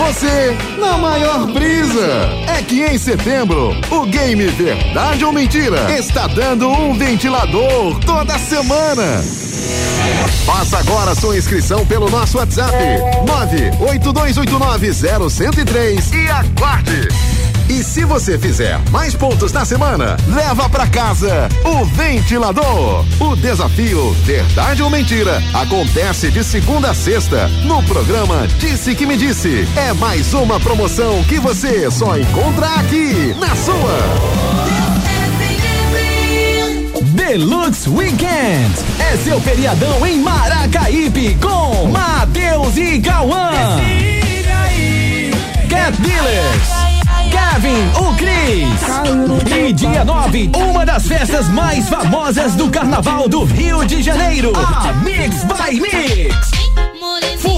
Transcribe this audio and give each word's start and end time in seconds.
você 0.00 0.56
na 0.78 0.96
maior 0.96 1.46
brisa. 1.52 2.06
É 2.48 2.62
que 2.62 2.82
em 2.82 2.96
setembro, 2.96 3.76
o 3.90 4.06
game 4.06 4.46
Verdade 4.46 5.22
ou 5.24 5.32
Mentira 5.32 5.92
está 5.92 6.26
dando 6.26 6.70
um 6.70 6.94
ventilador 6.94 8.00
toda 8.00 8.38
semana. 8.38 9.22
Faça 10.46 10.78
agora 10.78 11.14
sua 11.14 11.36
inscrição 11.36 11.84
pelo 11.84 12.08
nosso 12.08 12.38
WhatsApp 12.38 12.74
982890103 13.26 16.14
e 16.14 16.30
aguarde. 16.30 17.08
E 17.70 17.84
se 17.84 18.04
você 18.04 18.36
fizer 18.36 18.80
mais 18.90 19.14
pontos 19.14 19.52
na 19.52 19.64
semana, 19.64 20.16
leva 20.26 20.68
para 20.68 20.88
casa 20.88 21.48
o 21.64 21.84
ventilador. 21.84 23.04
O 23.20 23.36
desafio 23.36 24.10
Verdade 24.24 24.82
ou 24.82 24.90
Mentira 24.90 25.40
acontece 25.54 26.32
de 26.32 26.42
segunda 26.42 26.90
a 26.90 26.94
sexta 26.94 27.46
no 27.64 27.80
programa 27.84 28.48
Disse 28.58 28.96
que 28.96 29.06
me 29.06 29.16
disse. 29.16 29.68
É 29.76 29.92
mais 29.92 30.34
uma 30.34 30.58
promoção 30.58 31.22
que 31.22 31.38
você 31.38 31.88
só 31.92 32.18
encontra 32.18 32.66
aqui 32.74 33.36
na 33.38 33.54
sua. 33.54 34.00
Deluxe 37.14 37.88
Weekend. 37.88 38.74
É 38.98 39.16
seu 39.18 39.40
feriadão 39.40 40.04
em 40.04 40.18
Maracaípe 40.18 41.38
com 41.40 41.86
Matheus 41.86 42.76
e 42.76 42.98
Cauã. 42.98 43.52
Cat 45.68 45.96
Dealers. 46.02 46.79
Kevin, 47.60 47.90
o 47.98 48.14
Cris. 48.16 49.58
E 49.58 49.72
dia 49.72 50.02
9, 50.02 50.50
uma 50.54 50.86
das 50.86 51.06
festas 51.06 51.46
mais 51.50 51.88
famosas 51.90 52.54
do 52.54 52.70
Carnaval 52.70 53.28
do 53.28 53.44
Rio 53.44 53.84
de 53.84 54.02
Janeiro. 54.02 54.52
A 54.56 54.94
Mix 54.94 55.44
by 55.44 55.78
Mix. 55.78 56.49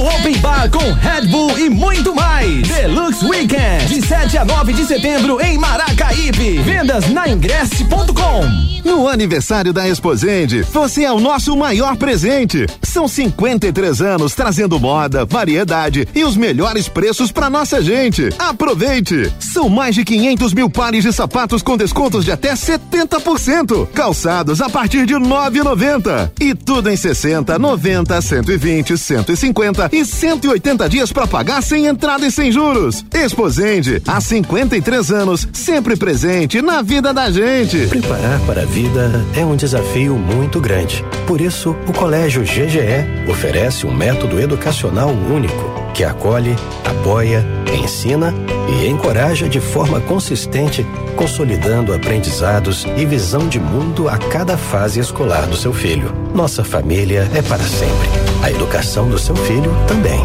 Open 0.02 0.36
Bar 0.38 0.68
com 0.68 0.92
Red 0.94 1.28
Bull 1.28 1.56
e 1.56 1.70
muito 1.70 2.12
mais. 2.12 2.66
Deluxe 2.66 3.24
Weekend, 3.24 3.86
de 3.86 4.04
7 4.04 4.36
a 4.36 4.44
9 4.44 4.72
de 4.72 4.84
setembro 4.84 5.40
em 5.40 5.56
Maracaípe. 5.56 6.58
Vendas 6.58 7.08
na 7.08 7.28
ingresse.com. 7.28 8.72
No 8.84 9.06
aniversário 9.06 9.72
da 9.72 9.88
Exposende, 9.88 10.62
você 10.62 11.04
é 11.04 11.12
o 11.12 11.20
nosso 11.20 11.56
maior 11.56 11.96
presente. 11.96 12.66
São 12.82 13.06
53 13.06 14.02
anos 14.02 14.34
trazendo 14.34 14.80
moda, 14.80 15.24
variedade 15.24 16.06
e 16.12 16.24
os 16.24 16.36
melhores 16.36 16.88
preços 16.88 17.30
para 17.30 17.48
nossa 17.48 17.80
gente. 17.80 18.28
Aproveite! 18.40 19.32
São 19.38 19.68
mais 19.68 19.94
de 19.94 20.04
500 20.04 20.52
mil 20.52 20.68
pares 20.68 21.04
de 21.04 21.12
sapatos 21.12 21.62
com 21.62 21.76
descontos 21.76 22.24
de 22.24 22.32
até 22.32 22.54
70%. 22.54 23.86
Calçados 23.92 24.60
a 24.60 24.68
partir 24.68 25.06
de 25.06 25.14
9,90. 25.14 26.32
E 26.40 26.56
tudo 26.56 26.90
em 26.90 26.96
60, 26.96 27.56
90, 27.56 28.20
120, 28.20 28.98
150 28.98 29.91
e 29.92 30.04
180 30.04 30.88
dias 30.88 31.12
para 31.12 31.26
pagar 31.26 31.62
sem 31.62 31.86
entrada 31.86 32.26
e 32.26 32.30
sem 32.30 32.50
juros. 32.50 33.04
Exposende, 33.12 34.02
há 34.06 34.20
53 34.20 35.10
anos, 35.12 35.46
sempre 35.52 35.96
presente 35.96 36.62
na 36.62 36.82
vida 36.82 37.12
da 37.12 37.30
gente. 37.30 37.86
Preparar 37.86 38.40
para 38.40 38.62
a 38.62 38.66
vida 38.66 39.10
é 39.36 39.44
um 39.44 39.54
desafio 39.54 40.16
muito 40.16 40.60
grande. 40.60 41.04
Por 41.26 41.40
isso, 41.40 41.76
o 41.86 41.92
Colégio 41.92 42.42
GGE 42.42 43.30
oferece 43.30 43.86
um 43.86 43.94
método 43.94 44.40
educacional 44.40 45.10
único 45.10 45.71
que 45.92 46.04
acolhe, 46.04 46.56
apoia, 46.84 47.44
ensina 47.72 48.34
e 48.68 48.88
encoraja 48.88 49.48
de 49.48 49.60
forma 49.60 50.00
consistente, 50.00 50.86
consolidando 51.16 51.94
aprendizados 51.94 52.86
e 52.96 53.04
visão 53.04 53.48
de 53.48 53.60
mundo 53.60 54.08
a 54.08 54.16
cada 54.16 54.56
fase 54.56 55.00
escolar 55.00 55.46
do 55.46 55.56
seu 55.56 55.72
filho. 55.72 56.12
Nossa 56.34 56.64
família 56.64 57.30
é 57.34 57.42
para 57.42 57.62
sempre. 57.62 58.08
A 58.42 58.50
educação 58.50 59.08
do 59.08 59.18
seu 59.18 59.36
filho 59.36 59.70
também. 59.86 60.20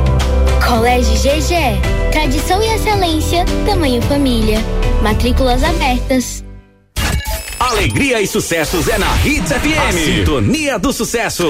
Colégio 0.65 1.13
GGE. 1.13 2.11
Tradição 2.11 2.61
e 2.63 2.73
excelência, 2.73 3.45
tamanho 3.65 4.01
família. 4.03 4.59
Matrículas 5.01 5.63
abertas. 5.63 6.43
Alegria 7.59 8.21
e 8.21 8.27
sucessos 8.27 8.87
é 8.87 8.97
na 8.97 9.07
Hits 9.25 9.51
FM. 9.51 9.87
A 9.87 9.91
sintonia 9.91 10.79
do 10.79 10.93
sucesso. 10.93 11.45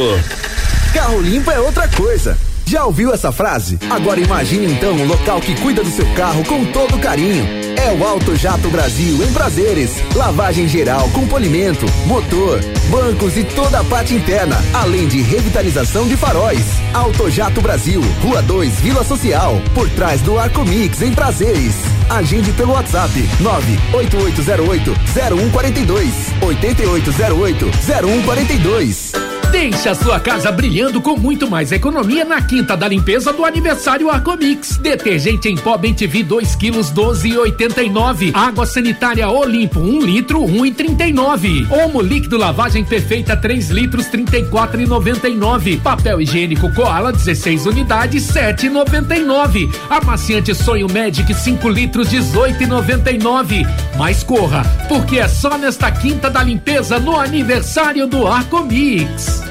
Carro 0.93 1.21
limpo 1.21 1.51
é 1.51 1.59
outra 1.59 1.87
coisa. 1.87 2.37
Já 2.67 2.83
ouviu 2.83 3.13
essa 3.13 3.31
frase? 3.31 3.79
Agora 3.89 4.19
imagine 4.19 4.73
então 4.73 4.91
um 4.91 5.07
local 5.07 5.39
que 5.39 5.55
cuida 5.61 5.81
do 5.81 5.89
seu 5.89 6.05
carro 6.15 6.43
com 6.43 6.65
todo 6.65 6.99
carinho. 6.99 7.45
É 7.77 7.93
o 7.93 8.05
Auto 8.05 8.35
Jato 8.35 8.67
Brasil 8.67 9.23
em 9.23 9.31
Prazeres. 9.31 9.91
Lavagem 10.13 10.67
geral 10.67 11.09
com 11.11 11.25
polimento, 11.27 11.85
motor, 12.05 12.59
bancos 12.89 13.37
e 13.37 13.45
toda 13.45 13.79
a 13.79 13.83
parte 13.85 14.13
interna, 14.13 14.61
além 14.73 15.07
de 15.07 15.21
revitalização 15.21 16.09
de 16.09 16.17
faróis. 16.17 16.65
Auto 16.93 17.29
Jato 17.29 17.61
Brasil, 17.61 18.01
Rua 18.21 18.41
2, 18.41 18.81
Vila 18.81 19.03
Social, 19.05 19.61
por 19.73 19.89
trás 19.91 20.19
do 20.19 20.37
Arcomix 20.37 21.01
em 21.01 21.13
Prazeres. 21.13 21.73
Agende 22.09 22.51
pelo 22.51 22.73
WhatsApp 22.73 23.13
98808 23.39 24.93
0142 25.13 26.13
8808 26.41 27.71
0142. 28.03 29.26
Deixe 29.51 29.87
a 29.87 29.95
sua 29.95 30.19
casa 30.19 30.51
brilhando 30.51 31.01
com 31.01 31.17
muito 31.17 31.49
mais 31.49 31.71
economia 31.71 32.25
na 32.25 32.41
quinta 32.41 32.75
da 32.75 32.87
limpeza 32.87 33.31
do 33.31 33.45
aniversário 33.45 34.09
Arcomix. 34.09 34.77
Detergente 34.77 35.47
em 35.47 35.55
pó 35.55 35.77
BenTV 35.77 36.23
2 36.23 36.55
quilos 36.55 36.91
12,89. 36.91 38.31
Água 38.33 38.65
sanitária 38.65 39.29
Olimpo 39.29 39.79
1 39.79 39.83
um 39.83 40.01
litro 40.01 40.41
1,39. 40.41 41.71
Um 41.71 41.85
Omo 41.85 42.01
líquido 42.01 42.37
lavagem 42.37 42.83
perfeita 42.83 43.37
3 43.37 43.69
litros 43.69 44.07
34,99. 44.07 45.81
Papel 45.81 46.21
higiênico 46.21 46.71
Koala 46.73 47.13
16 47.13 47.65
unidades 47.65 48.27
7,99. 48.27 49.73
Amaciante 49.89 50.53
Sonho 50.53 50.87
Magic 50.91 51.33
5 51.33 51.69
litros 51.69 52.09
18,99. 52.09 53.65
Mas 53.97 54.23
corra, 54.23 54.63
porque 54.89 55.19
é 55.19 55.27
só 55.27 55.57
nesta 55.57 55.89
quinta 55.89 56.29
da 56.29 56.43
limpeza 56.43 56.99
no 56.99 57.17
aniversário 57.17 58.05
do 58.07 58.27
Arcomix. 58.27 59.46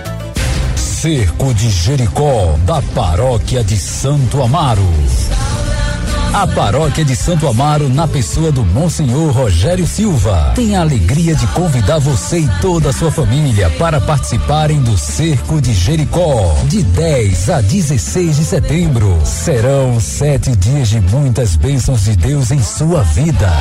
Cerco 1.01 1.53
de 1.53 1.69
Jericó, 1.69 2.57
da 2.65 2.81
paróquia 2.81 3.63
de 3.63 3.77
Santo 3.77 4.43
Amaro. 4.43 4.83
A 6.33 6.47
paróquia 6.47 7.05
de 7.05 7.15
Santo 7.15 7.47
Amaro, 7.47 7.87
na 7.91 8.09
pessoa 8.09 8.51
do 8.51 8.65
Monsenhor 8.65 9.31
Rogério 9.31 9.87
Silva, 9.87 10.53
tem 10.55 10.75
a 10.75 10.81
alegria 10.81 11.35
de 11.35 11.47
convidar 11.49 11.99
você 11.99 12.39
e 12.39 12.49
toda 12.63 12.89
a 12.89 12.93
sua 12.95 13.13
família 13.13 13.69
para 13.79 14.01
participarem 14.01 14.81
do 14.81 14.97
Cerco 14.97 15.61
de 15.61 15.75
Jericó, 15.75 16.57
de 16.65 16.83
10 16.83 17.51
a 17.51 17.61
16 17.61 18.37
de 18.37 18.45
setembro. 18.45 19.21
Serão 19.23 20.01
sete 20.01 20.57
dias 20.57 20.89
de 20.89 21.01
muitas 21.01 21.57
bênçãos 21.57 22.05
de 22.05 22.17
Deus 22.17 22.51
em 22.51 22.63
sua 22.63 23.03
vida. 23.03 23.53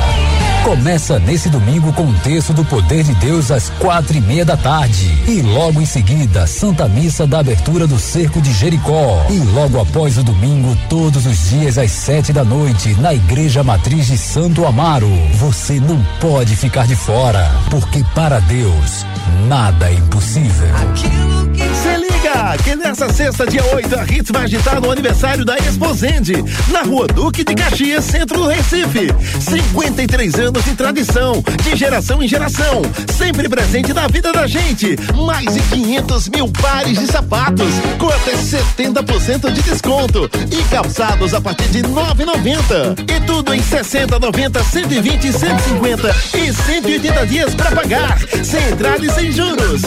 Começa 0.66 1.20
nesse 1.20 1.48
domingo 1.48 1.92
com 1.92 2.02
o 2.02 2.14
texto 2.24 2.52
do 2.52 2.64
poder 2.64 3.04
de 3.04 3.14
Deus 3.14 3.52
às 3.52 3.70
quatro 3.78 4.16
e 4.16 4.20
meia 4.20 4.44
da 4.44 4.56
tarde. 4.56 5.16
E 5.28 5.40
logo 5.40 5.80
em 5.80 5.86
seguida, 5.86 6.44
Santa 6.44 6.88
Missa 6.88 7.24
da 7.24 7.38
abertura 7.38 7.86
do 7.86 8.00
Cerco 8.00 8.40
de 8.40 8.52
Jericó. 8.52 9.24
E 9.30 9.38
logo 9.54 9.80
após 9.80 10.18
o 10.18 10.24
domingo, 10.24 10.76
todos 10.88 11.24
os 11.24 11.50
dias 11.50 11.78
às 11.78 11.92
sete 11.92 12.32
da 12.32 12.42
noite, 12.42 12.94
na 12.94 13.14
Igreja 13.14 13.62
Matriz 13.62 14.08
de 14.08 14.18
Santo 14.18 14.66
Amaro. 14.66 15.08
Você 15.34 15.78
não 15.78 16.04
pode 16.20 16.56
ficar 16.56 16.88
de 16.88 16.96
fora, 16.96 17.48
porque 17.70 18.04
para 18.12 18.40
Deus, 18.40 19.06
nada 19.46 19.88
é 19.88 19.94
impossível. 19.94 20.74
Se 21.54 22.05
que 22.54 22.76
nessa 22.76 23.12
sexta, 23.12 23.46
dia 23.46 23.64
8, 23.74 23.98
a 23.98 24.04
Hits 24.04 24.30
vai 24.30 24.44
agitar 24.44 24.80
no 24.80 24.90
aniversário 24.90 25.44
da 25.44 25.56
Exposende, 25.56 26.34
na 26.70 26.82
rua 26.82 27.06
Duque 27.06 27.42
de 27.42 27.54
Caxias, 27.54 28.04
centro 28.04 28.38
do 28.38 28.46
Recife. 28.46 29.08
53 29.40 30.34
anos 30.36 30.64
de 30.64 30.74
tradição, 30.74 31.42
de 31.62 31.74
geração 31.74 32.22
em 32.22 32.28
geração, 32.28 32.82
sempre 33.16 33.48
presente 33.48 33.92
na 33.92 34.06
vida 34.06 34.32
da 34.32 34.46
gente. 34.46 34.96
Mais 35.26 35.54
de 35.54 35.60
500 35.60 36.28
mil 36.28 36.48
pares 36.48 36.98
de 36.98 37.06
sapatos, 37.06 37.72
com 37.98 38.08
até 38.08 38.32
70% 38.32 39.50
de 39.50 39.62
desconto. 39.62 40.30
E 40.52 40.62
calçados 40.70 41.34
a 41.34 41.40
partir 41.40 41.68
de 41.68 41.82
9,90. 41.82 43.10
E 43.10 43.26
tudo 43.26 43.54
em 43.54 43.62
60, 43.62 44.18
90, 44.18 44.62
120, 44.62 45.32
150 45.32 46.16
e 46.34 46.52
180 46.52 47.26
dias 47.26 47.54
para 47.54 47.72
pagar, 47.72 48.18
sem 48.44 48.62
entrada 48.68 49.04
e 49.04 49.10
sem 49.10 49.32
juros. 49.32 49.82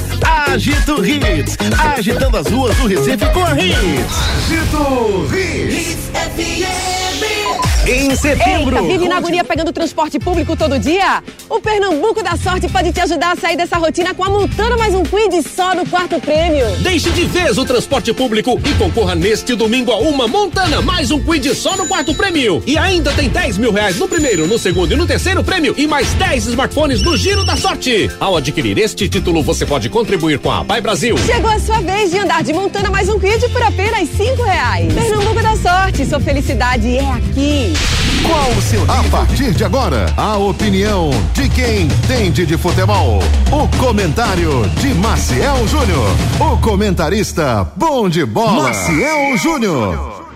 Agito 0.49 1.05
Hits, 1.05 1.57
agitando 1.95 2.37
as 2.37 2.48
ruas 2.49 2.75
do 2.77 2.87
Recife 2.87 3.25
com 3.33 3.43
a 3.43 3.51
Hits. 3.59 4.13
Agito 4.37 5.35
Hits. 5.35 6.09
FM. 6.13 6.98
Em 7.89 8.15
setembro. 8.15 8.75
Eita, 8.75 8.87
vive 8.87 9.07
na 9.07 9.17
agonia 9.17 9.43
pegando 9.43 9.71
transporte 9.71 10.19
público 10.19 10.55
todo 10.55 10.77
dia? 10.77 11.23
O 11.49 11.59
Pernambuco 11.59 12.21
da 12.21 12.37
Sorte 12.37 12.69
pode 12.69 12.91
te 12.91 12.99
ajudar 13.01 13.33
a 13.33 13.35
sair 13.35 13.57
dessa 13.57 13.77
rotina 13.77 14.13
com 14.13 14.23
a 14.23 14.29
Multana 14.29 14.77
mais 14.77 14.93
um 14.93 15.03
quid 15.03 15.41
só 15.41 15.73
no 15.73 15.85
quarto 15.87 16.19
prêmio. 16.19 16.67
Deixe 16.81 17.09
de 17.09 17.25
vez 17.25 17.57
o 17.57 17.65
transporte 17.65 18.13
público 18.13 18.59
e 18.63 18.73
concorra 18.75 19.15
neste 19.15 19.55
domingo 19.55 19.91
a 19.91 19.97
uma 19.97 20.27
Montana 20.27 20.81
mais 20.81 21.09
um 21.09 21.19
quid 21.19 21.55
só 21.55 21.75
no 21.75 21.87
quarto 21.87 22.13
prêmio. 22.13 22.61
E 22.67 22.77
ainda 22.77 23.11
tem 23.13 23.27
10 23.27 23.57
mil 23.57 23.71
reais 23.71 23.97
no 23.97 24.07
primeiro, 24.07 24.45
no 24.45 24.59
segundo 24.59 24.93
e 24.93 24.95
no 24.95 25.07
terceiro 25.07 25.43
prêmio 25.43 25.73
e 25.75 25.87
mais 25.87 26.13
10 26.13 26.45
smartphones 26.47 27.01
no 27.01 27.17
Giro 27.17 27.43
da 27.43 27.57
Sorte. 27.57 28.11
Ao 28.19 28.37
adquirir 28.37 28.77
este 28.77 29.09
título, 29.09 29.41
você 29.41 29.65
pode 29.65 29.89
contribuir 29.89 30.37
com 30.37 30.51
a 30.51 30.63
Pai 30.63 30.79
Brasil. 30.79 31.17
Chegou 31.25 31.49
a 31.49 31.59
sua 31.59 31.81
vez 31.81 32.11
de 32.11 32.19
andar 32.19 32.43
de 32.43 32.53
Montana 32.53 32.91
mais 32.91 33.09
um 33.09 33.19
quid 33.19 33.49
por 33.49 33.63
apenas 33.63 34.07
cinco 34.09 34.43
reais. 34.43 34.93
Pernambuco 34.93 35.41
da 35.41 35.55
Sorte, 35.55 36.05
sua 36.05 36.19
felicidade 36.19 36.95
é 36.95 37.11
aqui. 37.11 37.78
Qual 38.29 38.51
o 38.51 38.61
seu 38.61 38.83
A 38.83 39.03
partir 39.09 39.55
de 39.55 39.63
agora, 39.63 40.05
a 40.15 40.37
opinião 40.37 41.09
de 41.33 41.49
quem 41.49 41.87
entende 41.87 42.45
de 42.45 42.59
futebol. 42.59 43.17
O 43.51 43.67
comentário 43.79 44.69
de 44.79 44.93
Maciel 44.93 45.67
Júnior. 45.67 46.15
O 46.39 46.55
comentarista 46.57 47.67
bom 47.75 48.07
de 48.07 48.23
bola. 48.23 48.67
Maciel 48.67 49.35
Júnior. 49.35 50.27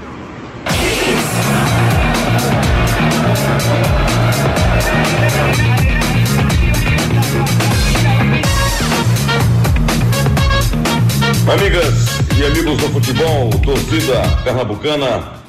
Amigas 11.47 11.93
e 12.39 12.43
amigos 12.43 12.77
do 12.81 12.89
futebol, 12.89 13.51
torcida 13.63 14.23
pernambucana, 14.43 15.42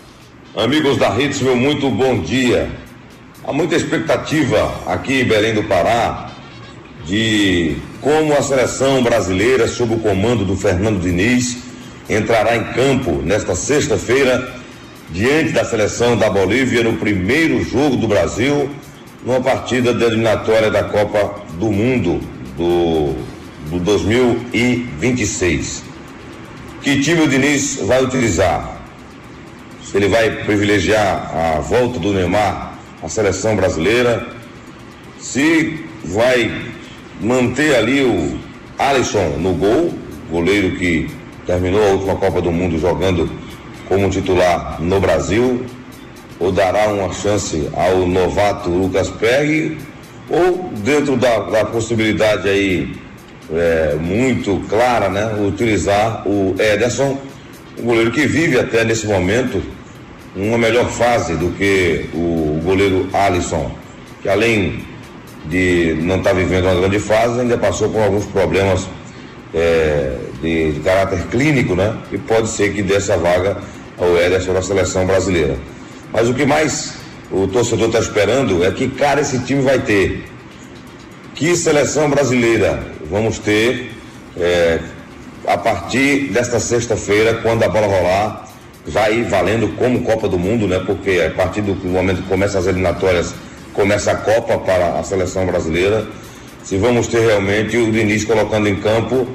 amigos 0.57 0.97
da 0.99 1.19
Hits, 1.19 1.41
meu 1.41 1.57
muito 1.57 1.91
bom 1.91 2.21
dia. 2.21 2.71
Há 3.45 3.53
muita 3.53 3.75
expectativa 3.75 4.73
aqui 4.87 5.23
em 5.23 5.25
Belém 5.25 5.53
do 5.53 5.65
Pará 5.65 6.31
de 7.05 7.75
como 8.01 8.33
a 8.33 8.41
seleção 8.41 9.03
brasileira, 9.03 9.67
sob 9.67 9.95
o 9.95 9.99
comando 9.99 10.45
do 10.45 10.57
Fernando 10.57 11.01
Diniz, 11.01 11.59
entrará 12.09 12.57
em 12.57 12.63
campo 12.73 13.21
nesta 13.23 13.57
sexta-feira 13.57 14.55
diante 15.11 15.51
da 15.51 15.65
seleção 15.65 16.17
da 16.17 16.31
Bolívia 16.31 16.85
no 16.85 16.93
primeiro 16.95 17.65
jogo 17.65 17.97
do 17.97 18.07
Brasil 18.07 18.71
numa 19.25 19.41
partida 19.41 19.93
de 19.93 20.05
eliminatória 20.05 20.71
da 20.71 20.85
Copa 20.85 21.43
do 21.59 21.73
Mundo 21.73 22.21
do, 22.57 23.13
do 23.71 23.81
2026. 23.81 25.83
Que 26.81 27.01
time 27.01 27.23
o 27.23 27.29
Diniz 27.29 27.81
vai 27.83 28.05
utilizar? 28.05 28.74
Se 29.95 29.99
ele 29.99 30.09
vai 30.09 30.29
privilegiar 30.43 31.31
a 31.33 31.61
volta 31.61 32.01
do 32.01 32.13
Neymar 32.13 32.75
à 33.01 33.09
seleção 33.09 33.55
brasileira, 33.55 34.27
se 35.21 35.85
vai 36.03 36.51
manter 37.21 37.77
ali 37.77 38.03
o 38.03 38.37
Alisson 38.77 39.37
no 39.39 39.55
gol, 39.55 39.95
goleiro 40.29 40.75
que 40.79 41.09
terminou 41.47 41.81
a 41.81 41.91
última 41.93 42.17
Copa 42.17 42.43
do 42.43 42.51
Mundo 42.51 42.77
jogando 42.77 43.31
como 43.89 44.11
titular 44.11 44.83
no 44.83 44.99
Brasil, 44.99 45.65
ou 46.41 46.51
dará 46.51 46.89
uma 46.89 47.13
chance 47.13 47.71
ao 47.75 48.05
novato 48.05 48.71
Lucas 48.71 49.09
Perry, 49.11 49.79
ou 50.29 50.73
dentro 50.79 51.17
da, 51.17 51.39
da 51.39 51.67
possibilidade 51.67 52.49
aí 52.49 52.97
é, 53.53 53.95
muito 54.01 54.61
clara, 54.69 55.09
né, 55.09 55.37
utilizar 55.47 56.27
o 56.27 56.53
Ederson, 56.59 57.17
o 57.79 57.83
goleiro 57.83 58.11
que 58.11 58.27
vive 58.27 58.59
até 58.59 58.83
nesse 58.83 59.07
momento 59.07 59.63
uma 60.37 60.59
melhor 60.59 60.89
fase 60.91 61.37
do 61.37 61.51
que 61.51 62.07
o 62.13 62.61
goleiro 62.65 63.09
Alisson, 63.13 63.71
que 64.23 64.29
além 64.29 64.85
de 65.47 65.97
não 66.01 66.17
estar 66.17 66.31
tá 66.31 66.37
vivendo 66.37 66.65
uma 66.65 66.75
grande 66.75 66.99
fase, 66.99 67.41
ainda 67.41 67.57
passou 67.59 67.89
por 67.91 68.03
alguns 68.03 68.25
problemas 68.27 68.89
é, 69.53 70.17
de, 70.41 70.73
de, 70.73 70.81
caráter 70.81 71.27
clínico, 71.31 71.75
né? 71.75 71.97
E 72.11 72.19
pode 72.19 72.49
ser 72.49 72.73
que 72.73 72.83
dê 72.83 72.95
essa 72.95 73.17
vaga 73.17 73.59
ao 73.99 74.17
Ederson 74.17 74.53
na 74.53 74.63
seleção 74.63 75.07
brasileira. 75.07 75.57
Mas 76.13 76.29
o 76.29 76.35
que 76.35 76.45
mais 76.45 76.95
o 77.31 77.47
torcedor 77.47 77.89
está 77.89 77.99
esperando 77.99 78.65
é 78.65 78.71
que 78.71 78.89
cara 78.89 79.21
esse 79.21 79.39
time 79.41 79.63
vai 79.63 79.79
ter. 79.79 80.25
Que 81.35 81.57
seleção 81.57 82.09
brasileira 82.09 82.83
vamos 83.11 83.39
ter 83.39 83.93
é, 84.37 84.81
a 85.47 85.59
partir 85.59 86.33
desta 86.33 86.59
sexta-feira, 86.59 87.35
quando 87.35 87.63
a 87.63 87.69
bola 87.69 87.87
rolar, 87.87 88.49
vai 88.87 89.23
valendo 89.23 89.69
como 89.77 90.03
Copa 90.03 90.29
do 90.29 90.39
Mundo, 90.39 90.67
né? 90.67 90.83
Porque 90.85 91.23
a 91.27 91.31
partir 91.31 91.63
do 91.63 91.75
momento 91.89 92.23
que 92.23 92.29
começam 92.29 92.61
as 92.61 92.67
eliminatórias, 92.67 93.35
começa 93.73 94.13
a 94.13 94.17
Copa 94.17 94.59
para 94.59 94.99
a 94.99 95.03
seleção 95.03 95.47
brasileira. 95.47 96.07
Se 96.63 96.77
vamos 96.77 97.07
ter 97.07 97.21
realmente 97.21 97.77
o 97.77 97.91
Diniz 97.91 98.25
colocando 98.25 98.69
em 98.69 98.77
campo, 98.77 99.27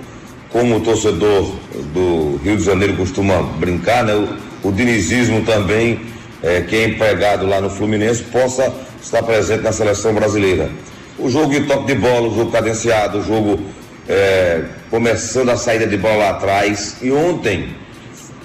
como 0.51 0.77
o 0.77 0.79
torcedor 0.81 1.51
do 1.93 2.39
Rio 2.43 2.57
de 2.57 2.63
Janeiro 2.63 2.95
costuma 2.95 3.41
brincar, 3.41 4.03
né? 4.03 4.13
O, 4.15 4.69
o 4.69 4.71
dinizismo 4.71 5.43
também, 5.43 5.99
é, 6.43 6.61
que 6.61 6.75
é 6.75 6.85
empregado 6.85 7.47
lá 7.47 7.61
no 7.61 7.69
Fluminense, 7.69 8.23
possa 8.23 8.73
estar 9.01 9.23
presente 9.23 9.63
na 9.63 9.71
seleção 9.71 10.13
brasileira. 10.13 10.69
O 11.17 11.29
jogo 11.29 11.51
de 11.51 11.61
toque 11.61 11.87
de 11.87 11.95
bola, 11.95 12.27
o 12.27 12.35
jogo 12.35 12.51
cadenciado, 12.51 13.19
o 13.19 13.23
jogo 13.23 13.59
é, 14.07 14.63
começando 14.89 15.49
a 15.49 15.57
saída 15.57 15.85
de 15.85 15.97
bola 15.97 16.15
lá 16.15 16.29
atrás. 16.31 16.97
E 17.01 17.11
ontem, 17.11 17.69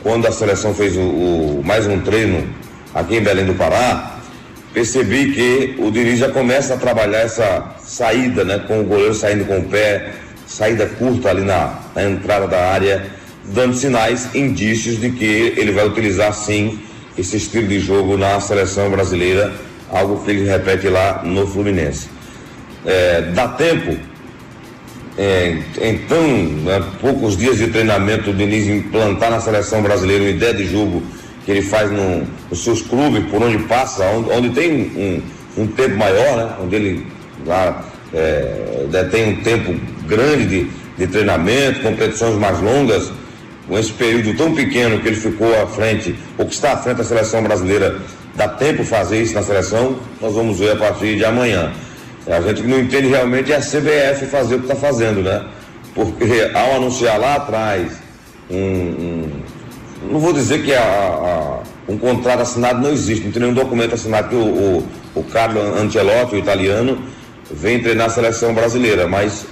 quando 0.04 0.26
a 0.26 0.30
seleção 0.30 0.74
fez 0.74 0.96
o, 0.98 1.00
o, 1.00 1.62
mais 1.64 1.86
um 1.86 1.98
treino 1.98 2.46
aqui 2.94 3.16
em 3.16 3.22
Belém 3.22 3.46
do 3.46 3.54
Pará, 3.54 4.18
percebi 4.74 5.32
que 5.32 5.76
o 5.78 5.90
Diniz 5.90 6.18
já 6.18 6.28
começa 6.28 6.74
a 6.74 6.76
trabalhar 6.76 7.20
essa 7.20 7.74
saída, 7.82 8.44
né? 8.44 8.62
Com 8.68 8.82
o 8.82 8.84
goleiro 8.84 9.14
saindo 9.14 9.46
com 9.46 9.58
o 9.58 9.64
pé, 9.64 10.12
saída 10.46 10.84
curta 10.86 11.30
ali 11.30 11.40
na, 11.40 11.78
na 11.94 12.04
entrada 12.04 12.46
da 12.46 12.70
área, 12.70 13.06
dando 13.46 13.74
sinais, 13.74 14.34
indícios 14.34 15.00
de 15.00 15.10
que 15.10 15.54
ele 15.56 15.72
vai 15.72 15.86
utilizar 15.86 16.34
sim 16.34 16.78
esse 17.16 17.38
estilo 17.38 17.66
de 17.66 17.80
jogo 17.80 18.18
na 18.18 18.38
seleção 18.40 18.90
brasileira, 18.90 19.54
algo 19.90 20.22
que 20.22 20.32
ele 20.32 20.44
repete 20.44 20.86
lá 20.86 21.22
no 21.24 21.46
Fluminense. 21.46 22.10
É, 22.84 23.22
dá 23.34 23.48
tempo 23.48 23.96
é, 25.16 25.58
então, 25.80 26.22
né, 26.64 26.82
poucos 27.00 27.36
dias 27.36 27.56
de 27.56 27.68
treinamento, 27.68 28.30
o 28.30 28.34
Diniz 28.34 28.66
implantar 28.66 29.30
na 29.30 29.40
seleção 29.40 29.80
brasileira 29.80 30.24
uma 30.24 30.30
ideia 30.30 30.54
de 30.54 30.66
jogo 30.66 31.02
que 31.44 31.52
ele 31.52 31.62
faz 31.62 31.90
no, 31.90 32.26
nos 32.50 32.64
seus 32.64 32.82
clubes, 32.82 33.24
por 33.30 33.42
onde 33.42 33.58
passa, 33.64 34.04
onde, 34.06 34.30
onde 34.30 34.50
tem 34.50 34.72
um, 35.56 35.62
um, 35.62 35.66
tempo 35.68 35.96
maior, 35.96 36.36
né, 36.36 36.54
onde 36.60 36.74
ele 36.74 37.06
lá 37.46 37.84
é, 38.12 39.04
tem 39.10 39.28
um 39.28 39.36
tempo 39.42 39.74
grande 40.06 40.46
de, 40.46 40.70
de 40.98 41.06
treinamento, 41.06 41.80
competições 41.80 42.36
mais 42.36 42.60
longas, 42.60 43.12
com 43.68 43.78
esse 43.78 43.92
período 43.92 44.36
tão 44.36 44.54
pequeno 44.54 44.98
que 44.98 45.08
ele 45.08 45.16
ficou 45.16 45.62
à 45.62 45.66
frente, 45.66 46.14
ou 46.36 46.46
que 46.46 46.54
está 46.54 46.72
à 46.72 46.76
frente 46.76 46.98
da 46.98 47.04
seleção 47.04 47.42
brasileira, 47.42 47.98
dá 48.34 48.48
tempo 48.48 48.82
fazer 48.84 49.22
isso 49.22 49.34
na 49.34 49.42
seleção, 49.42 49.96
nós 50.20 50.34
vamos 50.34 50.58
ver 50.58 50.72
a 50.72 50.76
partir 50.76 51.16
de 51.16 51.24
amanhã. 51.24 51.72
A 52.26 52.40
gente 52.40 52.62
não 52.62 52.78
entende 52.80 53.08
realmente 53.08 53.52
é 53.52 53.56
a 53.56 53.60
CBF 53.60 54.26
fazer 54.26 54.56
o 54.56 54.58
que 54.60 54.64
está 54.64 54.76
fazendo, 54.76 55.22
né? 55.22 55.44
Porque 55.94 56.50
ao 56.54 56.76
anunciar 56.76 57.18
lá 57.18 57.34
atrás 57.36 57.92
um, 58.50 58.56
um 58.56 59.42
não 60.10 60.20
vou 60.20 60.32
dizer 60.32 60.62
que 60.62 60.74
a, 60.74 60.82
a, 60.82 61.62
um 61.88 61.96
contrato 61.96 62.40
assinado 62.40 62.80
não 62.80 62.90
existe, 62.90 63.24
não 63.24 63.32
tem 63.32 63.42
nenhum 63.42 63.54
documento 63.54 63.94
assinado 63.94 64.28
que 64.28 64.34
o, 64.34 64.38
o, 64.44 64.88
o 65.14 65.24
Carlo 65.24 65.60
Ancelotti, 65.60 66.34
o 66.34 66.38
italiano, 66.38 66.98
vem 67.50 67.80
treinar 67.80 68.06
a 68.06 68.10
seleção 68.10 68.52
brasileira, 68.52 69.06
mas 69.06 69.46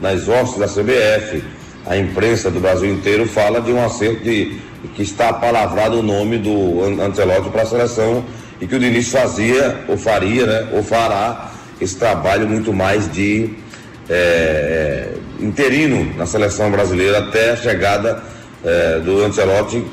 nas 0.00 0.28
hostes 0.28 0.58
da 0.58 0.66
CBF, 0.66 1.42
a 1.86 1.96
imprensa 1.96 2.50
do 2.50 2.60
Brasil 2.60 2.90
inteiro 2.90 3.26
fala 3.26 3.60
de 3.60 3.72
um 3.72 3.84
acerto 3.84 4.22
de 4.24 4.60
que 4.94 5.02
está 5.02 5.32
palavrado 5.32 5.98
o 5.98 6.02
nome 6.02 6.38
do 6.38 6.82
Ancelotti 7.02 7.50
para 7.50 7.62
a 7.62 7.66
seleção 7.66 8.24
e 8.60 8.66
que 8.66 8.74
o 8.74 8.78
Diniz 8.78 9.10
fazia, 9.10 9.84
ou 9.88 9.96
faria, 9.96 10.46
né, 10.46 10.68
ou 10.72 10.82
fará 10.82 11.50
esse 11.80 11.96
trabalho 11.96 12.48
muito 12.48 12.72
mais 12.72 13.10
de 13.10 13.50
é, 14.08 15.08
interino 15.40 16.14
na 16.16 16.26
seleção 16.26 16.70
brasileira 16.70 17.18
até 17.18 17.50
a 17.50 17.56
chegada 17.56 18.22
é, 18.64 19.00
do 19.00 19.24
Ancelotti, 19.24 19.84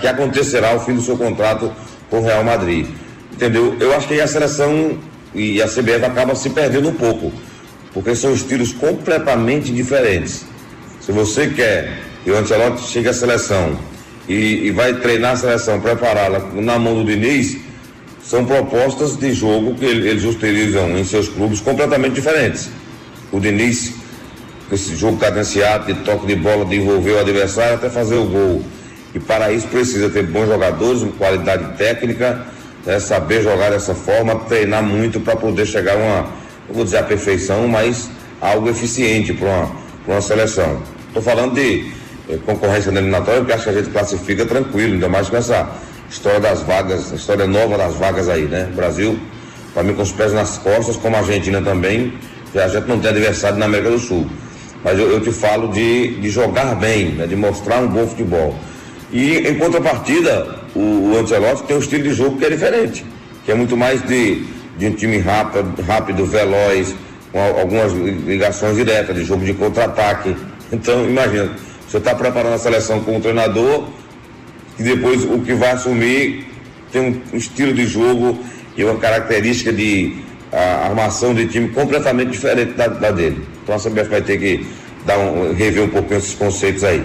que 0.00 0.06
acontecerá 0.06 0.74
o 0.74 0.80
fim 0.80 0.94
do 0.94 1.02
seu 1.02 1.16
contrato 1.16 1.72
com 2.10 2.18
o 2.18 2.22
Real 2.22 2.44
Madrid. 2.44 2.86
Entendeu? 3.32 3.76
Eu 3.80 3.94
acho 3.94 4.06
que 4.06 4.20
a 4.20 4.26
seleção 4.26 4.98
e 5.34 5.62
a 5.62 5.66
CBF 5.66 6.04
acabam 6.04 6.34
se 6.34 6.50
perdendo 6.50 6.88
um 6.90 6.94
pouco, 6.94 7.32
porque 7.94 8.14
são 8.14 8.32
estilos 8.34 8.72
completamente 8.72 9.72
diferentes. 9.72 10.44
Se 11.00 11.12
você 11.12 11.48
quer 11.48 12.00
que 12.22 12.30
o 12.30 12.36
Ancelotti 12.36 12.82
chegue 12.82 13.08
à 13.08 13.14
seleção 13.14 13.78
e, 14.28 14.66
e 14.66 14.70
vai 14.70 14.94
treinar 14.94 15.32
a 15.32 15.36
seleção, 15.36 15.80
prepará-la 15.80 16.40
na 16.54 16.78
mão 16.78 16.94
do 16.94 17.04
Diniz, 17.04 17.56
são 18.22 18.44
propostas 18.44 19.16
de 19.16 19.32
jogo 19.32 19.74
que 19.74 19.84
eles 19.84 20.24
utilizam 20.24 20.96
em 20.96 21.04
seus 21.04 21.28
clubes 21.28 21.60
completamente 21.60 22.14
diferentes. 22.14 22.68
O 23.32 23.40
Diniz, 23.40 23.92
esse 24.70 24.94
jogo 24.96 25.18
cadenciado, 25.18 25.92
de 25.92 26.00
toque 26.00 26.26
de 26.26 26.36
bola, 26.36 26.64
de 26.64 26.76
envolver 26.76 27.12
o 27.12 27.18
adversário 27.20 27.74
até 27.74 27.88
fazer 27.88 28.16
o 28.16 28.24
gol. 28.24 28.62
E 29.14 29.18
para 29.18 29.52
isso 29.52 29.66
precisa 29.68 30.08
ter 30.08 30.24
bons 30.24 30.46
jogadores, 30.46 31.04
qualidade 31.18 31.76
técnica, 31.76 32.46
é 32.86 32.98
saber 32.98 33.42
jogar 33.42 33.70
dessa 33.70 33.94
forma, 33.94 34.36
treinar 34.36 34.82
muito 34.82 35.20
para 35.20 35.36
poder 35.36 35.66
chegar 35.66 35.94
a 35.94 35.96
uma, 35.96 36.20
não 36.68 36.74
vou 36.74 36.84
dizer 36.84 36.98
a 36.98 37.02
perfeição, 37.02 37.66
mas 37.68 38.08
algo 38.40 38.68
eficiente 38.68 39.32
para 39.34 39.48
uma, 39.48 39.70
uma 40.06 40.20
seleção. 40.20 40.82
Estou 41.08 41.22
falando 41.22 41.54
de 41.54 41.92
eh, 42.28 42.38
concorrência 42.46 42.90
na 42.92 43.00
eliminatória, 43.00 43.40
porque 43.40 43.52
acho 43.52 43.64
que 43.64 43.70
a 43.70 43.72
gente 43.74 43.90
classifica 43.90 44.46
tranquilo, 44.46 44.94
ainda 44.94 45.08
mais 45.08 45.28
com 45.28 45.36
essa 45.36 45.68
história 46.10 46.40
das 46.40 46.62
vagas, 46.62 47.12
história 47.12 47.46
nova 47.46 47.78
das 47.78 47.94
vagas 47.94 48.28
aí, 48.28 48.42
né? 48.42 48.68
Brasil, 48.74 49.18
para 49.72 49.84
mim, 49.84 49.94
com 49.94 50.02
os 50.02 50.10
pés 50.10 50.32
nas 50.32 50.58
costas, 50.58 50.96
como 50.96 51.14
a 51.14 51.20
Argentina 51.20 51.62
também, 51.62 52.12
a 52.54 52.66
gente 52.66 52.88
não 52.88 52.98
tem 52.98 53.10
adversário 53.10 53.58
na 53.58 53.66
América 53.66 53.90
do 53.90 53.98
Sul. 53.98 54.26
Mas 54.82 54.98
eu, 54.98 55.10
eu 55.10 55.20
te 55.20 55.30
falo 55.30 55.68
de, 55.68 56.16
de 56.20 56.28
jogar 56.28 56.74
bem, 56.74 57.10
né? 57.10 57.26
de 57.26 57.36
mostrar 57.36 57.78
um 57.78 57.86
bom 57.86 58.06
futebol. 58.06 58.54
E 59.12 59.38
em 59.38 59.54
contrapartida, 59.56 60.58
o, 60.74 61.12
o 61.12 61.18
Ancelotti 61.18 61.62
tem 61.62 61.76
um 61.76 61.80
estilo 61.80 62.02
de 62.02 62.12
jogo 62.12 62.38
que 62.38 62.44
é 62.44 62.50
diferente, 62.50 63.04
que 63.44 63.52
é 63.52 63.54
muito 63.54 63.76
mais 63.76 64.02
de, 64.06 64.44
de 64.76 64.86
um 64.86 64.92
time 64.92 65.18
rápido, 65.18 65.80
rápido 65.82 66.26
veloz, 66.26 66.94
com 67.30 67.40
algumas 67.40 67.92
ligações 67.92 68.76
diretas, 68.76 69.14
de 69.14 69.24
jogo 69.24 69.44
de 69.44 69.54
contra-ataque. 69.54 70.34
Então, 70.72 71.04
imagina, 71.04 71.50
você 71.86 71.98
está 71.98 72.14
preparando 72.14 72.54
a 72.54 72.58
seleção 72.58 73.00
com 73.00 73.16
um 73.16 73.20
treinador 73.20 73.84
e 74.80 74.82
depois 74.82 75.24
o 75.24 75.38
que 75.40 75.52
vai 75.52 75.72
assumir 75.72 76.46
tem 76.90 77.22
um 77.32 77.36
estilo 77.36 77.74
de 77.74 77.86
jogo 77.86 78.38
e 78.76 78.82
uma 78.82 78.96
característica 78.96 79.70
de 79.70 80.16
armação 80.50 81.34
de 81.34 81.46
time 81.46 81.68
completamente 81.68 82.30
diferente 82.30 82.72
da, 82.72 82.88
da 82.88 83.10
dele. 83.10 83.46
Então 83.62 83.74
a 83.74 83.78
CBF 83.78 84.08
vai 84.08 84.22
ter 84.22 84.38
que 84.38 84.66
dar 85.04 85.18
um, 85.18 85.52
rever 85.52 85.84
um 85.84 85.88
pouco 85.88 86.14
esses 86.14 86.34
conceitos 86.34 86.82
aí. 86.82 87.04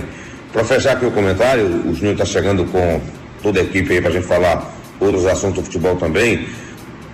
Para 0.53 0.63
fechar 0.63 0.93
aqui 0.93 1.05
o 1.05 1.11
comentário, 1.11 1.65
o 1.65 1.93
Júnior 1.93 2.13
está 2.13 2.25
chegando 2.25 2.63
com 2.65 3.01
toda 3.43 3.59
a 3.59 3.63
equipe 3.63 3.93
aí 3.93 3.99
para 3.99 4.09
a 4.09 4.13
gente 4.13 4.25
falar 4.25 4.73
outros 4.99 5.25
assuntos 5.25 5.57
do 5.57 5.63
futebol 5.65 5.97
também. 5.97 6.47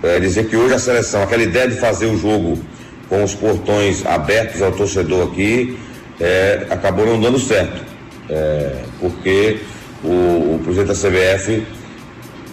É, 0.00 0.20
dizer 0.20 0.48
que 0.48 0.56
hoje 0.56 0.74
a 0.74 0.78
seleção, 0.78 1.22
aquela 1.22 1.42
ideia 1.42 1.68
de 1.68 1.74
fazer 1.76 2.06
o 2.06 2.16
jogo 2.16 2.58
com 3.08 3.22
os 3.24 3.34
portões 3.34 4.06
abertos 4.06 4.62
ao 4.62 4.70
torcedor 4.70 5.28
aqui, 5.28 5.76
é, 6.20 6.66
acabou 6.70 7.04
não 7.04 7.20
dando 7.20 7.38
certo. 7.40 7.82
É, 8.30 8.76
porque 9.00 9.58
o, 10.04 10.54
o, 10.54 10.60
presidente 10.62 10.88
da 10.88 10.94
CBF 10.94 11.66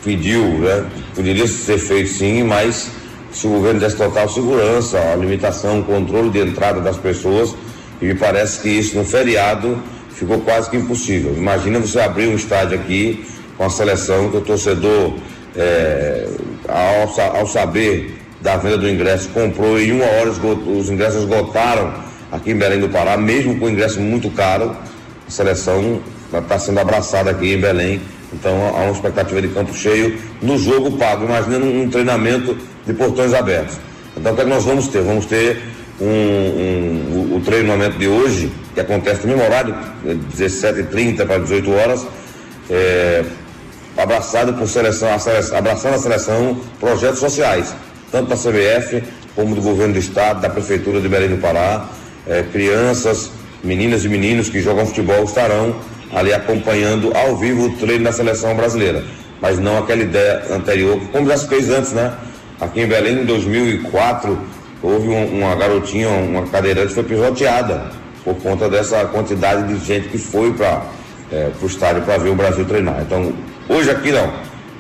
pediu, 0.04 0.44
né, 0.60 0.86
poderia 1.16 1.48
ser 1.48 1.78
feito 1.78 2.10
sim, 2.10 2.44
mas 2.44 2.90
se 3.32 3.48
o 3.48 3.52
governo 3.52 3.80
desse 3.80 3.96
total 3.96 4.28
segurança, 4.30 5.00
a 5.00 5.16
limitação, 5.16 5.80
o 5.80 5.84
controle 5.84 6.30
de 6.30 6.40
entrada 6.40 6.82
das 6.82 6.98
pessoas, 6.98 7.56
e 8.02 8.06
me 8.06 8.16
parece 8.16 8.62
que 8.62 8.70
isso 8.70 8.96
no 8.98 9.04
feriado 9.04 9.82
ficou 10.12 10.40
quase 10.42 10.70
que 10.70 10.78
impossível. 10.78 11.34
Imagina 11.36 11.80
você 11.80 12.00
abrir 12.00 12.28
um 12.28 12.36
estádio 12.36 12.78
aqui 12.78 13.26
com 13.58 13.66
a 13.66 13.70
seleção 13.70 14.30
que 14.30 14.38
o 14.38 14.42
torcedor, 14.42 15.14
é, 15.56 16.28
ao, 16.68 17.38
ao, 17.38 17.48
saber 17.48 18.18
da 18.42 18.58
venda 18.58 18.78
do 18.78 18.90
ingresso, 18.90 19.30
comprou 19.30 19.80
e 19.80 19.90
em 19.90 19.92
uma 19.92 20.06
hora 20.06 20.30
os 20.30 20.90
ingressos 20.90 21.24
esgotaram 21.24 21.94
aqui 22.32 22.52
em 22.52 22.56
Belém 22.56 22.80
do 22.80 22.90
Pará, 22.90 23.18
mesmo 23.18 23.60
com 23.60 23.70
ingresso 23.70 24.00
muito 24.00 24.30
caro, 24.32 24.76
a 25.28 25.32
seleção 25.32 26.02
está 26.34 26.60
sendo 26.60 26.80
abraçada 26.80 27.32
aqui 27.32 27.54
em 27.54 27.60
Belém. 27.60 28.02
Então 28.32 28.52
há 28.76 28.84
uma 28.84 28.92
expectativa 28.92 29.42
de 29.42 29.48
campo 29.50 29.74
cheio 29.74 30.20
no 30.42 30.58
jogo 30.58 30.98
pago, 30.98 31.26
imaginando 31.26 31.66
um 31.66 31.90
treinamento 31.90 32.56
de 32.86 32.94
portões 32.94 33.34
abertos. 33.34 33.78
Então 34.16 34.34
o 34.34 34.36
que, 34.36 34.42
é 34.42 34.44
que 34.44 34.50
nós 34.50 34.64
vamos 34.64 34.88
ter? 34.88 35.02
Vamos 35.02 35.26
ter 35.26 35.62
um, 36.00 36.06
um, 36.06 37.34
o, 37.34 37.38
o 37.38 37.42
treinamento 37.42 37.98
de 37.98 38.08
hoje, 38.08 38.52
que 38.74 38.80
acontece 38.80 39.26
no 39.26 39.30
mesmo 39.30 39.44
horário, 39.44 39.76
17h30 40.06 41.26
para 41.26 41.40
18 41.40 41.72
horas, 41.72 42.08
é, 42.70 43.24
abraçado 43.98 44.54
por 44.54 44.68
seleção, 44.68 45.14
a 45.14 45.20
seleção, 45.20 45.58
abraçando 45.58 45.96
a 45.96 46.00
seleção 46.00 46.62
projetos 46.80 47.20
sociais, 47.20 47.74
tanto 48.12 48.30
da 48.30 48.36
CBF 48.36 49.04
como 49.36 49.56
do 49.56 49.62
governo 49.62 49.94
do 49.94 50.00
estado, 50.00 50.42
da 50.42 50.50
prefeitura 50.50 51.02
de 51.02 51.10
Belém 51.10 51.30
do 51.30 51.38
Pará, 51.38 51.88
é, 52.28 52.44
crianças, 52.44 53.32
meninas 53.64 54.06
e 54.06 54.10
meninos 54.10 54.50
que 54.50 54.62
jogam 54.62 54.86
futebol 54.86 55.24
estarão 55.24 55.76
ali 56.14 56.34
acompanhando 56.34 57.16
ao 57.16 57.38
vivo 57.38 57.68
o 57.68 57.78
treino 57.78 58.06
da 58.06 58.12
seleção 58.12 58.56
brasileira. 58.56 59.04
Mas 59.42 59.60
não 59.60 59.78
aquela 59.78 60.02
ideia 60.02 60.44
anterior, 60.52 61.00
como 61.12 61.28
já 61.28 61.38
se 61.38 61.48
fez 61.48 61.70
antes, 61.70 61.94
né? 61.94 62.14
Aqui 62.60 62.82
em 62.82 62.88
Belém, 62.88 63.22
em 63.22 63.26
2004, 63.26 64.38
houve 64.82 65.08
um, 65.08 65.40
uma 65.40 65.56
garotinha, 65.56 66.10
uma 66.10 66.46
cadeirante, 66.48 66.94
foi 66.94 67.04
pisoteada 67.04 67.92
por 68.24 68.36
conta 68.36 68.70
dessa 68.70 69.06
quantidade 69.06 69.74
de 69.74 69.86
gente 69.86 70.10
que 70.10 70.18
foi 70.18 70.52
para 70.54 70.84
é, 71.32 71.50
o 71.62 71.66
estádio 71.66 72.02
para 72.02 72.18
ver 72.18 72.30
o 72.30 72.36
Brasil 72.36 72.66
treinar. 72.66 73.02
Então, 73.02 73.34
hoje 73.70 73.90
aqui 73.90 74.12
não. 74.12 74.32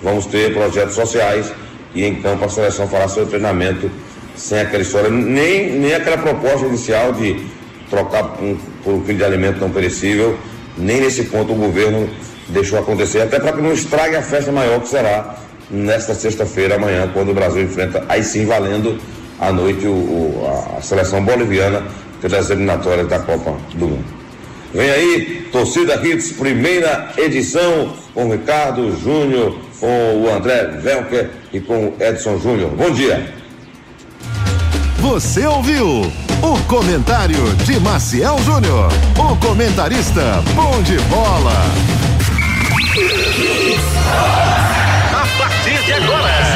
Vamos 0.01 0.25
ter 0.25 0.53
projetos 0.53 0.95
sociais 0.95 1.51
e 1.93 2.05
em 2.05 2.15
campo 2.21 2.45
a 2.45 2.50
seleção 2.50 2.88
fará 2.88 3.07
seu 3.07 3.25
treinamento 3.25 3.89
sem 4.36 4.62
aquela 4.62 4.81
história, 4.81 5.09
nem, 5.09 5.71
nem 5.71 5.93
aquela 5.93 6.17
proposta 6.17 6.65
inicial 6.65 7.12
de 7.12 7.45
trocar 7.89 8.41
um, 8.41 8.58
por 8.84 8.93
um 8.93 9.01
quilo 9.01 9.17
de 9.17 9.24
alimento 9.24 9.60
não 9.60 9.69
perecível, 9.69 10.38
nem 10.77 11.01
nesse 11.01 11.24
ponto 11.24 11.53
o 11.53 11.55
governo 11.55 12.10
deixou 12.50 12.79
acontecer, 12.79 13.22
até 13.22 13.39
para 13.39 13.53
que 13.53 13.62
não 13.62 13.74
estrague 13.74 14.15
a 14.15 14.22
festa 14.22 14.51
maior 14.51 14.79
que 14.79 14.88
será 14.88 15.38
nesta 15.69 16.15
sexta-feira, 16.15 16.75
amanhã, 16.75 17.10
quando 17.13 17.29
o 17.29 17.34
Brasil 17.34 17.63
enfrenta, 17.63 18.03
aí 18.10 18.24
sim 18.24 18.46
valendo 18.46 18.98
à 19.39 19.51
noite 19.51 19.86
o, 19.86 19.91
o, 19.91 20.75
a 20.77 20.81
seleção 20.81 21.24
boliviana 21.24 21.84
pelas 22.22 22.50
eliminatórias 22.50 23.08
da 23.08 23.19
Copa 23.19 23.55
do 23.75 23.88
Mundo. 23.88 24.19
Vem 24.74 24.89
aí, 24.89 25.48
Torcida 25.51 25.96
Hits, 25.96 26.31
primeira 26.34 27.12
edição, 27.17 27.93
com 28.13 28.25
o 28.27 28.31
Ricardo 28.31 28.96
Júnior, 29.01 29.55
com 29.79 30.24
o 30.24 30.29
André 30.29 30.65
Velker 30.81 31.29
e 31.51 31.60
com 31.60 31.88
o 31.88 31.96
Edson 32.00 32.38
Júnior. 32.39 32.69
Bom 32.72 32.91
dia. 32.91 33.34
Você 35.00 35.46
ouviu 35.46 36.12
o 36.41 36.58
comentário 36.67 37.53
de 37.65 37.79
Maciel 37.79 38.38
Júnior, 38.43 38.91
o 39.17 39.36
comentarista 39.38 40.41
bom 40.55 40.81
de 40.84 40.98
bola. 41.10 41.53
A 45.13 45.25
partir 45.38 45.84
de 45.86 45.93
agora, 45.93 46.49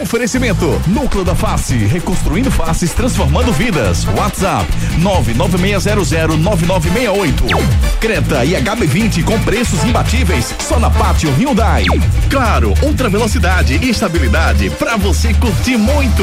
Oferecimento: 0.00 0.80
Núcleo 0.86 1.24
da 1.24 1.34
Face, 1.34 1.74
reconstruindo 1.76 2.48
faces, 2.50 2.94
transformando 2.94 3.52
vidas. 3.52 4.06
WhatsApp: 4.16 4.66
996009968. 5.00 7.32
Creta 8.00 8.42
e 8.44 8.52
HB20 8.54 9.24
com 9.24 9.38
preços 9.42 9.84
imbatíveis 9.84 10.54
só 10.60 10.78
na 10.78 10.88
Pátio 10.90 11.30
Hyundai. 11.34 11.84
Claro, 12.30 12.72
ultra 12.82 13.08
velocidade 13.10 13.78
e 13.82 13.90
estabilidade 13.90 14.70
para 14.70 14.96
você 14.96 15.34
curtir 15.34 15.76
muito. 15.76 16.22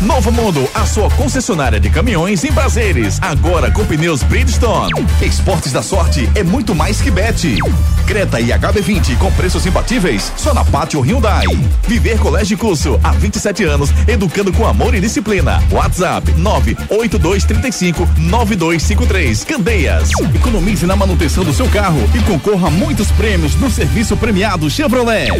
Novo 0.00 0.30
Mundo, 0.30 0.68
a 0.72 0.86
sua 0.86 1.10
concessionária 1.10 1.80
de 1.80 1.90
caminhões 1.90 2.44
em 2.44 2.52
prazeres, 2.52 3.18
agora 3.20 3.72
com 3.72 3.84
pneus 3.84 4.22
Bridgestone. 4.22 4.92
Esportes 5.20 5.72
da 5.72 5.82
Sorte 5.82 6.30
é 6.34 6.42
muito 6.44 6.74
mais 6.74 7.00
que 7.00 7.10
bet. 7.10 7.56
Creta 8.06 8.40
e 8.40 8.48
HB20 8.48 9.18
com 9.18 9.30
preços 9.32 9.66
imbatíveis 9.66 10.32
só 10.36 10.54
na 10.54 10.64
Pátio 10.64 11.00
Hyundai. 11.00 11.44
Viver 11.86 12.18
Colégio 12.18 12.56
Curso, 12.56 12.98
há 13.02 13.12
27 13.12 13.64
anos, 13.64 13.90
educando 14.06 14.52
com 14.52 14.66
amor 14.66 14.94
e 14.94 15.00
disciplina. 15.00 15.62
WhatsApp 15.70 16.32
98235 16.32 18.08
9253. 18.18 19.44
Candeias. 19.44 20.10
Economize 20.34 20.86
na 20.86 20.96
manutenção 20.96 21.44
do 21.44 21.52
seu 21.52 21.68
carro 21.68 22.02
e 22.14 22.20
concorra 22.22 22.68
a 22.68 22.70
muitos 22.70 23.10
prêmios 23.12 23.54
no 23.56 23.70
serviço 23.70 24.16
premiado 24.16 24.68
Chevrolet. 24.70 25.30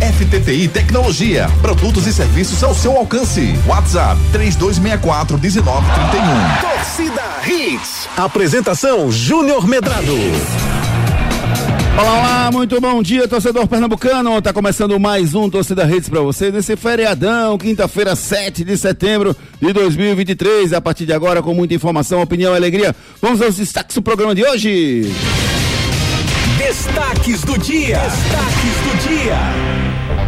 FTTI 0.00 0.68
Tecnologia, 0.68 1.48
produtos 1.60 2.06
e 2.06 2.12
serviços 2.12 2.62
ao 2.62 2.74
seu 2.74 2.96
alcance. 2.96 3.58
WhatsApp 3.66 4.20
3264 4.32 5.38
1931. 5.38 6.60
Torcida 6.60 7.22
Hits. 7.46 8.08
Apresentação 8.16 9.10
Júnior 9.10 9.66
Medrado. 9.66 10.16
Olá, 11.98 12.18
olá, 12.18 12.50
muito 12.52 12.80
bom 12.80 13.02
dia, 13.02 13.26
torcedor 13.28 13.66
pernambucano. 13.66 14.40
Tá 14.40 14.52
começando 14.52 14.98
mais 14.98 15.34
um 15.34 15.50
Torcida 15.50 15.84
Redes 15.84 16.08
para 16.08 16.20
vocês 16.20 16.52
nesse 16.52 16.76
feriadão, 16.76 17.58
quinta-feira, 17.58 18.14
7 18.16 18.64
de 18.64 18.76
setembro 18.76 19.36
de 19.60 19.72
2023. 19.72 20.72
A 20.72 20.80
partir 20.80 21.04
de 21.04 21.12
agora, 21.12 21.42
com 21.42 21.52
muita 21.52 21.74
informação, 21.74 22.22
opinião 22.22 22.54
e 22.54 22.56
alegria, 22.56 22.94
vamos 23.20 23.42
aos 23.42 23.56
destaques 23.56 23.96
do 23.96 24.02
programa 24.02 24.34
de 24.34 24.44
hoje. 24.44 25.12
Destaques 26.58 27.42
do 27.42 27.58
dia. 27.58 27.98
Destaques 27.98 28.76
do 28.84 29.08
dia. 29.08 30.19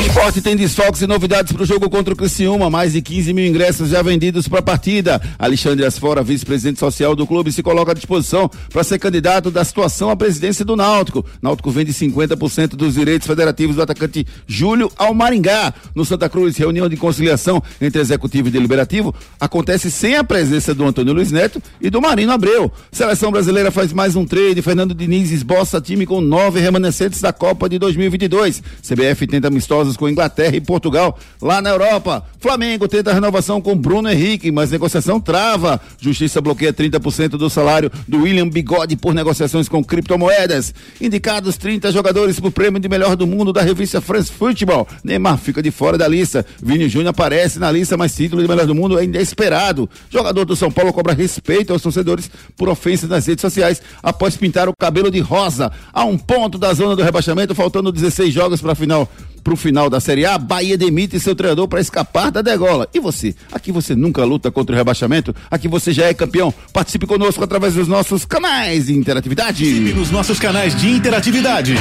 Esporte 0.00 0.40
tem 0.40 0.56
desfalques 0.56 1.02
e 1.02 1.06
novidades 1.06 1.52
para 1.52 1.62
o 1.62 1.66
jogo 1.66 1.88
contra 1.88 2.12
o 2.12 2.16
Criciúma. 2.16 2.68
Mais 2.68 2.92
de 2.92 3.02
15 3.02 3.32
mil 3.32 3.46
ingressos 3.46 3.90
já 3.90 4.02
vendidos 4.02 4.48
para 4.48 4.58
a 4.58 4.62
partida. 4.62 5.20
Alexandre 5.38 5.84
Asfora, 5.84 6.22
vice-presidente 6.22 6.80
social 6.80 7.14
do 7.14 7.26
clube, 7.26 7.52
se 7.52 7.62
coloca 7.62 7.92
à 7.92 7.94
disposição 7.94 8.50
para 8.72 8.82
ser 8.82 8.98
candidato 8.98 9.50
da 9.50 9.64
situação 9.64 10.10
à 10.10 10.16
presidência 10.16 10.64
do 10.64 10.74
Náutico. 10.74 11.24
Náutico 11.40 11.70
vende 11.70 11.92
50% 11.92 12.70
dos 12.70 12.94
direitos 12.94 13.26
federativos 13.26 13.76
do 13.76 13.82
atacante 13.82 14.26
Júlio 14.46 14.90
ao 14.96 15.14
Maringá. 15.14 15.72
No 15.94 16.04
Santa 16.04 16.28
Cruz, 16.28 16.56
reunião 16.56 16.88
de 16.88 16.96
conciliação 16.96 17.62
entre 17.80 18.00
executivo 18.00 18.48
e 18.48 18.50
deliberativo 18.50 19.14
acontece 19.38 19.90
sem 19.90 20.16
a 20.16 20.24
presença 20.24 20.74
do 20.74 20.84
Antônio 20.84 21.12
Luiz 21.12 21.30
Neto 21.30 21.62
e 21.80 21.90
do 21.90 22.00
Marino 22.00 22.32
Abreu. 22.32 22.72
Seleção 22.90 23.30
brasileira 23.30 23.70
faz 23.70 23.92
mais 23.92 24.16
um 24.16 24.24
trade. 24.24 24.62
Fernando 24.62 24.94
Diniz 24.94 25.30
esboça 25.30 25.80
time 25.80 26.06
com 26.06 26.20
nove 26.20 26.60
remanescentes 26.60 27.20
da 27.20 27.32
Copa 27.32 27.68
de 27.68 27.78
2022. 27.78 28.62
CBF 28.82 29.26
tenta 29.26 29.50
amistosos 29.60 29.96
com 29.96 30.08
Inglaterra 30.08 30.56
e 30.56 30.60
Portugal 30.60 31.18
lá 31.40 31.60
na 31.60 31.70
Europa. 31.70 32.24
Flamengo 32.40 32.88
tenta 32.88 33.12
renovação 33.12 33.60
com 33.60 33.76
Bruno 33.76 34.08
Henrique, 34.08 34.50
mas 34.50 34.70
negociação 34.70 35.20
trava. 35.20 35.78
Justiça 36.00 36.40
bloqueia 36.40 36.72
30% 36.72 37.30
do 37.30 37.50
salário 37.50 37.92
do 38.08 38.22
William 38.22 38.48
Bigode 38.48 38.96
por 38.96 39.14
negociações 39.14 39.68
com 39.68 39.84
criptomoedas. 39.84 40.74
Indicados 41.00 41.58
30 41.58 41.92
jogadores 41.92 42.40
para 42.40 42.48
o 42.48 42.50
prêmio 42.50 42.80
de 42.80 42.88
melhor 42.88 43.14
do 43.14 43.26
mundo 43.26 43.52
da 43.52 43.60
revista 43.60 44.00
France 44.00 44.32
Football. 44.32 44.88
Neymar 45.04 45.36
fica 45.36 45.62
de 45.62 45.70
fora 45.70 45.98
da 45.98 46.08
lista. 46.08 46.44
Vini 46.62 46.88
Júnior 46.88 47.10
aparece 47.10 47.58
na 47.58 47.70
lista, 47.70 47.96
mas 47.96 48.14
título 48.14 48.40
de 48.40 48.48
melhor 48.48 48.66
do 48.66 48.74
mundo 48.74 48.98
é 48.98 49.04
inesperado. 49.04 49.88
Jogador 50.08 50.46
do 50.46 50.56
São 50.56 50.72
Paulo 50.72 50.92
cobra 50.92 51.12
respeito 51.12 51.72
aos 51.72 51.82
torcedores 51.82 52.30
por 52.56 52.68
ofensas 52.68 53.10
nas 53.10 53.26
redes 53.26 53.42
sociais 53.42 53.82
após 54.02 54.36
pintar 54.36 54.68
o 54.68 54.72
cabelo 54.78 55.10
de 55.10 55.20
rosa. 55.20 55.70
A 55.92 56.04
um 56.04 56.16
ponto 56.16 56.56
da 56.56 56.72
zona 56.72 56.96
do 56.96 57.02
rebaixamento, 57.02 57.54
faltando 57.54 57.92
16 57.92 58.32
jogos 58.32 58.60
para 58.62 58.72
a 58.72 58.74
final 58.74 59.10
para 59.40 59.52
o 59.52 59.56
final 59.56 59.90
da 59.90 59.98
Série 60.00 60.24
A, 60.24 60.38
Bahia 60.38 60.78
demite 60.78 61.18
seu 61.18 61.34
treinador 61.34 61.66
para 61.66 61.80
escapar 61.80 62.30
da 62.30 62.42
degola. 62.42 62.88
E 62.94 63.00
você? 63.00 63.34
Aqui 63.52 63.72
você 63.72 63.96
nunca 63.96 64.24
luta 64.24 64.50
contra 64.50 64.74
o 64.74 64.78
rebaixamento? 64.78 65.34
Aqui 65.50 65.68
você 65.68 65.92
já 65.92 66.06
é 66.06 66.14
campeão? 66.14 66.54
Participe 66.72 67.06
conosco 67.06 67.42
através 67.42 67.74
dos 67.74 67.88
nossos 67.88 68.24
canais 68.24 68.86
de 68.86 68.94
interatividade. 68.94 69.64
Participe 69.64 69.98
nos 69.98 70.10
nossos 70.10 70.38
canais 70.38 70.74
de 70.74 70.90
interatividade. 70.90 71.74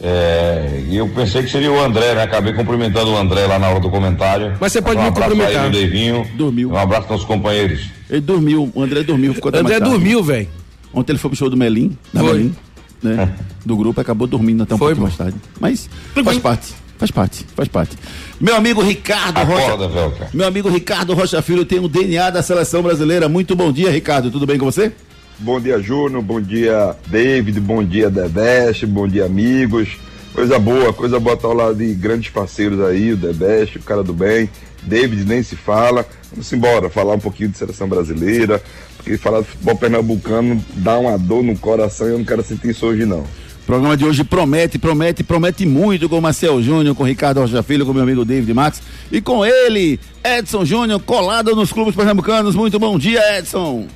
É, 0.00 0.82
e 0.88 0.96
eu 0.96 1.08
pensei 1.08 1.42
que 1.42 1.50
seria 1.50 1.70
o 1.70 1.78
André, 1.80 2.14
né? 2.14 2.22
Acabei 2.22 2.52
cumprimentando 2.54 3.10
o 3.12 3.16
André 3.16 3.46
lá 3.46 3.58
na 3.58 3.68
hora 3.68 3.80
do 3.80 3.90
comentário. 3.90 4.56
Mas 4.60 4.72
você 4.72 4.80
pode 4.80 4.98
um 4.98 5.02
me 5.02 5.08
abraço 5.08 5.30
cumprimentar. 5.30 5.64
Aí 5.64 5.70
do 5.70 5.80
Davinho. 5.80 6.26
Dormiu. 6.34 6.70
Um 6.70 6.76
abraço 6.76 7.12
aos 7.12 7.24
companheiros. 7.24 7.90
Ele 8.08 8.20
dormiu, 8.20 8.70
o 8.74 8.82
André 8.82 9.02
dormiu, 9.02 9.34
ficou 9.34 9.50
até 9.50 9.58
André 9.58 9.78
mais 9.78 9.82
tarde. 9.82 9.94
dormiu, 9.94 10.22
velho. 10.22 10.48
Ontem 10.94 11.12
ele 11.12 11.18
foi 11.18 11.30
pro 11.30 11.38
show 11.38 11.50
do 11.50 11.56
Melim, 11.56 11.96
da 12.12 12.20
Foi. 12.20 12.32
Melim, 12.34 12.56
né? 13.02 13.34
Do 13.64 13.76
grupo, 13.76 14.00
acabou 14.00 14.26
dormindo 14.26 14.62
até 14.62 14.74
um 14.74 14.78
Foi, 14.78 14.94
pouquinho 14.94 15.02
mais 15.02 15.16
tarde. 15.16 15.36
Mas 15.60 15.90
faz 16.24 16.38
parte, 16.38 16.72
faz 17.00 17.10
parte, 17.10 17.46
faz 17.56 17.66
parte. 17.66 17.96
Meu 18.38 18.54
amigo 18.54 18.82
Ricardo 18.82 19.38
Acorda, 19.38 19.86
Rocha. 19.86 19.88
Velca. 19.88 20.28
Meu 20.34 20.46
amigo 20.46 20.68
Ricardo 20.68 21.14
Rocha 21.14 21.40
Filho 21.40 21.64
tem 21.64 21.78
o 21.78 21.88
DNA 21.88 22.28
da 22.28 22.42
seleção 22.42 22.82
brasileira. 22.82 23.26
Muito 23.26 23.56
bom 23.56 23.72
dia, 23.72 23.90
Ricardo. 23.90 24.30
Tudo 24.30 24.46
bem 24.46 24.58
com 24.58 24.66
você? 24.66 24.92
Bom 25.38 25.58
dia, 25.58 25.80
Júnior. 25.80 26.22
Bom 26.22 26.42
dia, 26.42 26.94
David. 27.06 27.58
Bom 27.58 27.82
dia, 27.82 28.10
Debeste. 28.10 28.84
Bom 28.84 29.08
dia, 29.08 29.24
amigos. 29.24 29.96
Coisa 30.34 30.58
boa, 30.58 30.92
coisa 30.92 31.18
boa 31.18 31.34
estar 31.34 31.48
ao 31.48 31.54
lado 31.54 31.74
de 31.74 31.92
grandes 31.94 32.30
parceiros 32.30 32.80
aí, 32.82 33.14
o 33.14 33.16
Debeste, 33.16 33.78
o 33.78 33.82
cara 33.82 34.02
do 34.02 34.12
bem. 34.12 34.50
David 34.82 35.24
nem 35.24 35.42
se 35.42 35.56
fala. 35.56 36.06
Vamos 36.30 36.52
embora, 36.52 36.90
falar 36.90 37.14
um 37.14 37.18
pouquinho 37.18 37.48
de 37.48 37.56
seleção 37.56 37.88
brasileira. 37.88 38.62
Porque 38.98 39.16
falar 39.16 39.40
de 39.40 39.46
futebol 39.46 39.76
pernambucano 39.76 40.62
dá 40.76 40.98
uma 40.98 41.16
dor 41.18 41.42
no 41.42 41.56
coração 41.56 42.06
e 42.06 42.10
eu 42.10 42.18
não 42.18 42.24
quero 42.26 42.44
sentir 42.44 42.68
isso 42.68 42.84
hoje, 42.84 43.06
não. 43.06 43.24
O 43.60 43.66
programa 43.66 43.96
de 43.96 44.04
hoje 44.04 44.24
promete, 44.24 44.78
promete, 44.78 45.22
promete 45.22 45.64
muito 45.64 46.08
com 46.08 46.20
Marcel 46.20 46.62
Júnior, 46.62 46.94
com 46.94 47.04
Ricardo 47.04 47.40
Rocha 47.40 47.62
Filho, 47.62 47.86
com 47.86 47.92
meu 47.92 48.02
amigo 48.02 48.24
David 48.24 48.52
Max 48.52 48.82
e 49.12 49.20
com 49.20 49.44
ele, 49.44 50.00
Edson 50.24 50.64
Júnior, 50.64 51.00
colado 51.00 51.54
nos 51.54 51.72
clubes 51.72 51.94
pernambucanos. 51.94 52.54
Muito 52.54 52.78
bom 52.78 52.98
dia, 52.98 53.38
Edson. 53.38 53.86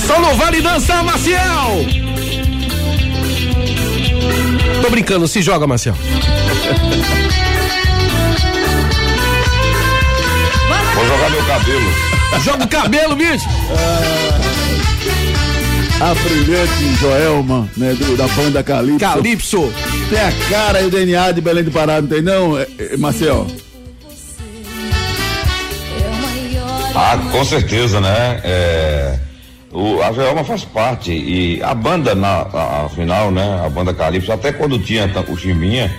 Só 0.07 0.21
não 0.21 0.37
vale 0.37 0.61
dançar, 0.61 1.03
Maciel! 1.03 2.06
Tô 4.81 4.89
brincando, 4.89 5.27
se 5.27 5.41
joga, 5.41 5.65
Marcel. 5.67 5.93
Vou 10.95 11.05
jogar 11.05 11.29
meu 11.29 11.43
cabelo. 11.45 11.91
Joga 12.43 12.63
o 12.63 12.67
cabelo, 12.67 13.15
bicho! 13.15 13.47
A 15.99 16.13
brilhante 16.13 16.95
Joelma, 16.99 17.67
né, 17.75 17.93
do- 17.93 18.15
da 18.15 18.27
banda 18.27 18.63
Calypso. 18.63 18.99
Calypso. 18.99 19.73
Tem 20.09 20.19
a 20.19 20.31
cara 20.49 20.81
e 20.81 20.85
o 20.85 20.89
DNA 20.91 21.31
de 21.31 21.41
Belém 21.41 21.63
do 21.63 21.71
Pará, 21.71 21.99
não 22.01 22.07
tem 22.07 22.21
não, 22.21 22.57
é, 22.57 22.67
é, 22.77 22.97
Marcel? 22.97 23.47
Ah, 26.95 27.17
com 27.31 27.43
certeza, 27.45 27.99
né? 27.99 28.41
É, 28.43 29.19
o, 29.77 30.01
a 30.01 30.11
Joelma 30.11 30.43
faz 30.43 30.65
parte 30.65 31.11
e 31.11 31.61
a 31.61 31.73
banda, 31.75 32.15
na, 32.15 32.47
a- 32.51 32.85
afinal, 32.85 33.29
né? 33.29 33.61
A 33.63 33.69
banda 33.69 33.93
Calypso, 33.93 34.31
até 34.31 34.51
quando 34.51 34.79
tinha 34.79 35.07
o 35.27 35.37
Chimbinha, 35.37 35.95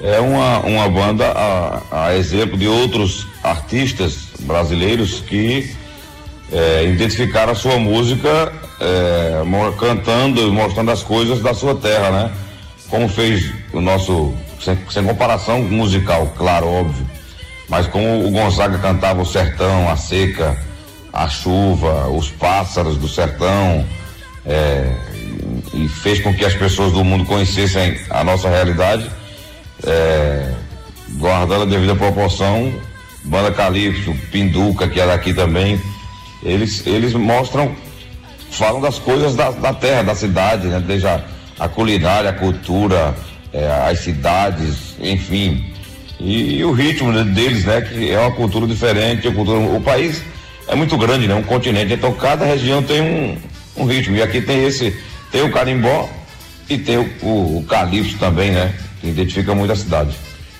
é 0.00 0.18
uma, 0.20 0.58
uma 0.60 0.88
banda 0.88 1.24
a, 1.30 2.06
a 2.06 2.16
exemplo 2.16 2.58
de 2.58 2.66
outros 2.66 3.26
artistas 3.44 4.30
brasileiros 4.40 5.20
que 5.20 5.70
é, 6.52 6.84
identificaram 6.84 7.52
a 7.52 7.54
sua 7.54 7.78
música 7.78 8.52
é, 8.80 9.42
cantando 9.78 10.40
e 10.40 10.50
mostrando 10.50 10.90
as 10.90 11.02
coisas 11.02 11.40
da 11.40 11.54
sua 11.54 11.76
terra, 11.76 12.10
né? 12.10 12.32
Como 12.90 13.08
fez 13.08 13.52
o 13.72 13.80
nosso, 13.80 14.34
sem, 14.60 14.76
sem 14.90 15.04
comparação 15.04 15.62
musical, 15.62 16.32
claro, 16.36 16.66
óbvio. 16.66 17.06
Mas 17.68 17.86
como 17.86 18.26
o 18.26 18.30
Gonzaga 18.30 18.78
cantava 18.78 19.22
o 19.22 19.26
sertão, 19.26 19.88
a 19.90 19.96
seca, 19.96 20.56
a 21.16 21.28
chuva, 21.28 22.08
os 22.08 22.30
pássaros 22.30 22.98
do 22.98 23.08
sertão, 23.08 23.84
é, 24.44 24.92
e 25.72 25.88
fez 25.88 26.20
com 26.20 26.32
que 26.34 26.44
as 26.44 26.54
pessoas 26.54 26.92
do 26.92 27.02
mundo 27.02 27.24
conhecessem 27.24 27.98
a 28.10 28.22
nossa 28.22 28.50
realidade, 28.50 29.10
é, 29.86 30.52
guardando 31.14 31.62
a 31.62 31.66
devida 31.66 31.96
proporção, 31.96 32.70
Banda 33.24 33.50
Calypso, 33.50 34.14
Pinduca, 34.30 34.86
que 34.86 35.00
é 35.00 35.06
daqui 35.06 35.32
também, 35.32 35.80
eles, 36.42 36.86
eles 36.86 37.14
mostram, 37.14 37.74
falam 38.50 38.80
das 38.80 38.98
coisas 38.98 39.34
da, 39.34 39.50
da 39.50 39.72
terra, 39.72 40.02
da 40.02 40.14
cidade, 40.14 40.66
né? 40.68 40.82
Desde 40.86 41.08
a, 41.08 41.24
a 41.58 41.66
culinária, 41.66 42.30
a 42.30 42.32
cultura, 42.34 43.14
é, 43.52 43.66
as 43.90 44.00
cidades, 44.00 44.94
enfim. 45.00 45.72
E, 46.20 46.58
e, 46.58 46.64
o 46.64 46.72
ritmo 46.72 47.12
deles, 47.24 47.64
né? 47.64 47.80
Que 47.80 48.10
é 48.10 48.20
uma 48.20 48.30
cultura 48.32 48.66
diferente, 48.66 49.28
cultura, 49.30 49.58
o 49.58 49.80
país 49.80 50.22
é 50.68 50.74
muito 50.74 50.96
grande, 50.96 51.26
né? 51.26 51.34
Um 51.34 51.42
continente, 51.42 51.92
então 51.92 52.12
cada 52.12 52.44
região 52.44 52.82
tem 52.82 53.00
um, 53.00 53.36
um 53.76 53.84
ritmo. 53.84 54.16
E 54.16 54.22
aqui 54.22 54.40
tem 54.40 54.64
esse, 54.64 54.96
tem 55.30 55.42
o 55.42 55.52
carimbó 55.52 56.08
e 56.68 56.76
tem 56.78 56.98
o, 56.98 57.08
o, 57.22 57.58
o 57.58 57.64
calypso 57.64 58.18
também, 58.18 58.50
né? 58.50 58.74
Que 59.00 59.08
identifica 59.08 59.54
muito 59.54 59.72
a 59.72 59.76
cidade. 59.76 60.16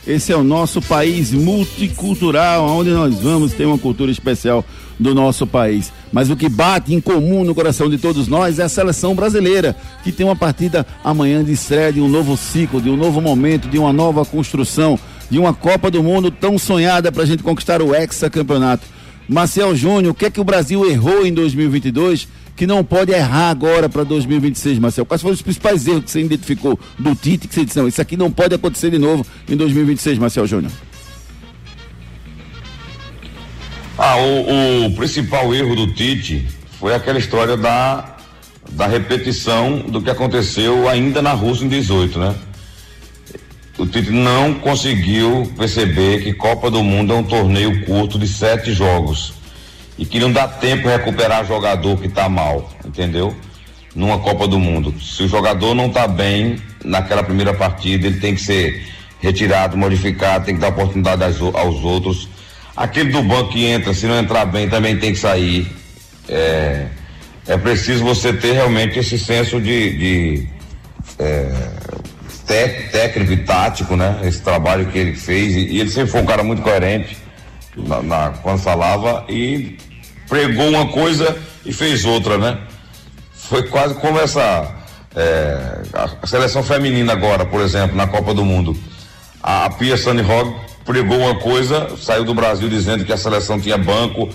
Esse 0.06 0.32
é 0.32 0.36
o 0.36 0.44
nosso 0.44 0.80
país 0.80 1.32
multicultural, 1.32 2.64
onde 2.64 2.90
nós 2.90 3.18
vamos 3.18 3.52
ter 3.52 3.64
uma 3.64 3.76
cultura 3.76 4.12
especial 4.12 4.64
do 5.00 5.12
nosso 5.12 5.48
país. 5.48 5.92
Mas 6.12 6.30
o 6.30 6.36
que 6.36 6.48
bate 6.48 6.94
em 6.94 7.00
comum 7.00 7.42
no 7.42 7.56
coração 7.56 7.90
de 7.90 7.98
todos 7.98 8.28
nós 8.28 8.60
é 8.60 8.62
a 8.62 8.68
seleção 8.68 9.16
brasileira, 9.16 9.74
que 10.04 10.12
tem 10.12 10.24
uma 10.24 10.36
partida 10.36 10.86
amanhã 11.02 11.42
de 11.42 11.52
estreia 11.52 11.92
de 11.92 12.00
um 12.00 12.08
novo 12.08 12.36
ciclo, 12.36 12.80
de 12.80 12.88
um 12.88 12.96
novo 12.96 13.20
momento, 13.20 13.68
de 13.68 13.78
uma 13.78 13.92
nova 13.92 14.24
construção, 14.24 14.96
de 15.28 15.40
uma 15.40 15.52
Copa 15.52 15.90
do 15.90 16.04
Mundo 16.04 16.30
tão 16.30 16.56
sonhada 16.56 17.10
para 17.10 17.24
a 17.24 17.26
gente 17.26 17.42
conquistar 17.42 17.82
o 17.82 17.92
hexacampeonato. 17.92 18.86
Marcel 19.28 19.74
Júnior, 19.74 20.12
o 20.12 20.14
que 20.14 20.26
é 20.26 20.30
que 20.30 20.40
o 20.40 20.44
Brasil 20.44 20.88
errou 20.88 21.26
em 21.26 21.32
2022 21.32 22.28
que 22.54 22.66
não 22.66 22.82
pode 22.82 23.12
errar 23.12 23.50
agora 23.50 23.88
para 23.88 24.02
2026, 24.02 24.78
Marcel? 24.78 25.04
Quais 25.04 25.20
foram 25.20 25.34
os 25.34 25.42
principais 25.42 25.86
erros 25.86 26.04
que 26.04 26.10
você 26.10 26.20
identificou 26.20 26.78
do 26.98 27.14
Tite 27.14 27.46
que 27.46 27.54
você 27.54 27.64
disse, 27.64 27.78
não, 27.78 27.86
isso 27.86 28.00
aqui 28.00 28.16
não 28.16 28.30
pode 28.30 28.54
acontecer 28.54 28.90
de 28.90 28.98
novo 28.98 29.26
em 29.48 29.56
2026, 29.56 30.18
Marcel 30.18 30.46
Júnior? 30.46 30.72
Ah, 33.98 34.16
o, 34.16 34.86
o, 34.86 34.94
principal 34.94 35.54
erro 35.54 35.74
do 35.74 35.92
Tite 35.92 36.46
foi 36.78 36.94
aquela 36.94 37.18
história 37.18 37.56
da, 37.56 38.16
da 38.72 38.86
repetição 38.86 39.78
do 39.78 40.00
que 40.00 40.10
aconteceu 40.10 40.88
ainda 40.88 41.20
na 41.20 41.32
Rússia 41.32 41.64
em 41.64 41.68
18, 41.68 42.18
né? 42.18 42.34
O 43.78 43.84
Tite 43.84 44.10
não 44.10 44.54
conseguiu 44.54 45.52
perceber 45.56 46.22
que 46.22 46.32
Copa 46.32 46.70
do 46.70 46.82
Mundo 46.82 47.12
é 47.12 47.16
um 47.16 47.22
torneio 47.22 47.84
curto 47.84 48.18
de 48.18 48.26
sete 48.26 48.72
jogos 48.72 49.34
e 49.98 50.06
que 50.06 50.18
não 50.18 50.32
dá 50.32 50.48
tempo 50.48 50.88
recuperar 50.88 51.46
jogador 51.46 51.98
que 51.98 52.06
está 52.06 52.26
mal, 52.26 52.70
entendeu? 52.84 53.36
Numa 53.94 54.18
Copa 54.18 54.48
do 54.48 54.58
Mundo. 54.58 54.94
Se 54.98 55.24
o 55.24 55.28
jogador 55.28 55.74
não 55.74 55.86
está 55.86 56.08
bem 56.08 56.56
naquela 56.82 57.22
primeira 57.22 57.52
partida, 57.52 58.06
ele 58.06 58.18
tem 58.18 58.34
que 58.34 58.40
ser 58.40 58.82
retirado, 59.20 59.76
modificado, 59.76 60.46
tem 60.46 60.54
que 60.54 60.60
dar 60.60 60.68
oportunidade 60.68 61.22
aos, 61.22 61.84
outros. 61.84 62.28
Aquele 62.74 63.10
do 63.10 63.22
banco 63.22 63.52
que 63.52 63.66
entra, 63.66 63.92
se 63.92 64.06
não 64.06 64.18
entrar 64.18 64.46
bem, 64.46 64.68
também 64.70 64.96
tem 64.96 65.12
que 65.12 65.18
sair. 65.18 65.70
É, 66.28 66.86
é 67.46 67.56
preciso 67.58 68.04
você 68.04 68.32
ter 68.32 68.52
realmente 68.52 68.98
esse 68.98 69.18
senso 69.18 69.60
de, 69.60 69.98
de 69.98 70.48
é, 71.18 71.70
técnico 72.46 73.32
e 73.32 73.36
tático, 73.38 73.96
né? 73.96 74.20
Esse 74.24 74.40
trabalho 74.40 74.86
que 74.86 74.98
ele 74.98 75.14
fez. 75.14 75.54
E, 75.54 75.78
ele 75.78 75.90
sempre 75.90 76.10
foi 76.10 76.22
um 76.22 76.26
cara 76.26 76.42
muito 76.42 76.62
coerente 76.62 77.16
na, 77.76 78.02
na, 78.02 78.30
quando 78.42 78.58
falava 78.58 79.24
e 79.28 79.76
pregou 80.28 80.68
uma 80.68 80.88
coisa 80.88 81.36
e 81.64 81.72
fez 81.72 82.04
outra, 82.04 82.38
né? 82.38 82.58
Foi 83.32 83.64
quase 83.64 83.94
como 83.94 84.18
essa 84.18 84.74
é, 85.14 85.82
a 85.92 86.26
seleção 86.26 86.62
feminina 86.62 87.12
agora, 87.12 87.46
por 87.46 87.60
exemplo, 87.60 87.96
na 87.96 88.06
Copa 88.06 88.34
do 88.34 88.44
Mundo. 88.44 88.76
A, 89.42 89.64
a 89.64 89.70
Pia 89.70 89.96
Sanihog 89.96 90.54
pregou 90.84 91.18
uma 91.18 91.36
coisa, 91.36 91.88
saiu 91.96 92.24
do 92.24 92.34
Brasil 92.34 92.68
dizendo 92.68 93.04
que 93.04 93.12
a 93.12 93.16
seleção 93.16 93.58
tinha 93.58 93.78
banco, 93.78 94.28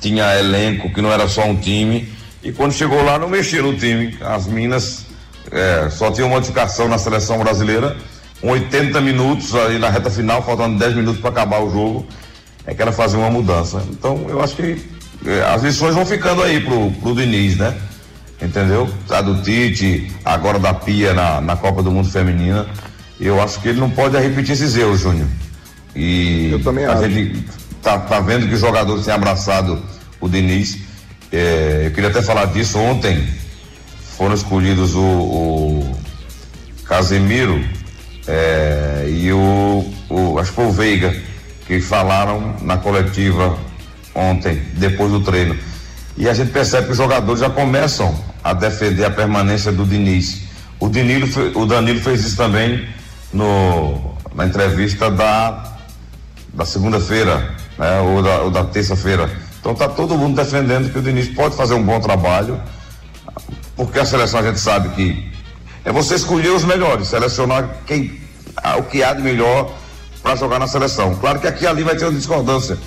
tinha 0.00 0.38
elenco, 0.38 0.92
que 0.92 1.02
não 1.02 1.12
era 1.12 1.28
só 1.28 1.44
um 1.44 1.56
time. 1.56 2.12
E 2.42 2.52
quando 2.52 2.72
chegou 2.72 3.02
lá, 3.02 3.18
não 3.18 3.28
mexeram 3.28 3.70
o 3.70 3.76
time. 3.76 4.16
As 4.20 4.46
Minas 4.46 5.04
é, 5.50 5.88
só 5.90 6.10
tinham 6.10 6.28
modificação 6.28 6.88
na 6.88 6.98
seleção 6.98 7.38
brasileira, 7.38 7.96
com 8.40 8.50
80 8.50 9.00
minutos 9.00 9.54
aí 9.54 9.78
na 9.78 9.88
reta 9.88 10.10
final, 10.10 10.42
faltando 10.42 10.78
10 10.78 10.96
minutos 10.96 11.20
para 11.20 11.30
acabar 11.30 11.62
o 11.62 11.70
jogo, 11.70 12.06
é 12.66 12.74
que 12.74 12.82
ela 12.82 12.92
fazia 12.92 13.18
uma 13.18 13.30
mudança. 13.30 13.82
Então, 13.90 14.26
eu 14.28 14.40
acho 14.42 14.56
que 14.56 14.78
é, 15.26 15.42
as 15.42 15.62
lições 15.62 15.94
vão 15.94 16.04
ficando 16.04 16.42
aí 16.42 16.60
pro, 16.60 16.90
pro 16.92 17.14
Diniz, 17.14 17.56
né? 17.56 17.74
Entendeu? 18.42 18.88
A 19.08 19.22
do 19.22 19.40
Tite, 19.42 20.12
agora 20.24 20.58
da 20.58 20.74
Pia 20.74 21.14
na, 21.14 21.40
na 21.40 21.56
Copa 21.56 21.82
do 21.82 21.90
Mundo 21.90 22.10
Feminina. 22.10 22.66
Eu 23.18 23.40
acho 23.40 23.60
que 23.60 23.68
ele 23.68 23.80
não 23.80 23.88
pode 23.88 24.18
repetir 24.18 24.52
esses 24.52 24.76
erros, 24.76 25.00
Júnior. 25.00 25.28
E 25.94 26.50
eu 26.50 26.62
também 26.62 26.84
a 26.84 26.92
acho. 26.92 27.08
gente 27.08 27.44
tá, 27.80 27.98
tá 27.98 28.20
vendo 28.20 28.48
que 28.48 28.54
os 28.54 28.60
jogadores 28.60 29.04
têm 29.04 29.14
abraçado 29.14 29.80
o 30.20 30.28
Diniz. 30.28 30.78
É, 31.32 31.84
eu 31.86 31.90
queria 31.92 32.10
até 32.10 32.20
falar 32.20 32.46
disso 32.46 32.78
ontem. 32.78 33.26
Foram 34.16 34.34
escolhidos 34.34 34.94
o, 34.94 35.00
o 35.00 35.96
Casemiro 36.84 37.62
é, 38.26 39.06
e 39.08 39.32
o, 39.32 39.92
o, 40.08 40.38
acho 40.38 40.50
que 40.50 40.56
foi 40.56 40.66
o 40.66 40.72
Veiga, 40.72 41.22
que 41.66 41.80
falaram 41.80 42.54
na 42.62 42.76
coletiva 42.76 43.58
ontem, 44.14 44.62
depois 44.74 45.10
do 45.10 45.20
treino. 45.20 45.56
E 46.16 46.28
a 46.28 46.34
gente 46.34 46.52
percebe 46.52 46.86
que 46.86 46.92
os 46.92 46.98
jogadores 46.98 47.40
já 47.40 47.50
começam 47.50 48.14
a 48.42 48.52
defender 48.52 49.04
a 49.04 49.10
permanência 49.10 49.72
do 49.72 49.84
Diniz. 49.84 50.42
O, 50.78 50.88
Danilo, 50.88 51.28
o 51.54 51.66
Danilo 51.66 52.00
fez 52.00 52.24
isso 52.24 52.36
também 52.36 52.86
no, 53.32 54.14
na 54.34 54.46
entrevista 54.46 55.10
da, 55.10 55.76
da 56.52 56.64
segunda-feira, 56.64 57.54
né, 57.78 58.00
ou 58.00 58.22
da, 58.22 58.38
ou 58.42 58.50
da 58.50 58.64
terça-feira. 58.64 59.30
Então 59.60 59.72
está 59.72 59.88
todo 59.88 60.16
mundo 60.16 60.36
defendendo 60.36 60.92
que 60.92 60.98
o 60.98 61.02
Diniz 61.02 61.28
pode 61.28 61.56
fazer 61.56 61.74
um 61.74 61.82
bom 61.82 61.98
trabalho, 61.98 62.60
porque 63.76 63.98
a 63.98 64.04
seleção 64.04 64.40
a 64.40 64.42
gente 64.42 64.60
sabe 64.60 64.90
que 64.90 65.32
é 65.84 65.92
você 65.92 66.14
escolher 66.14 66.50
os 66.50 66.64
melhores, 66.64 67.08
selecionar 67.08 67.68
quem, 67.86 68.20
o 68.78 68.82
que 68.84 69.02
há 69.02 69.12
de 69.12 69.22
melhor 69.22 69.70
para 70.22 70.36
jogar 70.36 70.58
na 70.58 70.66
seleção. 70.66 71.14
Claro 71.16 71.38
que 71.38 71.46
aqui 71.46 71.64
e 71.64 71.66
ali 71.66 71.82
vai 71.82 71.94
ter 71.96 72.04
uma 72.06 72.12
discordância. 72.12 72.78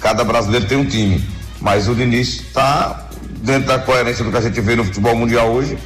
Cada 0.00 0.24
brasileiro 0.24 0.66
tem 0.66 0.78
um 0.78 0.84
time, 0.84 1.24
mas 1.60 1.88
o 1.88 1.94
Diniz 1.94 2.40
está 2.40 3.08
dentro 3.42 3.68
da 3.68 3.78
coerência 3.78 4.24
do 4.24 4.30
que 4.30 4.36
a 4.36 4.40
gente 4.40 4.60
vê 4.60 4.74
no 4.74 4.84
futebol 4.84 5.14
mundial 5.14 5.52
hoje, 5.52 5.78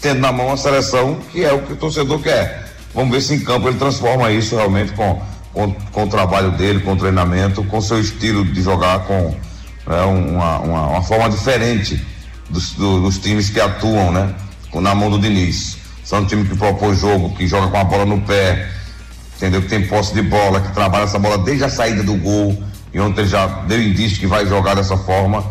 tendo 0.00 0.20
na 0.20 0.32
mão 0.32 0.52
a 0.52 0.56
seleção 0.56 1.20
que 1.30 1.44
é 1.44 1.52
o 1.52 1.60
que 1.62 1.74
o 1.74 1.76
torcedor 1.76 2.20
quer. 2.20 2.72
Vamos 2.94 3.10
ver 3.10 3.20
se 3.20 3.34
em 3.34 3.40
campo 3.40 3.68
ele 3.68 3.78
transforma 3.78 4.30
isso 4.30 4.56
realmente 4.56 4.92
com, 4.92 5.20
com, 5.52 5.72
com 5.72 6.04
o 6.04 6.08
trabalho 6.08 6.52
dele, 6.52 6.80
com 6.80 6.92
o 6.92 6.96
treinamento, 6.96 7.62
com 7.64 7.80
seu 7.80 8.00
estilo 8.00 8.44
de 8.44 8.62
jogar, 8.62 9.00
com 9.00 9.34
né, 9.86 10.02
uma, 10.02 10.58
uma, 10.58 10.86
uma, 10.88 11.02
forma 11.02 11.28
diferente 11.28 12.02
dos, 12.52 12.72
dos, 12.74 13.18
times 13.18 13.50
que 13.50 13.60
atuam, 13.60 14.12
né? 14.12 14.34
Na 14.74 14.94
mão 14.94 15.10
do 15.10 15.18
Diniz. 15.18 15.78
São 16.04 16.20
um 16.20 16.26
time 16.26 16.44
que 16.44 16.56
propõe 16.56 16.94
jogo, 16.94 17.34
que 17.34 17.46
joga 17.46 17.68
com 17.68 17.76
a 17.78 17.84
bola 17.84 18.04
no 18.04 18.20
pé, 18.20 18.70
entendeu? 19.36 19.62
Que 19.62 19.68
tem 19.68 19.86
posse 19.86 20.14
de 20.14 20.22
bola, 20.22 20.60
que 20.60 20.72
trabalha 20.72 21.04
essa 21.04 21.18
bola 21.18 21.38
desde 21.38 21.64
a 21.64 21.68
saída 21.68 22.02
do 22.02 22.14
gol. 22.14 22.62
E 22.92 23.00
ontem 23.00 23.26
já 23.26 23.46
deu 23.46 23.80
indício 23.80 24.18
que 24.18 24.26
vai 24.26 24.46
jogar 24.46 24.74
dessa 24.74 24.96
forma, 24.96 25.44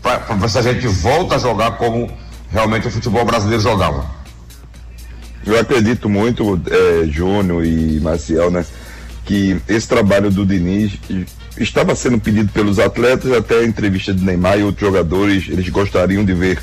para 0.00 0.18
ver 0.18 0.48
se 0.48 0.58
a 0.58 0.62
gente 0.62 0.86
volta 0.86 1.34
a 1.34 1.38
jogar 1.38 1.72
como 1.72 2.08
realmente 2.50 2.86
o 2.86 2.90
futebol 2.90 3.24
brasileiro 3.24 3.62
jogava. 3.62 4.04
Eu 5.44 5.58
acredito 5.58 6.08
muito, 6.08 6.60
é, 6.70 7.06
Júnior 7.06 7.64
e 7.64 8.00
Maciel, 8.00 8.50
né? 8.50 8.64
Que 9.24 9.60
esse 9.68 9.88
trabalho 9.88 10.30
do 10.30 10.46
Diniz 10.46 10.98
estava 11.58 11.94
sendo 11.94 12.18
pedido 12.18 12.50
pelos 12.52 12.78
atletas, 12.78 13.32
até 13.32 13.60
a 13.60 13.64
entrevista 13.64 14.12
de 14.12 14.24
Neymar 14.24 14.58
e 14.58 14.62
outros 14.62 14.86
jogadores, 14.86 15.44
eles 15.48 15.68
gostariam 15.68 16.24
de 16.24 16.32
ver 16.32 16.58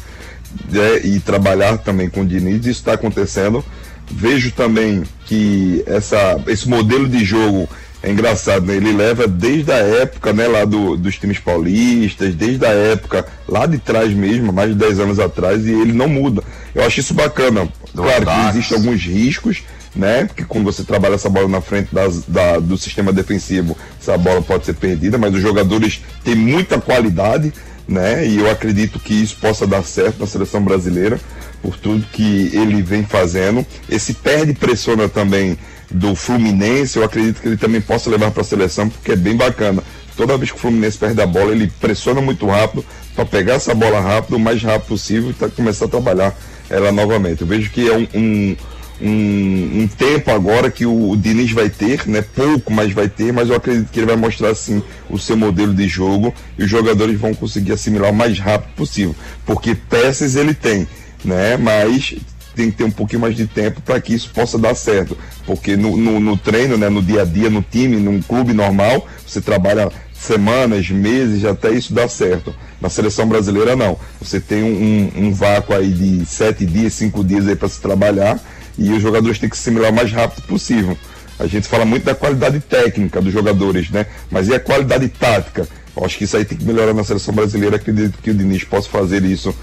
né, 0.70 1.00
e 1.04 1.20
trabalhar 1.20 1.78
também 1.78 2.10
com 2.10 2.22
o 2.22 2.26
Diniz, 2.26 2.60
isso 2.60 2.70
está 2.70 2.94
acontecendo. 2.94 3.64
Vejo 4.10 4.52
também 4.52 5.04
que 5.26 5.84
essa, 5.86 6.42
esse 6.48 6.68
modelo 6.68 7.08
de 7.08 7.24
jogo 7.24 7.70
é 8.04 8.12
engraçado, 8.12 8.66
né? 8.66 8.76
Ele 8.76 8.92
leva 8.92 9.28
desde 9.28 9.72
a 9.72 9.78
época, 9.78 10.34
né, 10.34 10.48
lá 10.48 10.66
do, 10.66 10.98
dos 10.98 11.18
times 11.18 11.40
paulistas, 11.40 12.34
desde 12.34 12.66
a 12.66 12.70
época 12.70 13.26
lá 13.48 13.66
de 13.66 13.78
trás 13.78 14.12
mesmo, 14.12 14.52
mais 14.52 14.70
de 14.70 14.76
10 14.76 15.00
anos 15.00 15.20
atrás, 15.20 15.66
e 15.66 15.72
ele 15.72 15.94
não 15.94 16.08
muda. 16.08 16.44
Eu 16.74 16.84
acho 16.84 17.00
isso 17.00 17.14
bacana. 17.14 17.70
Do 17.94 18.04
claro 18.04 18.26
que 18.26 18.50
existem 18.50 18.78
alguns 18.78 19.02
riscos, 19.02 19.64
né? 19.96 20.26
Porque 20.26 20.46
quando 20.46 20.66
você 20.66 20.84
trabalha 20.84 21.16
essa 21.16 21.30
bola 21.30 21.48
na 21.48 21.62
frente 21.62 21.94
das, 21.94 22.24
da, 22.26 22.60
do 22.60 22.78
sistema 22.78 23.12
defensivo, 23.12 23.78
essa 24.00 24.18
bola 24.18 24.42
pode 24.42 24.66
ser 24.66 24.74
perdida, 24.74 25.18
mas 25.18 25.34
os 25.34 25.42
jogadores 25.42 26.02
têm 26.24 26.36
muita 26.36 26.80
qualidade, 26.80 27.54
né? 27.88 28.26
E 28.26 28.38
eu 28.38 28.50
acredito 28.50 29.00
que 29.00 29.14
isso 29.14 29.38
possa 29.38 29.68
dar 29.68 29.84
certo 29.84 30.20
na 30.20 30.28
seleção 30.28 30.64
brasileira, 30.64 31.20
por 31.62 31.78
tudo 31.78 32.06
que 32.12 32.50
ele 32.54 32.82
vem 32.82 33.04
fazendo. 33.04 33.66
Esse 33.90 34.14
perde 34.14 34.54
pressiona 34.54 35.08
também 35.08 35.58
do 35.90 36.16
Fluminense, 36.16 36.98
eu 36.98 37.04
acredito 37.04 37.42
que 37.42 37.48
ele 37.50 37.58
também 37.58 37.82
possa 37.82 38.10
levar 38.10 38.32
para 38.32 38.42
a 38.42 38.46
seleção, 38.46 38.90
porque 38.90 39.12
é 39.12 39.16
bem 39.16 39.36
bacana. 39.36 39.84
Toda 40.16 40.38
vez 40.38 40.52
que 40.52 40.58
o 40.58 40.60
Fluminense 40.60 40.98
perde 40.98 41.22
a 41.22 41.26
bola, 41.26 41.52
ele 41.52 41.72
pressiona 41.80 42.22
muito 42.22 42.46
rápido 42.46 42.86
para 43.14 43.26
pegar 43.26 43.56
essa 43.56 43.76
bola 43.76 44.00
rápido, 44.00 44.38
o 44.38 44.40
mais 44.40 44.62
rápido 44.64 44.88
possível 44.88 45.30
e 45.32 45.34
tá, 45.34 45.50
começar 45.50 45.86
a 45.86 45.90
trabalhar 45.90 46.34
ela 46.70 46.92
novamente. 46.92 47.42
Eu 47.42 47.48
vejo 47.48 47.70
que 47.70 47.90
é 47.90 47.98
um, 47.98 48.08
um, 48.14 48.56
um, 49.02 49.82
um 49.82 49.88
tempo 49.88 50.30
agora 50.32 50.70
que 50.70 50.86
o, 50.86 51.10
o, 51.10 51.18
Diniz 51.18 51.52
vai 51.52 51.70
ter, 51.70 52.08
né? 52.08 52.22
Pouco, 52.22 52.72
mas 52.72 52.94
vai 52.94 53.10
ter, 53.10 53.34
mas 53.34 53.50
eu 53.50 53.56
acredito 53.56 53.90
que 53.90 54.00
ele 54.00 54.08
vai 54.08 54.16
mostrar 54.16 54.54
sim 54.56 54.82
o 55.10 55.18
seu 55.18 55.36
modelo 55.36 55.74
de 55.74 55.88
jogo 55.88 56.34
e 56.58 56.64
os 56.64 56.70
jogadores 56.70 57.20
vão 57.20 57.34
conseguir 57.34 57.74
assimilar 57.74 58.12
o 58.12 58.16
mais 58.16 58.38
rápido 58.40 58.74
possível, 58.76 59.16
porque 59.46 59.74
peças 59.74 60.36
ele 60.36 60.54
tem, 60.54 60.88
né? 61.26 61.58
Mas 61.58 62.16
tem 62.56 62.70
que 62.70 62.78
ter 62.78 62.84
um 62.84 62.92
pouquinho 62.92 63.22
mais 63.22 63.36
de 63.36 63.48
tempo 63.48 63.82
para 63.82 64.00
que 64.00 64.14
isso 64.14 64.30
possa 64.30 64.58
dar 64.58 64.76
certo. 64.76 65.18
Porque 65.46 65.76
no, 65.76 65.98
no, 65.98 66.20
no, 66.20 66.38
treino, 66.38 66.78
né, 66.78 66.90
no 66.90 67.02
dia 67.02 67.22
a 67.22 67.26
dia, 67.26 67.50
no 67.50 67.62
time, 67.62 67.96
num 67.96 68.22
clube 68.22 68.54
normal, 68.54 69.08
você 69.26 69.42
trabalha 69.42 69.90
semanas, 70.14 70.90
meses, 70.90 71.46
até 71.46 71.72
isso 71.72 71.94
dar 71.94 72.10
certo. 72.10 72.54
Na 72.80 72.90
seleção 72.90 73.28
brasileira, 73.28 73.76
não. 73.76 73.98
Você 74.22 74.40
tem 74.40 74.64
um, 74.64 74.68
um, 75.16 75.28
um 75.28 75.34
vácuo 75.34 75.74
aí 75.74 75.90
de 75.90 76.26
sete 76.26 76.66
dias, 76.66 76.94
cinco 76.94 77.24
dias 77.24 77.48
aí 77.48 77.56
para 77.56 77.70
se 77.70 77.82
trabalhar 77.82 78.40
e 78.78 78.92
os 78.92 79.02
jogadores 79.02 79.40
têm 79.40 79.50
que 79.50 79.58
se 79.58 79.70
assimilar 79.70 79.92
o 79.92 79.96
mais 79.96 80.12
rápido 80.12 80.44
possível. 80.44 80.98
A 81.40 81.48
gente 81.48 81.68
fala 81.68 81.86
muito 81.86 82.04
da 82.04 82.14
qualidade 82.14 82.60
técnica 82.60 83.22
dos 83.22 83.34
jogadores, 83.34 83.90
né? 83.90 84.06
Mas 84.30 84.48
e 84.48 84.54
a 84.54 84.60
qualidade 84.60 85.08
tática? 85.10 85.68
Acho 86.04 86.18
que 86.18 86.24
isso 86.24 86.38
aí 86.38 86.46
tem 86.46 86.58
que 86.58 86.64
melhorar 86.64 86.94
na 86.94 87.04
seleção 87.04 87.34
brasileira. 87.34 87.76
Acredito 87.76 88.18
que 88.22 88.32
o 88.32 88.34
Diniz 88.34 88.64
possa 88.64 88.90
fazer 88.90 89.24
isso 89.24 89.54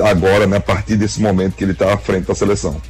agora, 0.00 0.46
né, 0.46 0.56
a 0.56 0.60
partir 0.60 0.96
desse 0.96 1.20
momento 1.20 1.54
que 1.54 1.64
ele 1.64 1.72
está 1.72 1.92
à 1.92 1.96
frente 1.96 2.26
da 2.26 2.34
seleção. 2.34 2.80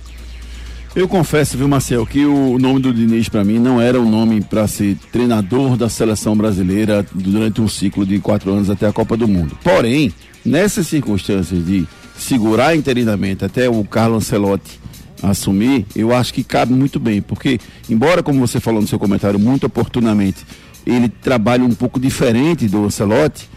Eu 0.94 1.06
confesso, 1.06 1.58
viu, 1.58 1.68
Marcel, 1.68 2.06
que 2.06 2.24
o 2.24 2.58
nome 2.58 2.80
do 2.80 2.94
Diniz 2.94 3.28
para 3.28 3.44
mim 3.44 3.58
não 3.58 3.78
era 3.80 4.00
o 4.00 4.02
um 4.02 4.10
nome 4.10 4.40
para 4.40 4.66
ser 4.66 4.96
treinador 5.12 5.76
da 5.76 5.90
seleção 5.90 6.34
brasileira 6.34 7.04
durante 7.12 7.60
um 7.60 7.68
ciclo 7.68 8.06
de 8.06 8.18
quatro 8.18 8.50
anos 8.50 8.70
até 8.70 8.86
a 8.86 8.92
Copa 8.92 9.14
do 9.14 9.28
Mundo. 9.28 9.58
Porém, 9.62 10.10
nessas 10.42 10.86
circunstâncias 10.86 11.66
de 11.66 11.86
segurar 12.18 12.74
interinamente 12.74 13.44
até 13.44 13.68
o 13.68 13.84
Carlo 13.84 14.16
Ancelotti 14.16 14.80
assumir, 15.22 15.86
eu 15.94 16.14
acho 16.14 16.32
que 16.32 16.44
cabe 16.44 16.72
muito 16.72 17.00
bem, 17.00 17.22
porque, 17.22 17.58
embora, 17.88 18.22
como 18.22 18.40
você 18.40 18.60
falou 18.60 18.80
no 18.80 18.88
seu 18.88 18.98
comentário 18.98 19.38
muito 19.38 19.66
oportunamente, 19.66 20.44
ele 20.86 21.08
trabalha 21.08 21.64
um 21.64 21.74
pouco 21.74 21.98
diferente 21.98 22.68
do 22.68 22.84
Ancelotti, 22.84 23.48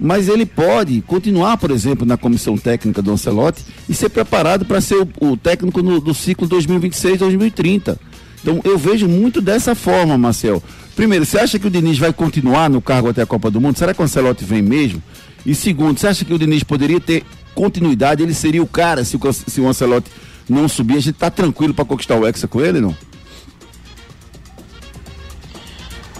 mas 0.00 0.28
ele 0.28 0.46
pode 0.46 1.02
continuar, 1.02 1.56
por 1.56 1.70
exemplo, 1.70 2.06
na 2.06 2.16
comissão 2.16 2.56
técnica 2.56 3.02
do 3.02 3.10
Ancelotti 3.10 3.64
e 3.88 3.94
ser 3.94 4.08
preparado 4.08 4.64
para 4.64 4.80
ser 4.80 4.96
o, 4.96 5.32
o 5.32 5.36
técnico 5.36 5.82
no, 5.82 6.00
do 6.00 6.14
ciclo 6.14 6.48
2026-2030. 6.48 7.98
Então 8.40 8.60
eu 8.64 8.78
vejo 8.78 9.08
muito 9.08 9.40
dessa 9.40 9.74
forma, 9.74 10.16
Marcel. 10.16 10.62
Primeiro, 10.94 11.24
você 11.24 11.38
acha 11.38 11.58
que 11.58 11.66
o 11.66 11.70
Diniz 11.70 11.98
vai 11.98 12.12
continuar 12.12 12.70
no 12.70 12.80
cargo 12.80 13.08
até 13.08 13.22
a 13.22 13.26
Copa 13.26 13.50
do 13.50 13.60
Mundo? 13.60 13.76
Será 13.78 13.92
que 13.92 14.00
o 14.00 14.04
Ancelotti 14.04 14.44
vem 14.44 14.62
mesmo? 14.62 15.02
E 15.44 15.54
segundo, 15.54 15.98
você 15.98 16.06
acha 16.06 16.24
que 16.24 16.32
o 16.32 16.38
Diniz 16.38 16.62
poderia 16.62 17.00
ter 17.00 17.24
continuidade? 17.54 18.22
Ele 18.22 18.34
seria 18.34 18.62
o 18.62 18.66
cara 18.66 19.04
se 19.04 19.16
o, 19.16 19.32
se 19.32 19.60
o 19.60 19.68
Ancelotti 19.68 20.10
não 20.48 20.68
subir? 20.68 20.96
A 20.96 21.00
gente 21.00 21.16
tá 21.16 21.30
tranquilo 21.30 21.74
para 21.74 21.84
conquistar 21.84 22.16
o 22.16 22.26
Hexa 22.26 22.48
com 22.48 22.60
ele, 22.60 22.80
não? 22.80 22.96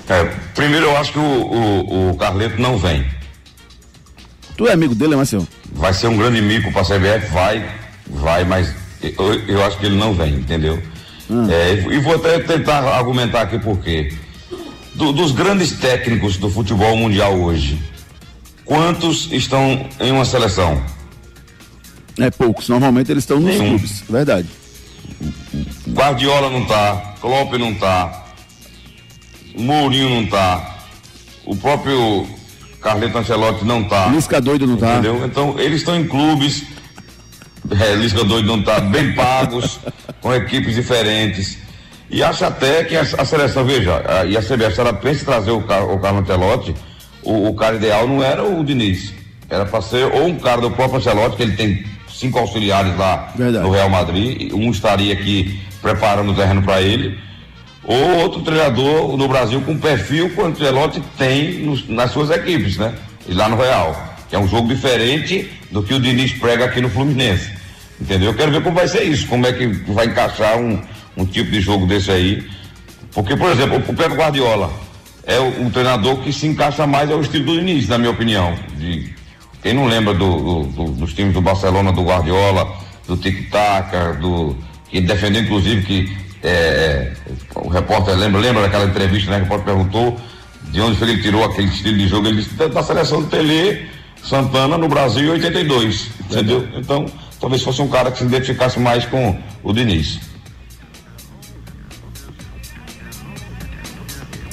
É, 0.09 0.25
primeiro 0.55 0.87
eu 0.87 0.97
acho 0.97 1.13
que 1.13 1.19
o, 1.19 1.23
o, 1.23 2.11
o 2.11 2.17
Carleto 2.17 2.61
não 2.61 2.79
vem. 2.79 3.05
Tu 4.57 4.67
é 4.67 4.73
amigo 4.73 4.95
dele, 4.95 5.15
Marcelo? 5.15 5.47
Vai 5.73 5.93
ser 5.93 6.09
um 6.09 6.17
grande 6.17 6.41
mico 6.41 6.73
pra 6.73 6.83
CBF, 6.83 7.31
vai, 7.31 7.65
vai, 8.07 8.45
mas 8.45 8.75
eu, 9.03 9.35
eu 9.47 9.65
acho 9.65 9.79
que 9.79 9.87
ele 9.87 9.97
não 9.97 10.15
vem, 10.15 10.35
entendeu? 10.35 10.83
Hum. 11.31 11.47
É, 11.51 11.75
e 11.75 11.99
vou 12.01 12.17
até 12.17 12.39
tentar 12.41 12.79
argumentar 12.81 13.43
aqui 13.43 13.59
por 13.59 13.79
quê. 13.79 14.13
Do, 14.95 15.13
dos 15.13 15.31
grandes 15.31 15.73
técnicos 15.73 16.39
do 16.39 16.51
futebol 16.51 16.97
mundial 16.97 17.35
hoje, 17.39 17.79
quantos 18.65 19.31
estão 19.31 19.87
em 20.01 20.11
uma 20.11 20.25
seleção? 20.25 20.83
É 22.19 22.31
poucos, 22.31 22.69
normalmente 22.69 23.11
eles 23.11 23.23
estão 23.23 23.39
nos 23.39 23.55
Sim. 23.55 23.69
clubes, 23.69 24.05
verdade. 24.09 24.49
Guardiola 25.89 26.51
não 26.51 26.65
tá, 26.67 27.15
Klopp 27.21 27.53
não 27.55 27.75
tá, 27.75 28.27
Mourinho 29.57 30.11
não 30.11 30.27
tá, 30.27 30.79
o 31.45 31.57
próprio 31.57 32.27
Carleto 32.81 33.19
Ancelotti 33.19 33.65
não 33.65 33.85
tá. 33.85 34.07
Lisca 34.07 34.41
doido 34.41 34.67
não 34.67 34.77
tá. 34.77 34.95
Entendeu? 34.95 35.25
Então, 35.25 35.59
eles 35.59 35.81
estão 35.81 35.97
em 35.97 36.07
clubes, 36.07 36.65
é, 37.71 37.95
Lisca 37.95 38.25
doido 38.25 38.47
não 38.47 38.63
tá, 38.63 38.81
bem 38.81 39.15
pagos, 39.17 39.81
com 40.21 40.35
equipes 40.35 40.75
diferentes. 40.75 41.59
E 42.11 42.23
acho 42.23 42.45
até 42.45 42.85
que 42.85 42.97
a, 42.97 43.03
a 43.03 43.25
seleção, 43.25 43.65
veja, 43.65 44.03
a, 44.07 44.25
e 44.25 44.37
a 44.37 44.41
CBF, 44.41 44.75
se 44.75 44.81
ela 44.81 44.93
pensa 44.93 45.23
em 45.23 45.25
trazer 45.25 45.51
o, 45.51 45.59
o 45.59 45.99
Carlos 45.99 46.23
Ancelotti, 46.23 46.75
o, 47.23 47.49
o, 47.49 47.55
cara 47.55 47.77
ideal 47.77 48.07
não 48.07 48.23
era 48.23 48.43
o 48.43 48.65
Diniz. 48.65 49.13
Era 49.51 49.67
para 49.67 49.83
ser 49.83 50.05
ou 50.05 50.27
um 50.27 50.39
cara 50.39 50.61
do 50.61 50.71
próprio 50.71 50.99
Ancelotti, 50.99 51.37
que 51.37 51.43
ele 51.43 51.57
tem 51.57 51.85
cinco 52.19 52.39
auxiliares 52.39 52.97
lá 52.97 53.33
Verdade. 53.37 53.65
no 53.65 53.73
Real 53.73 53.89
Madrid, 53.89 54.53
um 54.53 54.71
estaria 54.71 55.13
aqui 55.13 55.61
preparando 55.81 56.33
o 56.33 56.35
terreno 56.35 56.63
para 56.63 56.83
ele 56.83 57.19
ou 57.85 58.19
outro 58.19 58.43
treinador 58.43 59.17
no 59.17 59.27
Brasil 59.27 59.63
com 59.63 59.79
perfil 59.79 60.29
que 60.29 60.41
o 60.41 60.45
Ancelotti 60.45 61.01
tem 61.17 61.61
nos, 61.61 61.89
nas 61.89 62.11
suas 62.11 62.31
equipes, 62.31 62.77
né? 62.77 62.95
E 63.27 63.33
lá 63.33 63.49
no 63.49 63.57
Real, 63.57 64.17
que 64.29 64.37
é 64.37 64.39
um 64.39 64.47
jogo 64.47 64.69
diferente 64.69 65.51
do 65.71 65.83
que 65.83 65.95
o 65.95 66.01
Diniz 66.01 66.33
prega 66.33 66.67
aqui 66.67 66.83
no 66.83 66.91
Fluminense. 66.91 67.51
Entendeu? 67.99 68.31
Eu 68.31 68.35
quero 68.35 68.53
ver 68.53 68.63
como 68.63 68.77
vai 68.77 68.87
ser 68.87 69.05
isso, 69.05 69.27
como 69.27 69.47
é 69.47 69.53
que 69.53 69.67
vai 69.67 70.07
encaixar 70.07 70.59
um, 70.59 70.79
um 71.17 71.25
tipo 71.25 71.51
de 71.51 71.61
jogo 71.61 71.87
desse 71.87 72.11
aí. 72.11 72.47
Porque, 73.13 73.35
por 73.35 73.51
exemplo, 73.51 73.79
o 73.79 73.95
Pedro 73.95 74.17
Guardiola 74.17 74.71
é 75.25 75.39
o, 75.39 75.63
um 75.63 75.71
treinador 75.71 76.19
que 76.19 76.33
se 76.33 76.47
encaixa 76.47 76.87
mais 76.87 77.11
ao 77.11 77.23
estilo 77.23 77.47
do 77.47 77.59
Diniz, 77.59 77.89
na 77.89 77.97
minha 77.97 78.11
opinião. 78.11 78.55
De, 78.77 79.15
quem 79.63 79.75
não 79.75 79.87
lembra 79.87 80.15
do, 80.15 80.37
do, 80.39 80.63
do, 80.65 80.85
dos 80.93 81.13
times 81.15 81.35
do 81.35 81.41
Barcelona, 81.41 81.93
do 81.93 82.03
Guardiola, 82.03 82.77
do 83.07 83.17
Tic 83.17 83.51
Tac, 83.51 84.19
do. 84.21 84.57
que 84.89 85.01
defendeu 85.01 85.43
inclusive 85.43 85.83
que 85.83 86.17
é, 86.43 86.49
é, 86.49 87.13
o 87.57 87.69
repórter 87.69 88.17
lembra, 88.17 88.41
lembra 88.41 88.63
daquela 88.63 88.85
entrevista, 88.85 89.31
né? 89.31 89.39
O 89.39 89.43
repórter 89.43 89.67
perguntou 89.67 90.17
de 90.71 90.81
onde 90.81 91.03
ele 91.03 91.21
tirou 91.21 91.45
aquele 91.45 91.69
estilo 91.69 91.99
de 91.99 92.07
jogo. 92.07 92.29
Ele 92.29 92.43
disse 92.43 92.55
da 92.55 92.83
seleção 92.83 93.23
do 93.23 93.29
Tele 93.29 93.89
Santana 94.23 94.79
no 94.79 94.89
Brasil 94.89 95.25
em 95.25 95.31
82. 95.31 96.11
Entendeu? 96.31 96.69
Então, 96.75 97.07
talvez 97.41 97.63
fosse 97.63 97.83
um 97.83 97.89
cara 97.89 98.11
que 98.11 98.19
se 98.19 98.25
identificasse 98.25 98.79
mais 98.79 99.05
com 99.07 99.37
o 99.63 99.73
Diniz. 99.73 100.21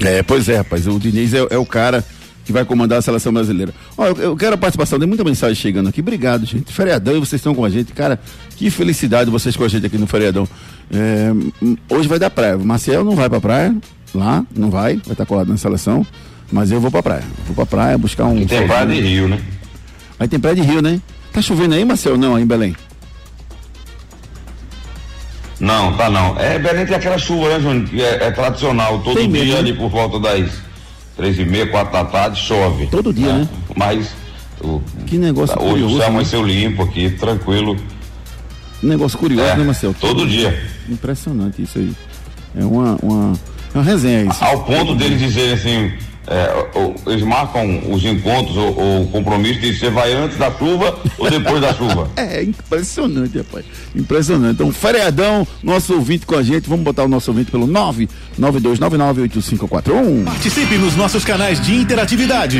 É, 0.01 0.23
pois 0.23 0.49
é, 0.49 0.57
rapaz. 0.57 0.87
O 0.87 0.99
Diniz 0.99 1.33
é, 1.33 1.45
é 1.49 1.57
o 1.57 1.65
cara 1.65 2.03
que 2.45 2.53
vai 2.53 2.63
comandar 2.63 2.99
a 2.99 3.01
seleção 3.01 3.33
brasileira. 3.33 3.73
Ó, 3.97 4.05
eu, 4.05 4.15
eu, 4.17 4.37
quero 4.37 4.53
a 4.53 4.57
participação, 4.57 4.99
tem 4.99 5.07
muita 5.07 5.23
mensagem 5.23 5.55
chegando 5.55 5.89
aqui. 5.89 5.99
Obrigado, 5.99 6.45
gente. 6.45 6.71
Feriadão 6.71 7.15
e 7.15 7.19
vocês 7.19 7.39
estão 7.39 7.55
com 7.55 7.65
a 7.65 7.69
gente. 7.69 7.91
Cara, 7.91 8.19
que 8.55 8.69
felicidade 8.69 9.31
vocês 9.31 9.55
com 9.55 9.63
a 9.63 9.67
gente 9.67 9.87
aqui 9.87 9.97
no 9.97 10.05
feriadão. 10.05 10.47
É, 10.93 11.31
hoje 11.89 12.07
vai 12.07 12.19
dar 12.19 12.29
praia. 12.29 12.55
O 12.55 12.63
Marcel 12.63 13.03
não 13.03 13.15
vai 13.15 13.27
pra 13.27 13.41
praia, 13.41 13.75
lá, 14.13 14.45
não 14.55 14.69
vai, 14.69 14.97
vai 14.97 15.13
estar 15.13 15.25
colado 15.25 15.47
na 15.47 15.57
seleção. 15.57 16.05
Mas 16.51 16.71
eu 16.71 16.79
vou 16.79 16.91
pra 16.91 17.01
praia. 17.01 17.23
Vou 17.47 17.55
pra 17.55 17.65
praia 17.65 17.97
buscar 17.97 18.25
um. 18.25 18.45
Tem 18.45 18.67
praia 18.67 18.85
de 18.85 19.01
Rio, 19.01 19.27
né? 19.27 19.41
Aí 20.19 20.27
tem 20.27 20.39
praia 20.39 20.55
de 20.55 20.61
Rio, 20.61 20.81
né? 20.81 21.01
Tá 21.33 21.41
chovendo 21.41 21.73
aí, 21.73 21.83
Marcel? 21.83 22.15
Não, 22.15 22.35
aí 22.35 22.43
em 22.43 22.47
Belém. 22.47 22.75
Não, 25.59 25.97
tá 25.97 26.09
não. 26.09 26.39
É, 26.39 26.59
Belém 26.59 26.85
tem 26.85 26.95
aquela 26.95 27.17
chuva, 27.17 27.49
né, 27.49 27.59
Júnior? 27.59 27.89
É, 27.93 28.27
é 28.27 28.31
tradicional. 28.31 28.99
Todo 28.99 29.15
tem 29.15 29.31
dia 29.31 29.43
mesmo, 29.43 29.57
ali 29.57 29.73
por 29.73 29.89
volta 29.89 30.19
das 30.19 30.51
três 31.15 31.39
e 31.39 31.45
meia, 31.45 31.67
quatro 31.67 31.93
da 31.93 32.05
tarde, 32.05 32.39
chove. 32.41 32.87
Todo 32.87 33.13
dia, 33.13 33.33
né? 33.33 33.39
né? 33.39 33.49
Mas. 33.75 34.09
O, 34.61 34.81
que 35.05 35.17
negócio 35.17 35.55
Hoje 35.59 35.69
curioso, 35.69 35.95
o 35.95 35.97
céu 35.99 36.07
amanheceu 36.07 36.41
né? 36.41 36.53
limpo 36.53 36.83
aqui, 36.83 37.09
tranquilo. 37.11 37.75
Um 38.83 38.87
negócio 38.87 39.17
curioso, 39.17 39.49
é, 39.49 39.57
né, 39.57 39.63
Marcel? 39.63 39.93
Todo, 39.99 40.15
todo 40.15 40.27
dia. 40.27 40.63
Impressionante 40.89 41.61
isso 41.61 41.77
aí. 41.77 41.93
É 42.55 42.63
uma, 42.63 42.97
uma, 43.01 43.33
uma 43.73 43.83
resenha 43.83 44.25
isso. 44.31 44.43
Ao 44.43 44.63
ponto 44.63 44.95
deles 44.95 45.19
dizerem 45.19 45.53
assim, 45.53 45.93
é, 46.27 46.65
eles 47.07 47.23
marcam 47.23 47.81
os 47.91 48.03
encontros 48.03 48.57
ou, 48.57 49.03
o 49.03 49.07
compromisso 49.07 49.59
de 49.59 49.77
você 49.77 49.89
vai 49.89 50.13
antes 50.13 50.37
da 50.37 50.51
chuva 50.51 50.97
ou 51.17 51.27
depois 51.29 51.61
da 51.61 51.73
chuva. 51.73 52.09
É 52.17 52.43
impressionante, 52.43 53.37
rapaz. 53.37 53.65
Impressionante. 53.95 54.55
Então, 54.55 54.69
feriadão, 54.71 55.47
nosso 55.61 55.93
ouvinte 55.93 56.25
com 56.25 56.35
a 56.35 56.41
gente. 56.43 56.67
Vamos 56.67 56.83
botar 56.83 57.03
o 57.03 57.07
nosso 57.07 57.29
ouvinte 57.31 57.51
pelo 57.51 57.67
992998541. 57.67 60.25
Participe 60.25 60.75
nos 60.77 60.95
nossos 60.95 61.23
canais 61.23 61.61
de 61.61 61.75
interatividade. 61.75 62.59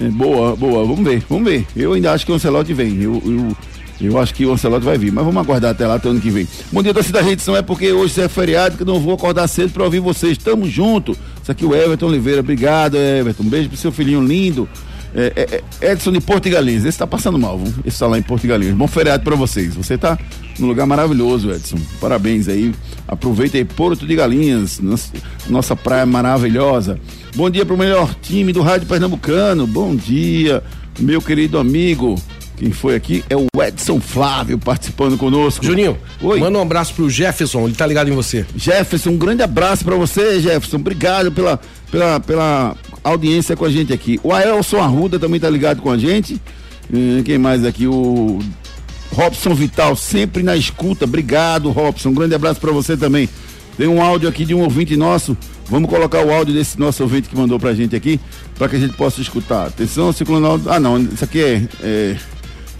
É, 0.00 0.08
boa, 0.08 0.56
boa, 0.56 0.84
vamos 0.84 1.04
ver, 1.04 1.22
vamos 1.28 1.44
ver. 1.44 1.66
Eu 1.76 1.92
ainda 1.92 2.12
acho 2.12 2.26
que 2.26 2.32
o 2.32 2.34
Ancelotti 2.34 2.72
vem. 2.72 3.00
Eu, 3.00 3.22
eu, 3.24 3.56
eu 4.00 4.18
acho 4.18 4.34
que 4.34 4.44
o 4.44 4.52
Ancelotti 4.52 4.84
vai 4.84 4.98
vir, 4.98 5.12
mas 5.12 5.24
vamos 5.24 5.40
aguardar 5.40 5.70
até 5.70 5.86
lá, 5.86 5.94
até 5.94 6.08
ano 6.08 6.20
que 6.20 6.30
vem. 6.30 6.48
Bom 6.72 6.82
dia, 6.82 6.92
torcida 6.92 7.22
da 7.22 7.36
não 7.46 7.56
é 7.56 7.62
porque 7.62 7.92
hoje 7.92 8.20
é 8.20 8.28
feriado 8.28 8.76
que 8.76 8.84
não 8.84 8.98
vou 8.98 9.14
acordar 9.14 9.46
cedo 9.48 9.72
para 9.72 9.84
ouvir 9.84 10.00
vocês. 10.00 10.36
Tamo 10.36 10.68
junto. 10.68 11.16
Isso 11.42 11.52
aqui 11.52 11.64
é 11.64 11.68
o 11.68 11.74
Everton 11.74 12.06
Oliveira. 12.06 12.40
Obrigado, 12.40 12.96
Everton. 12.96 13.44
Um 13.44 13.48
beijo 13.48 13.68
pro 13.68 13.78
seu 13.78 13.92
filhinho 13.92 14.22
lindo. 14.22 14.68
É, 15.16 15.32
é, 15.36 15.62
é, 15.86 15.92
Edson 15.92 16.10
de 16.10 16.50
Galinhas. 16.50 16.84
Esse 16.84 16.98
tá 16.98 17.06
passando 17.06 17.38
mal, 17.38 17.56
viu? 17.56 17.72
Esse 17.84 18.00
tá 18.00 18.06
lá 18.08 18.18
em 18.18 18.24
Galinhas. 18.44 18.74
Bom 18.74 18.88
feriado 18.88 19.22
para 19.22 19.36
vocês. 19.36 19.74
Você 19.76 19.96
tá 19.96 20.18
num 20.58 20.66
lugar 20.66 20.86
maravilhoso, 20.86 21.52
Edson. 21.52 21.78
Parabéns 22.00 22.48
aí. 22.48 22.74
Aproveita 23.06 23.56
aí 23.56 23.64
Porto 23.64 24.06
de 24.06 24.16
Galinhas, 24.16 24.80
nossa 25.48 25.76
praia 25.76 26.04
maravilhosa. 26.04 26.98
Bom 27.36 27.48
dia 27.48 27.64
pro 27.64 27.76
melhor 27.76 28.12
time 28.20 28.52
do 28.52 28.60
Rádio 28.60 28.88
Pernambucano. 28.88 29.66
Bom 29.66 29.94
dia, 29.94 30.62
meu 30.98 31.22
querido 31.22 31.58
amigo. 31.58 32.20
Quem 32.56 32.72
foi 32.72 32.94
aqui 32.94 33.24
é 33.28 33.36
o 33.36 33.46
Edson 33.68 34.00
Flávio 34.00 34.58
participando 34.58 35.16
conosco. 35.16 35.64
Juninho, 35.64 35.98
manda 36.20 36.58
um 36.58 36.62
abraço 36.62 36.94
pro 36.94 37.08
Jefferson, 37.08 37.66
ele 37.66 37.74
tá 37.74 37.86
ligado 37.86 38.10
em 38.10 38.14
você. 38.14 38.46
Jefferson, 38.56 39.10
um 39.10 39.18
grande 39.18 39.42
abraço 39.42 39.84
para 39.84 39.96
você, 39.96 40.40
Jefferson. 40.40 40.76
Obrigado 40.76 41.32
pela, 41.32 41.60
pela, 41.90 42.20
pela 42.20 42.76
audiência 43.02 43.56
com 43.56 43.64
a 43.64 43.70
gente 43.70 43.92
aqui. 43.92 44.18
O 44.22 44.32
Aelson 44.32 44.78
Arruda 44.78 45.18
também 45.18 45.40
tá 45.40 45.50
ligado 45.50 45.82
com 45.82 45.90
a 45.90 45.98
gente. 45.98 46.40
Hum, 46.92 47.22
quem 47.24 47.38
mais 47.38 47.64
aqui? 47.64 47.86
O 47.86 48.38
Robson 49.12 49.54
Vital, 49.54 49.94
sempre 49.96 50.42
na 50.42 50.56
escuta. 50.56 51.04
Obrigado, 51.04 51.70
Robson. 51.70 52.10
Um 52.10 52.14
grande 52.14 52.34
abraço 52.34 52.60
para 52.60 52.72
você 52.72 52.96
também. 52.96 53.28
Tem 53.76 53.88
um 53.88 54.02
áudio 54.02 54.28
aqui 54.28 54.44
de 54.44 54.54
um 54.54 54.60
ouvinte 54.60 54.96
nosso. 54.96 55.36
Vamos 55.66 55.88
colocar 55.88 56.24
o 56.24 56.32
áudio 56.32 56.54
desse 56.54 56.78
nosso 56.78 57.02
ouvinte 57.02 57.28
que 57.28 57.36
mandou 57.36 57.58
pra 57.58 57.74
gente 57.74 57.96
aqui, 57.96 58.20
para 58.56 58.68
que 58.68 58.76
a 58.76 58.78
gente 58.78 58.94
possa 58.94 59.20
escutar. 59.20 59.66
Atenção, 59.66 60.12
Ciclone. 60.12 60.62
Ah, 60.68 60.78
não, 60.78 61.00
isso 61.00 61.24
aqui 61.24 61.40
é, 61.40 61.62
é, 61.82 62.16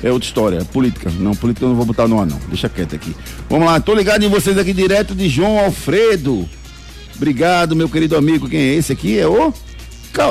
é 0.03 0.11
outra 0.13 0.27
história, 0.27 0.59
é 0.59 0.65
política. 0.65 1.11
Não, 1.19 1.35
política 1.35 1.65
eu 1.65 1.71
não 1.71 1.77
vou 1.77 1.87
botar 1.87 2.07
no 2.07 2.21
ar, 2.21 2.27
não. 2.27 2.39
Deixa 2.49 2.69
quieto 2.69 2.95
aqui. 2.95 3.15
Vamos 3.49 3.67
lá, 3.67 3.81
tô 3.81 3.95
ligado 3.95 4.25
em 4.25 4.29
vocês 4.29 4.59
aqui 4.59 4.73
direto 4.73 5.15
de 5.15 5.29
João 5.29 5.59
Alfredo. 5.59 6.49
Obrigado, 7.17 7.77
meu 7.77 7.89
querido 7.89 8.17
amigo. 8.17 8.49
Quem 8.49 8.61
é 8.61 8.75
esse 8.75 8.93
aqui? 8.93 9.19
É 9.19 9.27
o. 9.27 9.53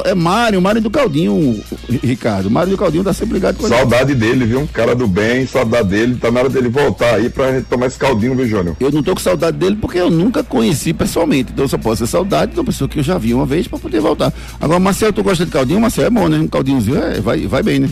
É 0.06 0.16
Mário, 0.16 0.62
Mário 0.62 0.82
do 0.82 0.90
Caldinho, 0.90 1.62
Ricardo. 2.02 2.50
Mário 2.50 2.72
do 2.72 2.78
Caldinho 2.78 3.04
tá 3.04 3.12
sempre 3.12 3.34
ligado 3.34 3.58
com. 3.58 3.68
Saudade 3.68 4.16
dele, 4.16 4.46
viu? 4.46 4.70
Cara 4.72 4.96
do 4.96 5.06
bem, 5.08 5.46
saudade 5.46 5.90
dele. 5.90 6.16
Tá 6.16 6.32
na 6.32 6.40
hora 6.40 6.50
dele 6.50 6.70
voltar 6.70 7.16
aí 7.16 7.30
pra 7.30 7.52
gente 7.52 7.66
tomar 7.66 7.88
esse 7.88 8.00
caldinho, 8.00 8.34
viu, 8.34 8.48
Júnior? 8.48 8.78
Eu 8.80 8.92
não 8.92 9.04
tô 9.04 9.14
com 9.14 9.20
saudade 9.20 9.58
dele 9.58 9.76
porque 9.76 9.98
eu 9.98 10.10
nunca 10.10 10.42
conheci 10.42 10.94
pessoalmente. 10.94 11.52
Então 11.52 11.66
eu 11.66 11.70
só 11.70 11.78
posso 11.78 12.04
ter 12.04 12.10
saudade 12.10 12.54
de 12.54 12.60
uma 12.60 12.66
pessoa 12.66 12.88
que 12.88 13.00
eu 13.00 13.04
já 13.04 13.18
vi 13.18 13.34
uma 13.34 13.46
vez 13.46 13.68
pra 13.68 13.78
poder 13.78 14.00
voltar. 14.00 14.32
Agora, 14.62 14.80
Marcel, 14.80 15.12
tu 15.12 15.22
gosta 15.22 15.46
de 15.46 15.52
caldinho? 15.52 15.82
Marcel 15.82 16.06
é 16.06 16.10
bom, 16.10 16.30
né? 16.30 16.38
Um 16.38 16.48
caldinhozinho 16.48 16.98
é, 17.04 17.20
vai, 17.20 17.46
vai 17.46 17.62
bem, 17.62 17.80
né? 17.80 17.90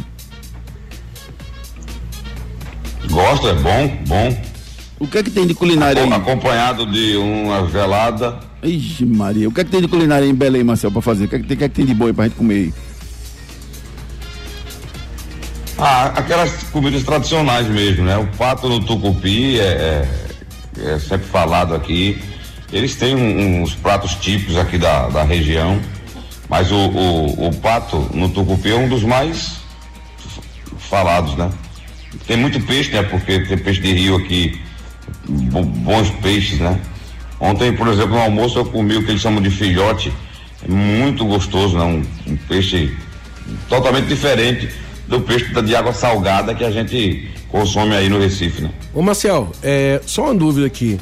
Gosto, 3.12 3.48
é 3.50 3.54
bom, 3.54 3.88
bom. 4.08 4.42
O 5.00 5.08
que 5.08 5.18
é 5.18 5.24
que 5.24 5.30
tem 5.32 5.46
de 5.48 5.54
culinária 5.54 6.04
aí? 6.04 6.14
Acompanhado 6.14 6.86
de 6.86 7.18
uma 7.18 7.68
gelada. 7.68 8.40
Ixi, 8.64 9.06
Maria. 9.06 9.50
O 9.50 9.52
que 9.52 9.62
é 9.62 9.64
que 9.64 9.72
tem 9.72 9.82
de 9.82 9.88
culinária 9.88 10.26
em 10.26 10.34
Belém, 10.34 10.64
Marcel, 10.64 10.92
pra 10.92 11.02
fazer? 11.02 11.26
O 11.26 11.28
que 11.28 11.36
é 11.36 11.40
que 11.40 11.46
tem, 11.48 11.58
que 11.58 11.64
é 11.64 11.70
que 11.70 11.76
tem 11.76 11.86
de 11.86 12.04
aí 12.04 12.14
pra 12.14 12.26
gente 12.26 12.36
comer 12.36 12.54
aí? 12.56 12.74
Ah, 15.78 16.06
aquelas 16.16 16.64
comidas 16.66 17.04
tradicionais 17.04 17.68
mesmo, 17.68 18.06
né? 18.06 18.16
O 18.18 18.28
pato 18.38 18.70
no 18.70 18.80
tucupi 18.86 19.60
é, 19.60 20.06
é, 20.80 20.92
é 20.94 21.00
sempre 21.00 21.26
falado 21.28 21.74
aqui. 21.74 22.22
Eles 22.72 22.96
têm 22.96 23.16
um- 23.16 23.64
uns 23.64 23.74
pratos 23.74 24.14
típicos 24.16 24.56
aqui 24.58 24.78
da, 24.78 25.10
da 25.10 25.24
região, 25.24 25.82
mas 26.48 26.72
o, 26.72 26.76
o, 26.76 27.48
o 27.48 27.56
pato 27.56 27.98
no 28.14 28.30
tucupi 28.30 28.70
é 28.72 28.76
um 28.76 28.88
dos 28.88 29.04
mais 29.04 29.58
falados, 30.78 31.36
né? 31.36 31.50
Tem 32.28 32.38
muito 32.38 32.60
peixe, 32.62 32.92
né? 32.92 33.04
Porque 33.04 33.40
tem 33.40 33.58
peixe 33.58 33.82
de 33.82 33.94
rio 33.94 34.16
aqui, 34.18 34.60
bo- 35.28 35.64
bons 35.64 36.10
peixes, 36.22 36.60
né? 36.60 36.80
Ontem, 37.40 37.74
por 37.74 37.88
exemplo, 37.88 38.12
no 38.16 38.22
almoço 38.22 38.60
eu 38.60 38.66
comi 38.66 38.96
o 38.98 39.04
que 39.04 39.12
eles 39.12 39.22
chamam 39.22 39.42
de 39.42 39.50
filhote, 39.50 40.12
é 40.64 40.72
muito 40.72 41.26
gostoso, 41.26 41.78
né? 41.78 41.84
Um, 41.84 42.32
um 42.32 42.36
peixe 42.48 42.92
totalmente 43.68 44.08
diferente 44.08 44.70
do 45.08 45.20
peixe 45.22 45.46
de 45.62 45.76
água 45.76 45.92
salgada 45.94 46.54
que 46.54 46.64
a 46.64 46.72
gente 46.72 47.30
consome 47.50 47.96
aí 47.96 48.08
no 48.08 48.20
Recife, 48.20 48.62
né? 48.62 48.70
Ô 48.94 49.02
Marcel, 49.02 49.52
é, 49.64 50.00
só 50.06 50.26
uma 50.26 50.36
dúvida 50.36 50.68
aqui. 50.68 51.00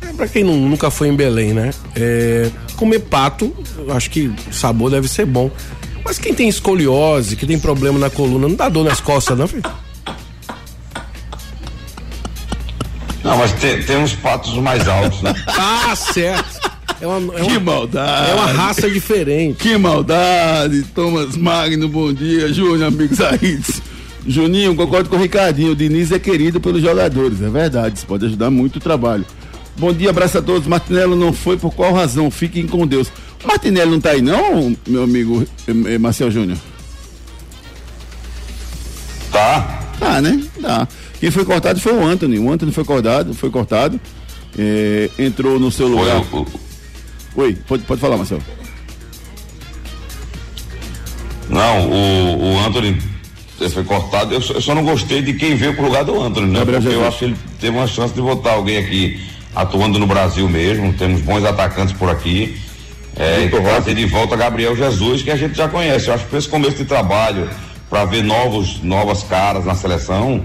É, 0.00 0.12
pra 0.12 0.28
quem 0.28 0.44
não- 0.44 0.56
nunca 0.56 0.90
foi 0.90 1.08
em 1.08 1.16
Belém, 1.16 1.52
né? 1.54 1.70
É, 1.96 2.50
comer 2.76 3.00
pato, 3.00 3.54
acho 3.94 4.10
que 4.10 4.26
o 4.26 4.52
sabor 4.52 4.90
deve 4.90 5.08
ser 5.08 5.24
bom. 5.24 5.50
Mas 6.04 6.18
quem 6.18 6.34
tem 6.34 6.48
escoliose, 6.48 7.36
que 7.36 7.46
tem 7.46 7.58
problema 7.58 7.98
na 7.98 8.10
coluna, 8.10 8.46
não 8.48 8.56
dá 8.56 8.68
dor 8.68 8.84
nas 8.84 9.00
costas, 9.00 9.38
não, 9.38 9.46
filho? 9.48 9.62
Não, 13.24 13.38
mas 13.38 13.52
tem, 13.52 13.82
tem 13.82 13.96
uns 13.98 14.14
patos 14.14 14.54
mais 14.54 14.86
altos, 14.88 15.22
né? 15.22 15.32
Ah, 15.46 15.94
certo. 15.94 16.72
É 17.00 17.06
uma, 17.06 17.34
é 17.38 17.44
Que 17.44 17.52
uma- 17.56 17.60
maldade. 17.60 18.30
É 18.30 18.34
uma 18.34 18.46
raça 18.52 18.88
diferente. 18.90 19.56
Que 19.58 19.76
maldade. 19.76 20.82
Thomas 20.94 21.36
Magno, 21.36 21.88
bom 21.88 22.12
dia. 22.12 22.52
Júnior, 22.52 22.84
amigos 22.88 23.20
aí. 23.20 23.60
Juninho, 24.26 24.74
concordo 24.76 25.08
com 25.10 25.16
o 25.16 25.18
Ricardinho. 25.18 25.72
O 25.72 25.76
Diniz 25.76 26.12
é 26.12 26.18
querido 26.18 26.60
pelos 26.60 26.80
jogadores, 26.80 27.42
é 27.42 27.48
verdade. 27.48 27.96
Isso 27.98 28.06
pode 28.06 28.24
ajudar 28.26 28.50
muito 28.50 28.76
o 28.76 28.80
trabalho. 28.80 29.24
Bom 29.76 29.92
dia, 29.92 30.10
abraço 30.10 30.38
a 30.38 30.42
todos. 30.42 30.68
Martinello 30.68 31.16
não 31.16 31.32
foi 31.32 31.56
por 31.56 31.74
qual 31.74 31.92
razão? 31.92 32.30
Fiquem 32.30 32.66
com 32.66 32.86
Deus. 32.86 33.08
O 33.42 33.48
Martinello 33.48 33.90
não 33.92 34.00
tá 34.00 34.10
aí, 34.10 34.22
não, 34.22 34.76
meu 34.86 35.02
amigo 35.02 35.44
eh, 35.66 35.94
eh, 35.94 35.98
Marcel 35.98 36.30
Júnior? 36.30 36.58
Tá. 39.32 39.80
Tá, 39.98 40.20
né? 40.20 40.40
Tá. 40.60 40.86
Quem 41.22 41.30
foi 41.30 41.44
cortado 41.44 41.78
foi 41.78 41.92
o 41.92 42.04
Anthony. 42.04 42.36
O 42.40 42.50
Anthony 42.50 42.72
foi 42.72 42.84
cortado, 42.84 43.32
foi 43.32 43.48
cortado. 43.48 44.00
eh, 44.58 45.08
entrou 45.16 45.56
no 45.56 45.70
seu 45.70 45.86
lugar. 45.86 46.20
Oi, 47.36 47.56
pode, 47.68 47.84
pode 47.84 48.00
falar, 48.00 48.16
Marcel. 48.16 48.40
Não, 51.48 51.88
o, 51.88 52.54
o 52.54 52.58
Anthony 52.66 53.00
foi 53.72 53.84
cortado. 53.84 54.34
Eu 54.34 54.40
só, 54.40 54.54
eu 54.54 54.60
só 54.60 54.74
não 54.74 54.82
gostei 54.82 55.22
de 55.22 55.34
quem 55.34 55.54
veio 55.54 55.76
pro 55.76 55.84
lugar 55.84 56.04
do 56.04 56.20
Anthony, 56.20 56.48
né? 56.48 56.58
Gabriel 56.58 56.82
Porque 56.82 56.96
eu 56.96 57.00
Jesus. 57.02 57.06
acho 57.06 57.18
que 57.20 57.24
ele 57.26 57.36
teve 57.60 57.76
uma 57.76 57.86
chance 57.86 58.12
de 58.12 58.20
botar 58.20 58.54
alguém 58.54 58.78
aqui 58.78 59.20
atuando 59.54 60.00
no 60.00 60.08
Brasil 60.08 60.48
mesmo. 60.48 60.92
Temos 60.94 61.20
bons 61.20 61.44
atacantes 61.44 61.94
por 61.96 62.10
aqui. 62.10 62.60
É, 63.14 63.46
trazer 63.46 63.94
de 63.94 64.06
volta 64.06 64.34
Gabriel 64.34 64.74
Jesus, 64.74 65.22
que 65.22 65.30
a 65.30 65.36
gente 65.36 65.54
já 65.56 65.68
conhece. 65.68 66.08
Eu 66.08 66.14
acho 66.14 66.24
que 66.24 66.30
para 66.30 66.38
esse 66.40 66.48
começo 66.48 66.78
de 66.78 66.84
trabalho, 66.84 67.48
para 67.88 68.04
ver 68.06 68.24
novos, 68.24 68.82
novas 68.82 69.22
caras 69.22 69.64
na 69.64 69.76
seleção, 69.76 70.42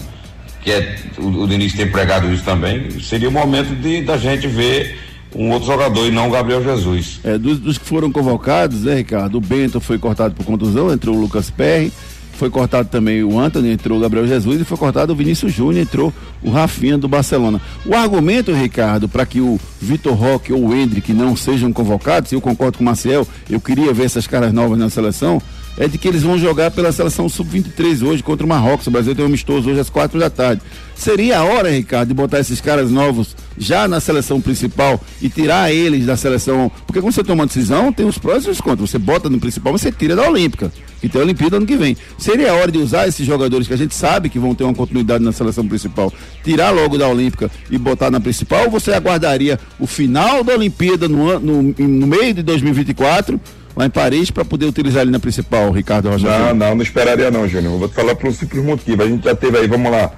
que 0.68 0.72
é, 0.74 0.98
o, 1.18 1.44
o 1.44 1.48
Diniz 1.48 1.74
tem 1.74 1.88
pregado 1.90 2.30
isso 2.30 2.44
também, 2.44 2.92
seria 3.00 3.30
o 3.30 3.32
momento 3.32 3.74
de 3.74 4.02
da 4.02 4.18
gente 4.18 4.50
ver 4.50 5.00
um 5.34 5.50
outro 5.52 5.66
jogador 5.66 6.06
e 6.06 6.12
não 6.12 6.28
o 6.28 6.32
Gabriel 6.32 6.62
Jesus. 6.62 7.22
É, 7.24 7.38
dos, 7.38 7.58
dos 7.58 7.78
que 7.78 7.86
foram 7.86 8.12
convocados, 8.12 8.84
né, 8.84 8.96
Ricardo? 8.96 9.38
O 9.38 9.42
Bento 9.42 9.80
foi 9.80 9.98
cortado 9.98 10.36
por 10.36 10.46
contusão, 10.46 10.92
entrou 10.92 11.16
o 11.16 11.22
Lucas 11.22 11.50
Perry, 11.50 11.90
foi 12.34 12.50
cortado 12.50 12.90
também 12.90 13.24
o 13.24 13.40
Anthony, 13.40 13.72
entrou 13.72 13.98
o 13.98 14.02
Gabriel 14.02 14.28
Jesus 14.28 14.60
e 14.60 14.66
foi 14.66 14.78
cortado 14.78 15.14
o 15.14 15.16
Vinícius 15.16 15.54
Júnior, 15.54 15.84
entrou 15.84 16.14
o 16.44 16.50
Rafinha 16.50 16.98
do 16.98 17.08
Barcelona. 17.08 17.62
O 17.86 17.96
argumento, 17.96 18.52
Ricardo, 18.52 19.08
para 19.08 19.26
que 19.26 19.40
o 19.40 19.58
Vitor 19.80 20.16
Roque 20.16 20.52
ou 20.52 20.68
o 20.68 20.76
Hendrick 20.76 21.14
não 21.14 21.34
sejam 21.38 21.72
convocados, 21.72 22.34
eu 22.34 22.42
concordo 22.42 22.78
com 22.78 22.84
o 22.84 22.86
Marcel, 22.86 23.26
eu 23.50 23.62
queria 23.62 23.94
ver 23.94 24.04
essas 24.04 24.28
caras 24.28 24.52
novas 24.52 24.78
na 24.78 24.90
seleção, 24.90 25.42
é 25.78 25.88
de 25.88 25.98
que 25.98 26.08
eles 26.08 26.24
vão 26.24 26.38
jogar 26.40 26.72
pela 26.72 26.92
seleção 26.92 27.30
sub-23 27.30 28.06
hoje 28.06 28.24
contra 28.24 28.46
o 28.46 28.50
Marrocos. 28.50 28.88
O 28.88 28.92
Brasil 28.92 29.14
tem 29.14 29.24
um 29.24 29.28
amistoso 29.28 29.70
hoje 29.70 29.80
às 29.80 29.90
quatro 29.90 30.20
da 30.20 30.30
tarde. 30.30 30.62
Seria 30.96 31.40
a 31.40 31.44
hora, 31.44 31.70
Ricardo, 31.70 32.08
de 32.08 32.14
botar 32.16 32.40
esses 32.40 32.60
caras 32.60 32.90
novos 32.90 33.36
já 33.58 33.88
na 33.88 34.00
seleção 34.00 34.42
principal 34.42 35.00
e 35.22 35.30
tirar 35.30 35.72
eles 35.72 36.08
da 36.08 36.18
seleção. 36.18 36.72
Porque 36.88 37.00
quando 37.00 37.14
você 37.14 37.24
toma 37.24 37.44
uma 37.44 37.48
decisão, 37.48 37.94
tem 37.94 38.06
os 38.08 38.18
prós 38.18 38.46
e 38.46 38.50
os 38.50 38.60
contras. 38.60 38.90
Você 38.90 38.98
bota 38.98 39.30
no 39.30 39.40
principal, 39.40 39.72
você 39.72 39.92
tira 39.92 40.16
da 40.16 40.28
Olímpica. 40.28 40.72
E 41.02 41.08
tem 41.08 41.22
a 41.22 41.24
Olimpíada 41.24 41.58
ano 41.58 41.66
que 41.68 41.78
vem. 41.78 41.96
Seria 42.18 42.52
a 42.52 42.56
hora 42.56 42.72
de 42.72 42.80
usar 42.80 43.08
esses 43.08 43.24
jogadores 43.26 43.68
que 43.68 43.74
a 43.74 43.78
gente 43.78 43.94
sabe 43.94 44.30
que 44.30 44.40
vão 44.40 44.56
ter 44.56 44.64
uma 44.64 44.74
continuidade 44.74 45.24
na 45.24 45.32
seleção 45.32 45.68
principal, 45.68 46.12
tirar 46.44 46.72
logo 46.72 46.98
da 46.98 47.08
Olímpica 47.08 47.52
e 47.70 47.78
botar 47.78 48.10
na 48.10 48.20
principal, 48.20 48.66
ou 48.66 48.72
você 48.72 48.92
aguardaria 48.94 49.60
o 49.80 49.86
final 49.86 50.44
da 50.44 50.54
Olimpíada 50.54 51.08
no, 51.08 51.40
no, 51.40 51.62
no 51.62 52.08
meio 52.08 52.34
de 52.34 52.42
2024? 52.42 53.40
Lá 53.78 53.86
em 53.86 53.90
Paris 53.90 54.32
para 54.32 54.44
poder 54.44 54.66
utilizar 54.66 55.04
ele 55.04 55.12
na 55.12 55.20
principal, 55.20 55.72
Ricardo 55.72 56.10
Rocha? 56.10 56.28
Não, 56.28 56.56
não, 56.56 56.76
não 56.76 56.82
esperaria 56.82 57.30
não, 57.30 57.48
Júnior. 57.48 57.78
Vou 57.78 57.88
te 57.88 57.94
falar 57.94 58.16
por 58.16 58.28
um 58.28 58.34
simples 58.34 58.64
motivo. 58.64 59.04
A 59.04 59.08
gente 59.08 59.24
já 59.24 59.36
teve 59.36 59.58
aí, 59.60 59.68
vamos 59.68 59.92
lá, 59.92 60.12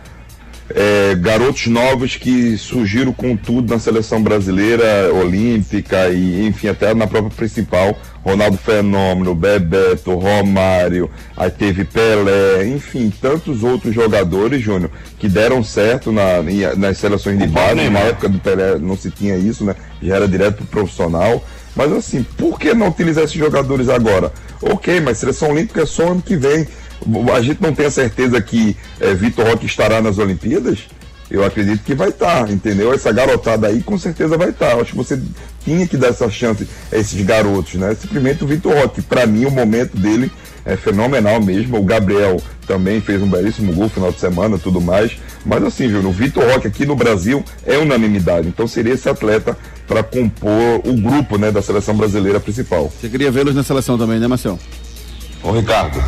é, 0.73 1.15
garotos 1.15 1.67
novos 1.67 2.15
que 2.15 2.57
surgiram 2.57 3.11
com 3.11 3.35
tudo 3.35 3.73
na 3.73 3.79
seleção 3.79 4.21
brasileira, 4.21 5.11
olímpica 5.13 6.09
e 6.09 6.47
enfim, 6.47 6.67
até 6.69 6.93
na 6.93 7.05
própria 7.05 7.35
principal. 7.35 7.99
Ronaldo 8.23 8.57
Fenômeno, 8.57 9.33
Bebeto, 9.33 10.13
Romário, 10.13 11.09
aí 11.37 11.49
teve 11.49 11.85
Pelé, 11.85 12.67
enfim, 12.67 13.11
tantos 13.21 13.63
outros 13.63 13.95
jogadores, 13.95 14.61
Júnior, 14.61 14.91
que 15.17 15.27
deram 15.29 15.63
certo 15.63 16.11
na, 16.11 16.43
nas 16.75 16.97
seleções 16.97 17.39
de 17.39 17.47
base. 17.47 17.89
Na 17.89 17.99
época 17.99 18.29
do 18.29 18.37
Pelé 18.37 18.77
não 18.77 18.97
se 18.97 19.09
tinha 19.09 19.35
isso, 19.37 19.63
né? 19.63 19.73
Já 20.03 20.17
era 20.17 20.27
direto 20.27 20.57
pro 20.57 20.65
profissional. 20.67 21.43
Mas 21.75 21.91
assim, 21.91 22.23
por 22.37 22.59
que 22.59 22.73
não 22.73 22.89
utilizar 22.89 23.23
esses 23.23 23.35
jogadores 23.35 23.89
agora? 23.89 24.31
Ok, 24.61 24.99
mas 24.99 25.17
seleção 25.17 25.51
olímpica 25.51 25.83
é 25.83 25.85
só 25.85 26.11
ano 26.11 26.21
que 26.21 26.35
vem 26.35 26.67
a 27.33 27.41
gente 27.41 27.61
não 27.61 27.73
tem 27.73 27.85
a 27.85 27.91
certeza 27.91 28.41
que 28.41 28.75
é, 28.99 29.13
Vitor 29.13 29.45
Roque 29.45 29.65
estará 29.65 30.01
nas 30.01 30.17
Olimpíadas? 30.17 30.87
Eu 31.31 31.45
acredito 31.45 31.83
que 31.83 31.93
vai 31.93 32.09
estar, 32.09 32.45
tá, 32.45 32.51
entendeu? 32.51 32.91
Essa 32.91 33.11
garotada 33.11 33.67
aí 33.67 33.83
com 33.83 33.97
certeza 33.97 34.35
vai 34.35 34.49
estar. 34.49 34.75
Tá. 34.75 34.81
Acho 34.81 34.91
que 34.91 34.97
você 34.97 35.21
tinha 35.63 35.87
que 35.87 35.95
dar 35.95 36.07
essa 36.07 36.29
chance 36.29 36.67
a 36.91 36.97
esses 36.97 37.23
garotos, 37.23 37.75
né? 37.75 37.95
Simplesmente 37.95 38.43
o 38.43 38.47
Vitor 38.47 38.73
Roque, 38.73 39.01
para 39.01 39.27
mim 39.27 39.45
o 39.45 39.51
momento 39.51 39.95
dele 39.95 40.31
é 40.65 40.75
fenomenal 40.75 41.39
mesmo. 41.39 41.77
O 41.77 41.83
Gabriel 41.83 42.41
também 42.65 42.99
fez 42.99 43.21
um 43.21 43.29
belíssimo 43.29 43.71
gol 43.73 43.83
no 43.83 43.89
final 43.89 44.11
de 44.11 44.19
semana, 44.19 44.57
tudo 44.57 44.81
mais. 44.81 45.17
Mas 45.45 45.63
assim, 45.63 45.87
viu, 45.87 45.99
o 45.99 46.11
Vitor 46.11 46.43
Roque 46.43 46.67
aqui 46.67 46.85
no 46.85 46.95
Brasil 46.95 47.43
é 47.63 47.77
unanimidade. 47.77 48.47
Então 48.47 48.67
seria 48.67 48.93
esse 48.93 49.07
atleta 49.07 49.55
para 49.89 50.03
compor 50.03 50.81
o 50.85 50.93
grupo, 50.93 51.39
né, 51.39 51.51
da 51.51 51.63
seleção 51.63 51.97
brasileira 51.97 52.39
principal. 52.39 52.89
Você 52.89 53.09
queria 53.09 53.31
vê-los 53.31 53.55
na 53.55 53.63
seleção 53.63 53.97
também, 53.97 54.19
né, 54.19 54.27
Marcelo? 54.27 54.59
Ô 55.41 55.51
Ricardo, 55.51 55.99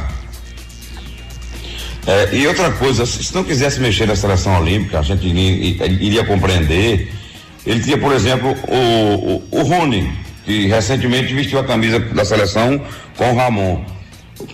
é, 2.06 2.36
e 2.36 2.48
outra 2.48 2.72
coisa, 2.72 3.06
se 3.06 3.34
não 3.34 3.44
quisesse 3.44 3.80
mexer 3.80 4.06
na 4.06 4.16
seleção 4.16 4.60
olímpica, 4.60 5.00
a 5.00 5.02
gente 5.02 5.26
iria, 5.26 5.86
iria 5.88 6.26
compreender. 6.26 7.12
Ele 7.66 7.80
tinha, 7.80 7.98
por 7.98 8.12
exemplo, 8.14 8.56
o, 8.68 9.36
o, 9.36 9.60
o 9.60 9.64
Rony, 9.64 10.12
que 10.46 10.68
recentemente 10.68 11.34
vestiu 11.34 11.60
a 11.60 11.64
camisa 11.64 12.00
da 12.00 12.24
seleção 12.24 12.80
com 13.18 13.32
o 13.32 13.36
Ramon. 13.36 13.84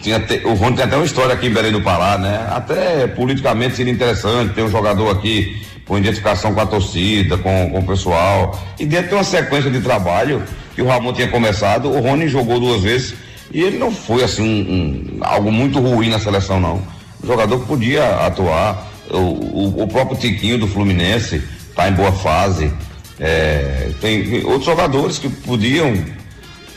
Tinha 0.01 0.19
te, 0.19 0.41
o 0.45 0.53
Rony 0.53 0.75
tem 0.77 0.85
até 0.85 0.95
uma 0.95 1.05
história 1.05 1.33
aqui 1.33 1.47
em 1.47 1.53
Belém 1.53 1.71
do 1.71 1.81
Pará, 1.81 2.17
né? 2.17 2.47
Até 2.49 3.07
politicamente 3.07 3.75
seria 3.75 3.91
interessante 3.93 4.53
ter 4.53 4.63
um 4.63 4.69
jogador 4.69 5.09
aqui 5.09 5.65
com 5.87 5.97
identificação 5.97 6.53
com 6.53 6.61
a 6.61 6.65
torcida, 6.65 7.37
com, 7.37 7.69
com 7.69 7.79
o 7.79 7.85
pessoal. 7.85 8.59
E 8.79 8.85
dentro 8.85 9.09
de 9.09 9.15
uma 9.15 9.23
sequência 9.23 9.71
de 9.71 9.79
trabalho 9.79 10.43
que 10.75 10.81
o 10.81 10.87
Ramon 10.87 11.13
tinha 11.13 11.27
começado, 11.27 11.89
o 11.89 11.99
Rony 11.99 12.27
jogou 12.27 12.59
duas 12.59 12.83
vezes 12.83 13.15
e 13.51 13.61
ele 13.61 13.77
não 13.77 13.91
foi 13.91 14.23
assim 14.23 14.43
um, 14.43 15.19
algo 15.21 15.51
muito 15.51 15.79
ruim 15.79 16.09
na 16.09 16.19
seleção, 16.19 16.59
não 16.59 16.97
jogador 17.23 17.59
que 17.59 17.65
podia 17.65 18.25
atuar. 18.25 18.87
O, 19.09 19.17
o, 19.17 19.83
o 19.83 19.87
próprio 19.87 20.17
Tiquinho 20.17 20.57
do 20.57 20.67
Fluminense 20.67 21.41
está 21.69 21.87
em 21.87 21.93
boa 21.93 22.11
fase. 22.11 22.71
É, 23.19 23.89
tem 24.01 24.43
outros 24.45 24.65
jogadores 24.65 25.17
que 25.17 25.29
podiam. 25.29 25.93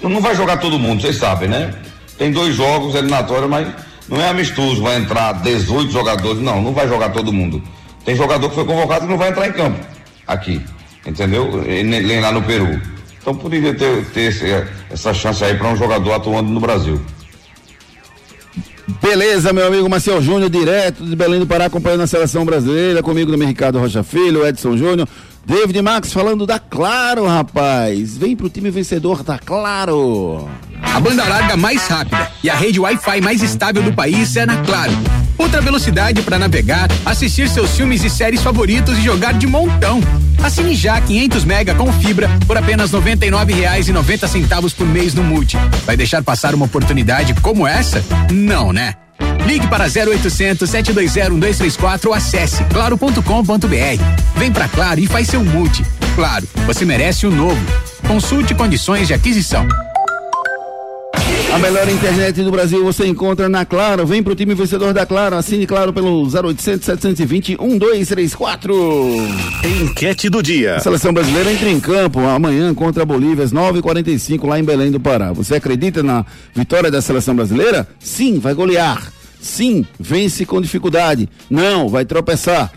Não 0.02 0.20
vai 0.20 0.34
jogar 0.34 0.58
todo 0.58 0.78
mundo, 0.78 1.02
vocês 1.02 1.16
sabem, 1.16 1.48
né? 1.48 1.74
Tem 2.16 2.30
dois 2.30 2.54
jogos 2.54 2.94
eliminatórios, 2.94 3.50
mas 3.50 3.68
não 4.08 4.20
é 4.20 4.28
amistoso, 4.28 4.82
vai 4.82 4.96
entrar 4.96 5.32
18 5.34 5.92
jogadores. 5.92 6.40
Não, 6.40 6.62
não 6.62 6.72
vai 6.72 6.88
jogar 6.88 7.10
todo 7.10 7.32
mundo. 7.32 7.62
Tem 8.04 8.16
jogador 8.16 8.48
que 8.48 8.54
foi 8.54 8.64
convocado 8.64 9.04
e 9.04 9.08
não 9.08 9.18
vai 9.18 9.30
entrar 9.30 9.48
em 9.48 9.52
campo 9.52 9.78
aqui, 10.26 10.60
entendeu? 11.06 11.62
Nem 11.66 12.20
lá 12.20 12.32
no 12.32 12.42
Peru. 12.42 12.80
Então 13.20 13.34
poderia 13.34 13.74
ter, 13.74 14.04
ter 14.06 14.66
essa 14.90 15.12
chance 15.12 15.44
aí 15.44 15.56
para 15.56 15.68
um 15.68 15.76
jogador 15.76 16.12
atuando 16.12 16.50
no 16.50 16.60
Brasil. 16.60 17.00
Beleza, 19.02 19.52
meu 19.52 19.66
amigo 19.66 19.88
Marcel 19.88 20.20
Júnior, 20.20 20.50
direto 20.50 21.04
de 21.04 21.14
Belém 21.14 21.38
do 21.38 21.46
Pará, 21.46 21.66
acompanhando 21.66 22.02
a 22.02 22.06
seleção 22.06 22.44
brasileira, 22.44 23.02
comigo 23.02 23.30
também 23.30 23.48
Ricardo 23.48 23.78
Rocha 23.78 24.02
Filho, 24.02 24.46
Edson 24.46 24.76
Júnior, 24.76 25.08
David 25.44 25.80
Max 25.80 26.12
falando 26.12 26.46
da 26.46 26.58
Claro, 26.58 27.26
rapaz. 27.26 28.16
Vem 28.16 28.34
pro 28.34 28.48
time 28.48 28.70
vencedor 28.70 29.22
da 29.22 29.38
Claro. 29.38 30.48
A 30.82 30.98
banda 30.98 31.24
larga 31.24 31.56
mais 31.56 31.86
rápida 31.86 32.30
e 32.42 32.50
a 32.50 32.54
rede 32.54 32.80
Wi-Fi 32.80 33.20
mais 33.20 33.42
estável 33.42 33.82
do 33.82 33.92
país 33.92 34.34
é 34.36 34.44
na 34.44 34.56
Claro. 34.62 34.92
Outra 35.40 35.62
velocidade 35.62 36.20
para 36.20 36.38
navegar, 36.38 36.86
assistir 37.02 37.48
seus 37.48 37.74
filmes 37.74 38.04
e 38.04 38.10
séries 38.10 38.42
favoritos 38.42 38.98
e 38.98 39.02
jogar 39.02 39.32
de 39.32 39.46
montão. 39.46 39.98
Assine 40.42 40.74
já 40.74 41.00
500 41.00 41.44
mega 41.46 41.74
com 41.74 41.90
fibra 41.94 42.28
por 42.46 42.58
apenas 42.58 42.92
R$ 42.92 43.00
99,90 43.00 44.74
por 44.74 44.86
mês 44.86 45.14
no 45.14 45.22
Multi. 45.22 45.56
Vai 45.86 45.96
deixar 45.96 46.22
passar 46.22 46.54
uma 46.54 46.66
oportunidade 46.66 47.32
como 47.40 47.66
essa? 47.66 48.04
Não, 48.30 48.70
né? 48.70 48.94
Ligue 49.46 49.66
para 49.66 49.86
0800 49.86 50.68
720 50.68 51.30
1234 51.30 52.10
ou 52.10 52.14
acesse 52.14 52.62
claro.com.br. 52.64 54.04
Vem 54.36 54.52
pra 54.52 54.68
Claro 54.68 55.00
e 55.00 55.06
faz 55.06 55.26
seu 55.26 55.42
multi. 55.42 55.82
Claro, 56.14 56.46
você 56.66 56.84
merece 56.84 57.26
o 57.26 57.30
um 57.30 57.34
novo. 57.34 57.60
Consulte 58.06 58.54
condições 58.54 59.08
de 59.08 59.14
aquisição. 59.14 59.66
A 61.52 61.58
melhor 61.58 61.88
internet 61.88 62.42
do 62.44 62.50
Brasil 62.52 62.84
você 62.84 63.06
encontra 63.08 63.48
na 63.48 63.64
Claro. 63.64 64.06
Vem 64.06 64.22
pro 64.22 64.36
time 64.36 64.54
vencedor 64.54 64.94
da 64.94 65.04
Claro. 65.04 65.34
Assine 65.34 65.66
Claro 65.66 65.92
pelo 65.92 66.22
0800 66.22 66.84
720 66.84 67.56
1234. 67.60 68.72
Enquete 69.82 70.30
do 70.30 70.40
dia. 70.40 70.76
A 70.76 70.80
seleção 70.80 71.12
brasileira 71.12 71.52
entra 71.52 71.68
em 71.68 71.80
campo 71.80 72.20
amanhã 72.20 72.72
contra 72.72 73.02
a 73.02 73.06
Bolívia 73.06 73.44
às 73.44 73.52
9h45 73.52 74.46
lá 74.46 74.60
em 74.60 74.64
Belém 74.64 74.92
do 74.92 75.00
Pará. 75.00 75.32
Você 75.32 75.56
acredita 75.56 76.04
na 76.04 76.24
vitória 76.54 76.88
da 76.88 77.02
seleção 77.02 77.34
brasileira? 77.34 77.88
Sim, 77.98 78.38
vai 78.38 78.54
golear. 78.54 79.12
Sim, 79.40 79.84
vence 79.98 80.46
com 80.46 80.60
dificuldade. 80.60 81.28
Não, 81.50 81.88
vai 81.88 82.04
tropeçar. 82.04 82.70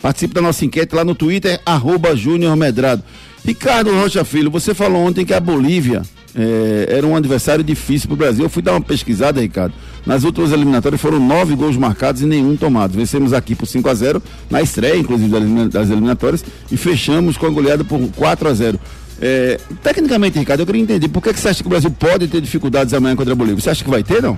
Participe 0.00 0.32
da 0.32 0.40
nossa 0.40 0.64
enquete 0.64 0.94
lá 0.94 1.04
no 1.04 1.14
Twitter, 1.14 1.60
arroba 1.66 2.16
Júnior 2.16 2.56
Medrado. 2.56 3.02
Ricardo 3.44 3.92
Rocha 3.92 4.24
Filho, 4.24 4.50
você 4.50 4.72
falou 4.72 5.04
ontem 5.04 5.24
que 5.24 5.34
a 5.34 5.40
Bolívia 5.40 6.02
é, 6.36 6.86
era 6.90 7.06
um 7.06 7.16
adversário 7.16 7.64
difícil 7.64 8.08
para 8.08 8.14
o 8.14 8.16
Brasil. 8.16 8.44
Eu 8.44 8.50
fui 8.50 8.62
dar 8.62 8.72
uma 8.72 8.80
pesquisada, 8.80 9.40
Ricardo. 9.40 9.74
Nas 10.04 10.22
últimas 10.22 10.52
eliminatórias 10.52 11.00
foram 11.00 11.18
nove 11.18 11.56
gols 11.56 11.76
marcados 11.76 12.22
e 12.22 12.26
nenhum 12.26 12.56
tomado. 12.56 12.92
Vencemos 12.92 13.32
aqui 13.32 13.54
por 13.54 13.66
5 13.66 13.88
a 13.88 13.94
0 13.94 14.22
na 14.50 14.60
estreia, 14.60 14.96
inclusive, 14.96 15.68
das 15.68 15.90
eliminatórias, 15.90 16.44
e 16.70 16.76
fechamos 16.76 17.36
com 17.36 17.46
a 17.46 17.50
goleada 17.50 17.82
por 17.84 18.00
4 18.16 18.48
a 18.48 18.54
0 18.54 18.80
é, 19.20 19.58
Tecnicamente, 19.82 20.38
Ricardo, 20.38 20.60
eu 20.60 20.66
queria 20.66 20.82
entender 20.82 21.08
por 21.08 21.22
que, 21.22 21.32
que 21.32 21.40
você 21.40 21.48
acha 21.48 21.62
que 21.62 21.66
o 21.66 21.70
Brasil 21.70 21.90
pode 21.90 22.28
ter 22.28 22.40
dificuldades 22.40 22.92
amanhã 22.92 23.16
contra 23.16 23.32
a 23.32 23.36
Bolívia? 23.36 23.60
Você 23.60 23.70
acha 23.70 23.82
que 23.82 23.90
vai 23.90 24.02
ter, 24.02 24.22
não? 24.22 24.36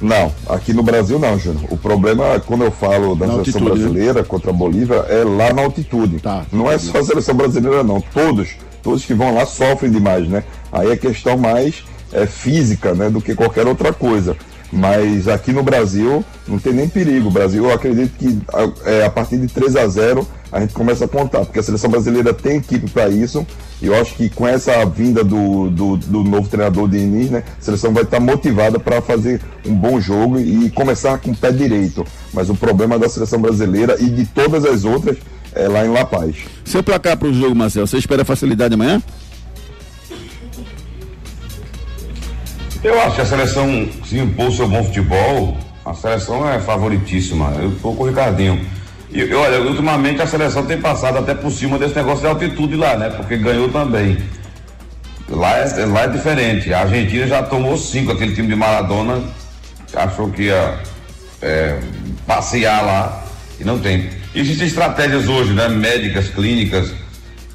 Não, 0.00 0.32
aqui 0.48 0.72
no 0.72 0.82
Brasil 0.82 1.18
não, 1.18 1.38
Júnior. 1.38 1.64
O 1.70 1.76
problema, 1.76 2.38
quando 2.40 2.64
eu 2.64 2.70
falo 2.70 3.14
da 3.14 3.26
na 3.26 3.32
seleção 3.32 3.38
altitude, 3.38 3.64
né? 3.64 3.70
brasileira 3.70 4.20
né? 4.20 4.26
contra 4.28 4.50
a 4.50 4.52
Bolívia, 4.52 4.94
é 5.08 5.24
lá 5.24 5.52
na 5.52 5.62
altitude. 5.62 6.20
Tá, 6.20 6.44
não 6.52 6.70
é 6.70 6.78
só 6.78 6.98
a 6.98 7.04
seleção 7.04 7.34
brasileira, 7.34 7.82
não. 7.82 8.00
Todos, 8.00 8.50
todos 8.86 9.04
que 9.04 9.14
vão 9.14 9.34
lá 9.34 9.44
sofrem 9.44 9.90
demais, 9.90 10.28
né? 10.28 10.44
Aí 10.70 10.92
é 10.92 10.96
questão 10.96 11.36
mais 11.36 11.82
é, 12.12 12.24
física, 12.24 12.94
né, 12.94 13.10
do 13.10 13.20
que 13.20 13.34
qualquer 13.34 13.66
outra 13.66 13.92
coisa. 13.92 14.36
Mas 14.72 15.26
aqui 15.26 15.52
no 15.52 15.62
Brasil 15.62 16.24
não 16.46 16.58
tem 16.58 16.72
nem 16.72 16.88
perigo. 16.88 17.28
O 17.28 17.32
Brasil, 17.32 17.64
eu 17.64 17.72
acredito 17.72 18.16
que 18.16 18.38
é, 18.84 19.04
a 19.04 19.10
partir 19.10 19.38
de 19.38 19.48
3 19.48 19.74
a 19.74 19.88
0 19.88 20.26
a 20.52 20.60
gente 20.60 20.72
começa 20.72 21.04
a 21.04 21.08
contar, 21.08 21.40
porque 21.40 21.58
a 21.58 21.62
seleção 21.62 21.90
brasileira 21.90 22.32
tem 22.32 22.58
equipe 22.58 22.88
para 22.88 23.08
isso. 23.08 23.44
E 23.82 23.86
eu 23.86 24.00
acho 24.00 24.14
que 24.14 24.30
com 24.30 24.46
essa 24.46 24.84
vinda 24.86 25.24
do, 25.24 25.68
do, 25.68 25.96
do 25.96 26.22
novo 26.22 26.48
treinador 26.48 26.88
Diniz, 26.88 27.30
né, 27.30 27.42
a 27.58 27.62
seleção 27.62 27.92
vai 27.92 28.04
estar 28.04 28.20
motivada 28.20 28.78
para 28.78 29.02
fazer 29.02 29.40
um 29.66 29.74
bom 29.74 30.00
jogo 30.00 30.38
e 30.38 30.70
começar 30.70 31.18
com 31.18 31.32
o 31.32 31.36
pé 31.36 31.50
direito. 31.50 32.06
Mas 32.32 32.48
o 32.48 32.54
problema 32.54 32.98
da 32.98 33.08
seleção 33.08 33.40
brasileira 33.40 33.96
e 33.98 34.08
de 34.08 34.24
todas 34.26 34.64
as 34.64 34.84
outras 34.84 35.18
é 35.56 35.66
lá 35.66 35.84
em 35.84 35.88
La 35.88 36.04
Paz. 36.04 36.36
Seu 36.64 36.82
placar 36.82 37.16
para 37.16 37.28
o 37.28 37.34
jogo, 37.34 37.54
Marcel, 37.54 37.86
você 37.86 37.98
espera 37.98 38.24
facilidade 38.24 38.74
amanhã? 38.74 39.02
Eu 42.84 43.00
acho 43.00 43.16
que 43.16 43.22
a 43.22 43.26
seleção 43.26 43.88
se 44.04 44.18
impôs 44.18 44.54
seu 44.54 44.68
bom 44.68 44.84
futebol, 44.84 45.56
a 45.84 45.94
seleção 45.94 46.48
é 46.48 46.60
favoritíssima. 46.60 47.52
Eu 47.60 47.72
tô 47.82 47.92
com 47.92 48.04
o 48.04 48.06
Ricardinho. 48.06 48.64
E, 49.10 49.20
e, 49.20 49.34
olha, 49.34 49.60
ultimamente 49.62 50.20
a 50.20 50.26
seleção 50.26 50.64
tem 50.66 50.80
passado 50.80 51.18
até 51.18 51.34
por 51.34 51.50
cima 51.50 51.78
desse 51.78 51.96
negócio 51.96 52.20
de 52.20 52.26
altitude 52.26 52.76
lá, 52.76 52.96
né? 52.96 53.10
Porque 53.10 53.36
ganhou 53.36 53.68
também. 53.70 54.18
Lá 55.28 55.56
é, 55.56 55.86
lá 55.86 56.02
é 56.02 56.08
diferente. 56.08 56.72
A 56.72 56.82
Argentina 56.82 57.26
já 57.26 57.42
tomou 57.42 57.76
cinco, 57.76 58.12
aquele 58.12 58.34
time 58.34 58.48
de 58.48 58.54
Maradona 58.54 59.22
achou 59.94 60.30
que 60.30 60.42
ia 60.44 60.78
é, 61.40 61.80
passear 62.26 62.84
lá 62.84 63.24
e 63.58 63.64
não 63.64 63.78
tem. 63.78 64.10
Existem 64.36 64.66
estratégias 64.66 65.28
hoje, 65.28 65.54
né? 65.54 65.66
Médicas, 65.66 66.28
clínicas, 66.28 66.92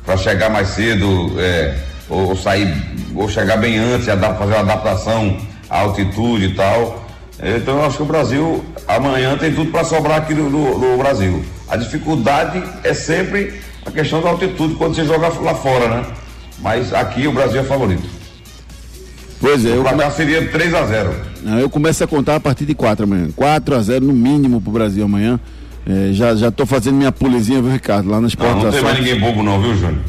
para 0.04 0.18
chegar 0.18 0.50
mais 0.50 0.70
cedo, 0.70 1.36
é, 1.38 1.78
ou, 2.10 2.36
sair, 2.36 2.76
ou 3.14 3.30
chegar 3.30 3.58
bem 3.58 3.78
antes, 3.78 4.08
fazer 4.08 4.54
uma 4.54 4.60
adaptação 4.62 5.38
à 5.70 5.82
altitude 5.82 6.46
e 6.46 6.56
tal. 6.56 7.08
Então 7.40 7.78
eu 7.78 7.86
acho 7.86 7.98
que 7.98 8.04
o 8.04 8.06
Brasil 8.08 8.66
amanhã 8.88 9.38
tem 9.38 9.54
tudo 9.54 9.70
para 9.70 9.84
sobrar 9.84 10.18
aqui 10.18 10.34
no, 10.34 10.50
no, 10.50 10.80
no, 10.80 10.98
Brasil. 10.98 11.46
A 11.70 11.78
dificuldade 11.78 12.64
é 12.84 12.96
sempre 12.96 13.62
a 13.86 13.92
questão 13.92 14.20
da 14.20 14.30
altitude 14.30 14.74
quando 14.74 14.96
você 14.96 15.06
joga 15.06 15.30
lá 15.40 15.54
fora, 15.54 15.88
né? 15.88 16.06
Mas 16.64 16.92
aqui 16.96 17.28
o 17.28 17.32
Brasil 17.32 17.62
é 17.62 17.64
favorito. 17.64 18.10
Pois 19.40 19.64
é. 19.66 19.78
O 19.78 19.84
placar 19.84 20.12
come... 20.12 20.16
seria 20.16 20.50
3 20.50 20.74
a 20.74 20.86
0 20.88 21.16
Não, 21.44 21.60
eu 21.60 21.70
começo 21.70 22.04
a 22.04 22.08
contar 22.08 22.38
a 22.38 22.40
partir 22.40 22.66
de 22.66 22.74
4 22.74 23.06
amanhã. 23.06 23.30
4 23.36 23.76
a 23.76 23.82
0 23.84 24.04
no 24.04 24.14
mínimo 24.14 24.60
pro 24.60 24.72
Brasil 24.72 25.06
amanhã. 25.06 25.40
É, 25.86 26.14
já, 26.14 26.36
já 26.36 26.52
tô 26.52 26.66
fazendo 26.66 26.96
minha 26.96 27.12
pulezinha, 27.12 27.62
viu, 27.62 27.72
Ricardo? 27.72 28.10
Lá 28.10 28.22
nas 28.22 28.36
portas. 28.36 28.56
Não, 28.58 28.64
não 28.66 28.72
tem 28.72 28.82
mais 28.82 28.98
ninguém 29.00 29.20
bobo, 29.20 29.44
não, 29.44 29.62
viu, 29.62 29.76
Júnior? 29.76 30.02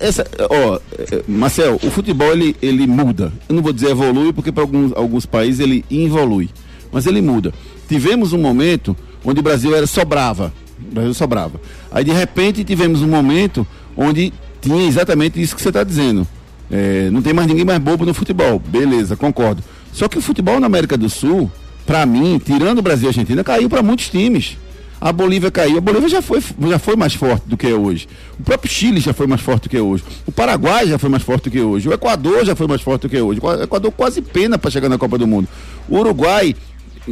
essa, 0.00 0.26
ó, 0.48 0.78
é, 0.98 1.22
Marcel, 1.28 1.78
o 1.82 1.90
futebol 1.90 2.32
ele, 2.32 2.56
ele 2.62 2.86
muda. 2.86 3.32
Eu 3.48 3.54
não 3.54 3.62
vou 3.62 3.72
dizer 3.72 3.90
evolui, 3.90 4.32
porque 4.32 4.50
para 4.50 4.62
alguns, 4.62 4.92
alguns 4.94 5.26
países 5.26 5.60
ele 5.60 5.84
involui. 5.90 6.48
Mas 6.90 7.06
ele 7.06 7.20
muda. 7.20 7.52
Tivemos 7.88 8.32
um 8.32 8.38
momento 8.38 8.96
onde 9.24 9.40
o 9.40 9.42
Brasil 9.42 9.76
era 9.76 9.86
sobrava. 9.86 10.52
O 10.80 10.94
Brasil 10.94 11.14
sobrava. 11.14 11.60
Aí 11.90 12.04
de 12.04 12.12
repente 12.12 12.64
tivemos 12.64 13.02
um 13.02 13.08
momento 13.08 13.66
onde 13.96 14.32
tinha 14.60 14.86
exatamente 14.86 15.40
isso 15.40 15.54
que 15.54 15.62
você 15.62 15.68
está 15.68 15.84
dizendo. 15.84 16.26
É, 16.70 17.10
não 17.10 17.22
tem 17.22 17.32
mais 17.32 17.46
ninguém 17.46 17.64
mais 17.64 17.78
bobo 17.78 18.04
no 18.06 18.14
futebol. 18.14 18.58
Beleza, 18.58 19.16
concordo. 19.16 19.62
Só 19.92 20.08
que 20.08 20.18
o 20.18 20.22
futebol 20.22 20.58
na 20.58 20.66
América 20.66 20.96
do 20.96 21.08
Sul, 21.08 21.50
para 21.86 22.04
mim, 22.04 22.40
tirando 22.44 22.78
o 22.78 22.82
Brasil 22.82 23.04
e 23.04 23.08
a 23.08 23.10
Argentina, 23.10 23.44
caiu 23.44 23.68
para 23.68 23.82
muitos 23.82 24.08
times 24.08 24.56
a 25.00 25.12
Bolívia 25.12 25.50
caiu. 25.50 25.78
A 25.78 25.80
Bolívia 25.80 26.08
já 26.08 26.22
foi, 26.22 26.40
já 26.40 26.78
foi 26.78 26.96
mais 26.96 27.14
forte 27.14 27.46
do 27.46 27.56
que 27.56 27.66
é 27.66 27.74
hoje. 27.74 28.08
O 28.38 28.42
próprio 28.42 28.70
Chile 28.70 29.00
já 29.00 29.12
foi 29.12 29.26
mais 29.26 29.40
forte 29.40 29.64
do 29.64 29.68
que 29.68 29.76
é 29.76 29.80
hoje. 29.80 30.02
O 30.26 30.32
Paraguai 30.32 30.88
já 30.88 30.98
foi 30.98 31.10
mais 31.10 31.22
forte 31.22 31.44
do 31.44 31.50
que 31.50 31.58
é 31.58 31.62
hoje. 31.62 31.88
O 31.88 31.92
Equador 31.92 32.44
já 32.44 32.56
foi 32.56 32.66
mais 32.66 32.80
forte 32.80 33.02
do 33.02 33.08
que 33.08 33.16
é 33.16 33.22
hoje. 33.22 33.40
O 33.42 33.62
Equador 33.62 33.92
quase 33.92 34.22
pena 34.22 34.58
para 34.58 34.70
chegar 34.70 34.88
na 34.88 34.96
Copa 34.96 35.18
do 35.18 35.26
Mundo. 35.26 35.48
O 35.88 35.98
Uruguai 35.98 36.54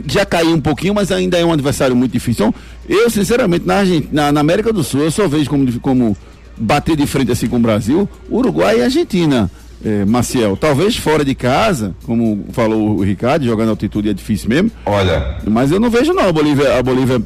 já 0.07 0.25
caiu 0.25 0.55
um 0.55 0.61
pouquinho, 0.61 0.95
mas 0.95 1.13
ainda 1.13 1.39
é 1.39 1.45
um 1.45 1.53
adversário 1.53 1.95
muito 1.95 2.13
difícil. 2.13 2.47
Então, 2.47 2.55
eu, 2.89 3.09
sinceramente, 3.11 3.67
na, 3.67 3.83
na, 4.11 4.33
na 4.33 4.41
América 4.41 4.73
do 4.73 4.83
Sul, 4.83 5.03
eu 5.03 5.11
só 5.11 5.29
vejo 5.29 5.51
como, 5.51 5.81
como 5.81 6.17
bater 6.57 6.97
de 6.97 7.07
frente 7.07 7.33
assim 7.33 7.49
com 7.49 7.57
o 7.57 7.61
Brasil, 7.61 8.09
Uruguai 8.31 8.79
e 8.79 8.83
Argentina 8.83 9.51
é, 9.85 10.05
Maciel, 10.05 10.57
talvez 10.57 10.97
fora 10.97 11.25
de 11.25 11.35
casa, 11.35 11.95
como 12.07 12.47
falou 12.53 12.97
o 12.97 13.03
Ricardo, 13.03 13.45
jogando 13.45 13.69
altitude 13.69 14.09
é 14.09 14.15
difícil 14.15 14.49
mesmo. 14.49 14.71
Olha. 14.87 15.37
Mas 15.47 15.71
eu 15.71 15.79
não 15.79 15.91
vejo 15.91 16.15
não 16.15 16.29
a 16.29 16.33
Bolívia, 16.33 16.79
a 16.79 16.83
Bolívia 16.83 17.21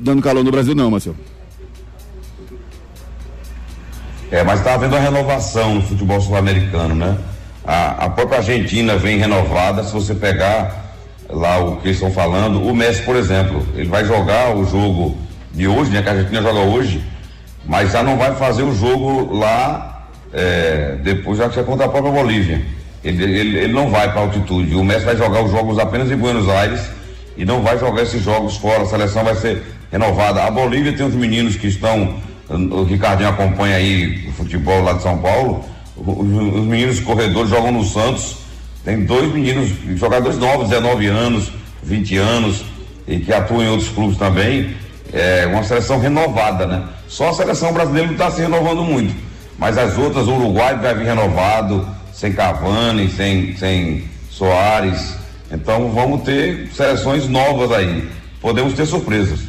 dando 0.00 0.22
calor 0.22 0.42
no 0.42 0.50
Brasil, 0.50 0.74
não, 0.74 0.90
Maciel. 0.90 1.14
É, 4.30 4.42
mas 4.42 4.60
está 4.60 4.74
havendo 4.74 4.94
uma 4.94 5.00
renovação 5.00 5.74
no 5.74 5.82
futebol 5.82 6.20
sul-americano, 6.20 6.94
né? 6.94 7.16
A, 7.64 8.06
a 8.06 8.10
própria 8.10 8.38
Argentina 8.38 8.96
vem 8.96 9.18
renovada, 9.18 9.84
se 9.84 9.92
você 9.92 10.14
pegar 10.14 10.86
lá 11.28 11.58
o 11.58 11.76
que 11.76 11.88
eles 11.88 11.98
estão 11.98 12.10
falando, 12.10 12.62
o 12.62 12.74
Messi, 12.74 13.02
por 13.02 13.16
exemplo, 13.16 13.66
ele 13.74 13.88
vai 13.88 14.04
jogar 14.04 14.56
o 14.56 14.64
jogo 14.64 15.16
de 15.52 15.68
hoje, 15.68 15.90
né? 15.90 16.02
Que 16.02 16.08
a 16.08 16.12
Argentina 16.12 16.40
joga 16.40 16.60
hoje, 16.60 17.02
mas 17.66 17.92
já 17.92 18.02
não 18.02 18.16
vai 18.16 18.34
fazer 18.34 18.62
o 18.62 18.74
jogo 18.74 19.34
lá 19.34 19.97
é, 20.32 20.96
depois 21.02 21.38
já 21.38 21.48
que 21.48 21.62
contra 21.62 21.86
a 21.86 21.88
própria 21.88 22.12
Bolívia. 22.12 22.62
Ele, 23.02 23.22
ele, 23.24 23.58
ele 23.58 23.72
não 23.72 23.90
vai 23.90 24.10
para 24.10 24.22
altitude. 24.22 24.74
O 24.74 24.84
Messi 24.84 25.04
vai 25.04 25.16
jogar 25.16 25.42
os 25.42 25.50
jogos 25.50 25.78
apenas 25.78 26.10
em 26.10 26.16
Buenos 26.16 26.48
Aires 26.48 26.80
e 27.36 27.44
não 27.44 27.62
vai 27.62 27.78
jogar 27.78 28.02
esses 28.02 28.22
jogos 28.22 28.56
fora. 28.56 28.82
A 28.82 28.86
seleção 28.86 29.24
vai 29.24 29.34
ser 29.36 29.62
renovada. 29.90 30.44
A 30.44 30.50
Bolívia 30.50 30.92
tem 30.92 31.06
os 31.06 31.14
meninos 31.14 31.56
que 31.56 31.68
estão. 31.68 32.16
O 32.48 32.82
Ricardinho 32.84 33.28
acompanha 33.28 33.76
aí 33.76 34.26
o 34.28 34.32
futebol 34.32 34.82
lá 34.82 34.94
de 34.94 35.02
São 35.02 35.18
Paulo. 35.18 35.64
Os, 35.96 36.08
os 36.08 36.66
meninos 36.66 37.00
corredores 37.00 37.50
jogam 37.50 37.72
no 37.72 37.84
Santos. 37.84 38.38
Tem 38.84 39.04
dois 39.04 39.32
meninos, 39.32 39.70
jogadores 39.96 40.38
novos, 40.38 40.68
19 40.68 41.06
anos, 41.06 41.52
20 41.82 42.16
anos, 42.16 42.64
e 43.06 43.18
que 43.18 43.32
atuam 43.32 43.62
em 43.62 43.68
outros 43.68 43.90
clubes 43.90 44.16
também. 44.16 44.74
É 45.12 45.46
uma 45.46 45.62
seleção 45.62 46.00
renovada, 46.00 46.66
né? 46.66 46.84
Só 47.06 47.30
a 47.30 47.34
seleção 47.34 47.72
brasileira 47.72 48.06
não 48.06 48.14
está 48.14 48.30
se 48.30 48.40
renovando 48.40 48.82
muito 48.82 49.27
mas 49.58 49.76
as 49.76 49.98
outras, 49.98 50.26
o 50.26 50.34
Uruguai 50.34 50.78
vai 50.78 50.94
vir 50.94 51.06
renovado, 51.06 51.86
sem 52.12 52.32
Cavani, 52.32 53.10
sem, 53.10 53.56
sem 53.56 54.04
Soares. 54.30 55.16
Então 55.50 55.90
vamos 55.90 56.22
ter 56.22 56.70
seleções 56.72 57.28
novas 57.28 57.72
aí. 57.72 58.08
Podemos 58.40 58.74
ter 58.74 58.86
surpresas. 58.86 59.40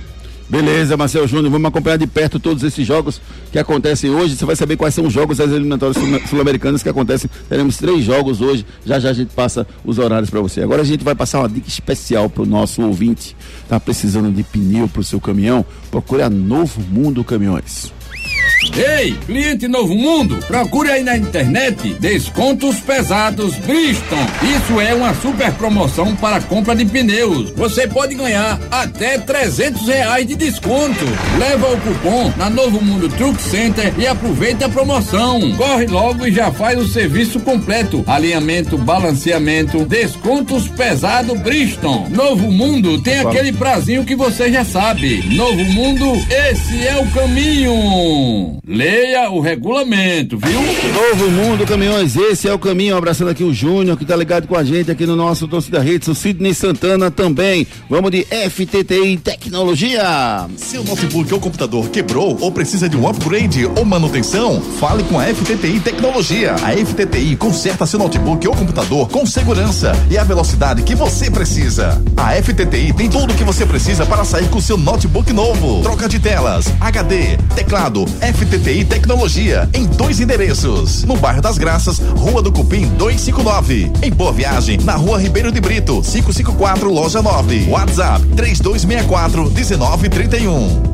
Beleza, 0.50 0.98
Marcelo 0.98 1.28
Júnior, 1.28 1.52
vamos 1.52 1.68
acompanhar 1.68 1.98
de 1.98 2.08
perto 2.08 2.40
todos 2.40 2.64
esses 2.64 2.86
jogos 2.86 3.22
que 3.52 3.60
acontecem 3.60 4.10
hoje. 4.10 4.36
Você 4.36 4.46
vai 4.46 4.56
saber 4.56 4.78
quais 4.78 4.96
são 4.96 5.06
os 5.06 5.14
jogos 5.14 5.38
das 5.38 5.52
eliminatórias 5.52 5.96
sul-americanas 6.28 6.82
que 6.82 6.90
acontecem. 6.90 7.30
Teremos 7.48 7.78
três 7.78 8.04
jogos 8.04 8.42
hoje. 8.42 8.66
Já 8.84 9.00
já 9.00 9.12
a 9.12 9.14
gente 9.14 9.32
passa 9.36 9.68
os 9.86 10.00
horários 10.00 10.32
para 10.32 10.42
você. 10.42 10.64
Agora 10.64 10.82
a 10.82 10.86
gente 10.86 11.04
vai 11.04 11.14
passar 11.14 11.42
uma 11.42 11.50
dica 11.50 11.68
especial 11.68 12.32
para 12.32 12.42
o 12.42 12.48
nosso 12.48 12.82
ouvinte. 12.82 13.36
Tá 13.68 13.80
precisando 13.80 14.32
de 14.32 14.42
pneu 14.42 14.88
para 14.88 15.02
o 15.02 15.04
seu 15.04 15.22
caminhão? 15.22 15.64
Procure 15.92 16.24
a 16.24 16.30
Novo 16.32 16.82
Mundo 16.82 17.24
Caminhões. 17.24 17.99
Ei, 18.76 19.14
cliente 19.26 19.70
Novo 19.70 19.96
Mundo, 19.96 20.38
procure 20.46 20.92
aí 20.92 21.02
na 21.02 21.16
internet 21.16 21.94
descontos 21.94 22.80
pesados 22.82 23.56
Briston. 23.56 24.28
Isso 24.44 24.82
é 24.82 24.94
uma 24.94 25.14
super 25.14 25.54
promoção 25.54 26.14
para 26.18 26.42
compra 26.42 26.76
de 26.76 26.84
pneus. 26.84 27.52
Você 27.52 27.88
pode 27.88 28.16
ganhar 28.16 28.60
até 28.70 29.18
300 29.18 29.88
reais 29.88 30.28
de 30.28 30.36
desconto. 30.36 31.06
Leva 31.38 31.68
o 31.72 31.80
cupom 31.80 32.34
na 32.36 32.50
Novo 32.50 32.84
Mundo 32.84 33.08
Truck 33.10 33.42
Center 33.42 33.94
e 33.98 34.06
aproveita 34.06 34.66
a 34.66 34.70
promoção. 34.70 35.40
Corre 35.56 35.88
logo 35.88 36.26
e 36.26 36.32
já 36.32 36.52
faz 36.52 36.78
o 36.78 36.88
serviço 36.88 37.40
completo: 37.40 38.04
alinhamento, 38.08 38.78
balanceamento, 38.78 39.86
descontos 39.86 40.68
pesado 40.68 41.34
Briston. 41.36 42.10
Novo 42.10 42.52
Mundo 42.52 43.02
tem 43.02 43.20
aquele 43.20 43.54
prazinho 43.54 44.04
que 44.04 44.16
você 44.16 44.52
já 44.52 44.66
sabe. 44.66 45.24
Novo 45.36 45.64
Mundo, 45.64 46.14
esse 46.30 46.86
é 46.86 46.98
o 46.98 47.08
caminho. 47.12 48.49
Leia 48.68 49.30
o 49.30 49.40
regulamento, 49.40 50.38
viu? 50.38 50.62
Novo 50.94 51.32
Mundo 51.32 51.66
Caminhões, 51.66 52.16
esse 52.16 52.48
é 52.48 52.54
o 52.54 52.60
caminho. 52.60 52.96
Abraçando 52.96 53.30
aqui 53.30 53.44
o 53.44 53.54
Júnior, 53.54 53.98
que 53.98 54.06
tá 54.06 54.16
ligado 54.16 54.48
com 54.48 54.56
a 54.56 54.64
gente 54.64 54.92
aqui 54.92 55.06
no 55.06 55.16
nosso 55.16 55.48
Torcida 55.48 55.80
Redes, 55.80 56.08
o 56.08 56.16
Sidney 56.16 56.54
Santana 56.54 57.10
também. 57.10 57.66
Vamos 57.90 58.12
de 58.12 58.26
FTTI 58.26 59.18
Tecnologia. 59.18 60.48
Seu 60.58 60.84
notebook 60.84 61.34
ou 61.34 61.40
computador 61.40 61.90
quebrou 61.90 62.38
ou 62.42 62.52
precisa 62.52 62.90
de 62.90 62.98
um 62.98 63.08
upgrade 63.08 63.66
ou 63.66 63.86
manutenção? 63.86 64.62
Fale 64.80 65.04
com 65.04 65.20
a 65.20 65.24
FTTI 65.24 65.80
Tecnologia. 65.80 66.56
A 66.56 66.72
FTTI 66.72 67.36
conserta 67.36 67.86
seu 67.86 68.00
notebook 68.00 68.48
ou 68.48 68.56
computador 68.56 69.10
com 69.10 69.26
segurança 69.26 69.94
e 70.10 70.18
a 70.18 70.24
velocidade 70.24 70.84
que 70.84 70.96
você 70.96 71.32
precisa. 71.32 72.02
A 72.18 72.34
FTTI 72.42 72.94
tem 72.94 73.10
tudo 73.10 73.34
o 73.34 73.36
que 73.36 73.44
você 73.44 73.66
precisa 73.66 74.06
para 74.06 74.24
sair 74.24 74.50
com 74.50 74.60
seu 74.60 74.78
notebook 74.78 75.32
novo. 75.32 75.82
Troca 75.82 76.08
de 76.08 76.20
telas, 76.20 76.68
HD, 76.80 77.38
teclado, 77.56 78.06
FTTI 78.06 78.39
Tecnologia, 78.86 79.70
em 79.74 79.86
dois 79.86 80.20
endereços. 80.20 81.04
No 81.04 81.18
bairro 81.18 81.42
das 81.42 81.58
Graças, 81.58 82.00
Rua 82.00 82.42
do 82.42 82.52
Cupim 82.52 82.88
259. 82.98 83.92
Em 84.02 84.12
Boa 84.12 84.32
Viagem, 84.32 84.78
na 84.84 84.96
Rua 84.96 85.20
Ribeiro 85.20 85.52
de 85.52 85.60
Brito, 85.60 86.02
554, 86.02 86.92
Loja 86.92 87.22
9. 87.22 87.68
WhatsApp 87.70 88.26
3264 88.36 89.50
1931. 89.52 90.90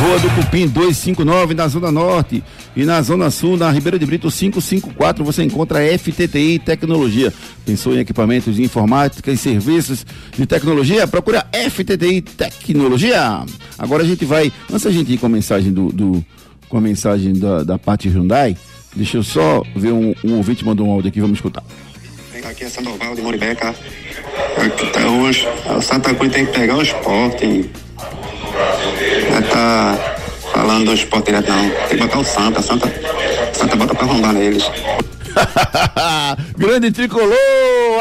Rua 0.00 0.18
do 0.18 0.30
Cupim 0.30 0.66
259, 0.66 1.54
na 1.54 1.68
Zona 1.68 1.92
Norte. 1.92 2.42
E 2.74 2.84
na 2.84 3.00
Zona 3.02 3.30
Sul, 3.30 3.56
na 3.56 3.70
Ribeiro 3.70 3.98
de 3.98 4.06
Brito 4.06 4.30
554, 4.30 5.24
você 5.24 5.42
encontra 5.42 5.80
FTTI 5.98 6.58
Tecnologia. 6.58 7.32
Pensou 7.64 7.94
em 7.94 8.00
equipamentos 8.00 8.56
de 8.56 8.62
informática 8.62 9.30
e 9.30 9.36
serviços 9.36 10.04
de 10.36 10.46
tecnologia? 10.46 11.06
Procura 11.06 11.46
FTTI 11.52 12.22
Tecnologia. 12.22 13.44
Agora 13.78 14.02
a 14.02 14.06
gente 14.06 14.24
vai, 14.24 14.52
antes 14.70 14.86
a 14.86 14.90
gente 14.90 15.12
ir 15.12 15.18
com 15.18 15.26
a 15.26 15.30
mensagem 15.30 15.72
do, 15.72 15.90
do 15.92 16.24
com 16.68 16.78
a 16.78 16.80
mensagem 16.80 17.32
da, 17.32 17.62
da 17.62 17.78
parte 17.78 18.08
Hyundai, 18.08 18.56
deixa 18.94 19.16
eu 19.16 19.22
só 19.22 19.62
ver 19.74 19.92
um, 19.92 20.14
um 20.24 20.36
ouvinte 20.36 20.64
mandou 20.64 20.86
um 20.86 20.90
áudio 20.90 21.08
aqui, 21.08 21.20
vamos 21.20 21.38
escutar. 21.38 21.62
Aqui 22.48 22.64
é 22.64 22.68
Sandoval 22.68 23.14
de 23.14 23.22
Moribeca. 23.22 23.74
Até 24.56 25.06
hoje, 25.06 25.46
o 25.76 25.80
Santa 25.82 26.14
Cruz 26.14 26.32
tem 26.32 26.46
que 26.46 26.52
pegar 26.52 26.76
o 26.76 26.82
esporte. 26.82 27.68
Já 29.28 29.42
tá 29.42 30.16
falando 30.52 30.86
do 30.86 30.94
esporte 30.94 31.26
direto, 31.26 31.50
não. 31.50 31.68
Tem 31.68 31.88
que 31.88 31.96
botar 31.96 32.18
o 32.18 32.24
Santa. 32.24 32.62
Santa, 32.62 32.92
Santa 33.52 33.76
bota 33.76 33.94
pra 33.94 34.06
rondar 34.06 34.32
neles. 34.32 34.62
Grande 36.56 36.92
tricolor! 36.92 37.34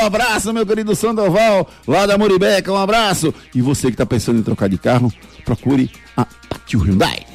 Um 0.02 0.06
abraço, 0.06 0.54
meu 0.54 0.66
querido 0.66 0.96
Sandoval, 0.96 1.68
lá 1.88 2.06
da 2.06 2.18
Moribeca, 2.18 2.72
um 2.72 2.78
abraço. 2.78 3.34
E 3.54 3.62
você 3.62 3.88
que 3.88 3.94
está 3.94 4.06
pensando 4.06 4.40
em 4.40 4.44
trocar 4.44 4.70
de 4.70 4.78
carro, 4.78 5.12
procure 5.44 5.90
a 6.16 6.26
Pátio 6.50 6.80
Hyundai. 6.80 7.35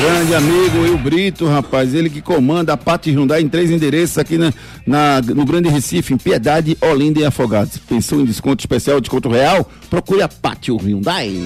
Grande 0.00 0.34
amigo 0.34 0.82
Will 0.82 0.98
Brito, 0.98 1.46
rapaz, 1.46 1.94
ele 1.94 2.10
que 2.10 2.20
comanda 2.20 2.72
a 2.72 2.76
Pátio 2.76 3.12
Hyundai 3.12 3.40
em 3.40 3.48
três 3.48 3.70
endereços 3.70 4.18
aqui 4.18 4.36
na, 4.36 4.52
na, 4.86 5.22
no 5.22 5.44
Grande 5.44 5.68
Recife, 5.68 6.12
em 6.12 6.18
Piedade, 6.18 6.76
Olinda 6.80 7.20
e 7.20 7.24
Afogados. 7.24 7.78
Pensou 7.78 8.20
em 8.20 8.24
desconto 8.24 8.60
especial, 8.60 9.00
desconto 9.00 9.28
real? 9.28 9.70
Procure 9.88 10.22
a 10.22 10.28
Pátio 10.28 10.76
Hyundai. 10.76 11.40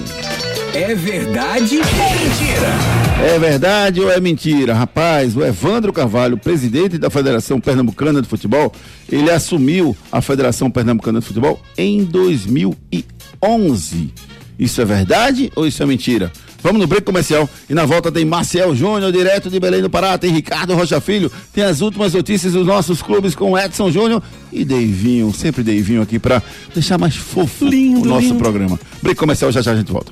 É 0.73 0.95
verdade 0.95 1.77
ou 1.77 1.83
mentira? 1.83 3.01
É 3.23 3.37
verdade 3.37 4.01
ou 4.01 4.11
é 4.11 4.19
mentira? 4.19 4.73
Rapaz, 4.73 5.35
o 5.35 5.43
Evandro 5.43 5.93
Carvalho, 5.93 6.37
presidente 6.37 6.97
da 6.97 7.09
Federação 7.09 7.59
Pernambucana 7.59 8.21
de 8.21 8.27
Futebol, 8.27 8.73
ele 9.11 9.29
assumiu 9.29 9.95
a 10.11 10.21
Federação 10.21 10.71
Pernambucana 10.71 11.19
de 11.19 11.25
Futebol 11.25 11.61
em 11.77 12.03
2011. 12.03 14.13
Isso 14.57 14.81
é 14.81 14.85
verdade 14.85 15.51
ou 15.55 15.67
isso 15.67 15.83
é 15.83 15.85
mentira? 15.85 16.31
Vamos 16.63 16.79
no 16.79 16.87
break 16.87 17.05
comercial 17.05 17.49
e 17.69 17.73
na 17.73 17.85
volta 17.85 18.11
tem 18.11 18.23
Marcel 18.23 18.75
Júnior, 18.75 19.11
direto 19.11 19.49
de 19.49 19.59
Belém 19.59 19.81
do 19.81 19.89
Pará, 19.89 20.17
tem 20.17 20.31
Ricardo 20.31 20.75
Rocha 20.75 21.01
Filho, 21.01 21.31
tem 21.51 21.63
as 21.63 21.81
últimas 21.81 22.13
notícias 22.13 22.53
dos 22.53 22.65
nossos 22.65 23.01
clubes 23.01 23.33
com 23.35 23.57
Edson 23.57 23.91
Júnior 23.91 24.21
e 24.51 24.63
Deivinho, 24.63 25.33
sempre 25.33 25.63
Deivinho 25.63 26.01
aqui 26.01 26.19
para 26.19 26.41
deixar 26.73 26.97
mais 26.97 27.15
fofo 27.15 27.65
lindo, 27.65 28.01
o 28.01 28.05
nosso 28.05 28.27
lindo. 28.27 28.39
programa. 28.39 28.79
Break 29.01 29.19
comercial, 29.19 29.51
já 29.51 29.61
já 29.61 29.71
a 29.71 29.75
gente 29.75 29.91
volta. 29.91 30.11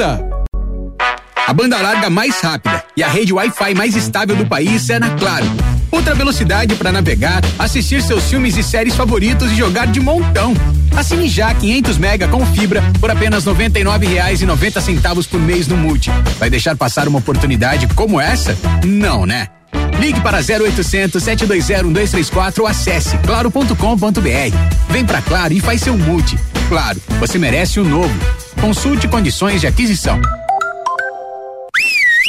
A 1.47 1.53
banda 1.53 1.79
larga 1.79 2.09
mais 2.09 2.39
rápida 2.41 2.83
e 2.97 3.03
a 3.03 3.07
rede 3.07 3.31
Wi-Fi 3.33 3.75
mais 3.75 3.95
estável 3.95 4.35
do 4.35 4.45
país 4.47 4.89
é 4.89 4.97
na 4.97 5.11
Claro. 5.11 5.45
Outra 5.91 6.15
velocidade 6.15 6.75
para 6.75 6.91
navegar, 6.91 7.41
assistir 7.59 8.01
seus 8.01 8.23
filmes 8.23 8.57
e 8.57 8.63
séries 8.63 8.95
favoritos 8.95 9.51
e 9.51 9.55
jogar 9.55 9.87
de 9.87 9.99
montão. 9.99 10.55
Assine 10.95 11.27
já 11.27 11.53
500 11.53 11.97
mega 11.99 12.27
com 12.27 12.43
fibra 12.47 12.81
por 12.99 13.11
apenas 13.11 13.45
R$ 13.45 13.53
99,90 13.53 15.27
por 15.27 15.39
mês 15.39 15.67
no 15.67 15.77
Multi. 15.77 16.09
Vai 16.39 16.49
deixar 16.49 16.75
passar 16.75 17.07
uma 17.07 17.19
oportunidade 17.19 17.85
como 17.93 18.19
essa? 18.19 18.57
Não, 18.83 19.25
né? 19.25 19.49
Ligue 19.99 20.19
para 20.21 20.39
0800 20.39 21.21
720 21.21 21.83
1234 21.83 22.63
ou 22.63 22.67
acesse 22.67 23.17
claro.com.br. 23.19 23.75
Vem 24.89 25.05
pra 25.05 25.21
Claro 25.21 25.53
e 25.53 25.59
faz 25.59 25.81
seu 25.81 25.95
multi. 25.95 26.39
Claro, 26.67 26.99
você 27.19 27.37
merece 27.37 27.79
o 27.79 27.83
um 27.83 27.89
novo. 27.89 28.50
Consulte 28.61 29.07
condições 29.07 29.59
de 29.59 29.65
aquisição. 29.65 30.21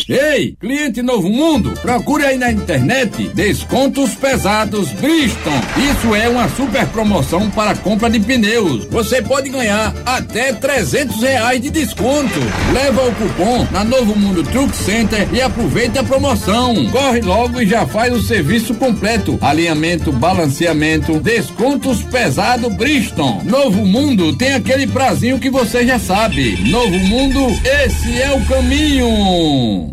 Ei, 0.09 0.57
cliente 0.59 1.03
Novo 1.03 1.29
Mundo, 1.29 1.73
procure 1.81 2.25
aí 2.25 2.37
na 2.37 2.51
internet 2.51 3.29
descontos 3.35 4.15
pesados 4.15 4.91
Briston. 4.93 5.61
Isso 5.91 6.15
é 6.15 6.29
uma 6.29 6.49
super 6.51 6.87
promoção 6.89 7.51
para 7.51 7.75
compra 7.77 8.11
de 8.11 8.21
pneus. 8.21 8.85
Você 8.87 9.23
pode 9.23 9.49
ganhar 9.49 9.95
até 10.05 10.53
300 10.53 11.23
reais 11.23 11.61
de 11.61 11.71
desconto. 11.71 12.41
Leva 12.73 13.03
o 13.03 13.15
cupom 13.15 13.67
na 13.71 13.85
Novo 13.85 14.19
Mundo 14.19 14.43
Truck 14.43 14.75
Center 14.77 15.29
e 15.33 15.41
aproveite 15.41 15.99
a 15.99 16.05
promoção. 16.05 16.75
Corre 16.91 17.21
logo 17.21 17.61
e 17.61 17.67
já 17.67 17.87
faz 17.87 18.13
o 18.13 18.23
serviço 18.23 18.75
completo. 18.75 19.39
Alinhamento, 19.41 20.13
balanceamento, 20.13 21.21
descontos 21.21 22.03
pesado 22.03 22.71
Briston. 22.71 23.43
Novo 23.45 23.85
Mundo 23.85 24.35
tem 24.37 24.55
aquele 24.55 24.87
prazinho 24.87 25.39
que 25.39 25.51
você 25.51 25.87
já 25.87 25.99
sabe. 25.99 26.57
Novo 26.71 26.99
Mundo, 26.99 27.41
esse 27.65 28.21
é 28.21 28.33
o 28.33 28.45
caminho. 28.47 29.93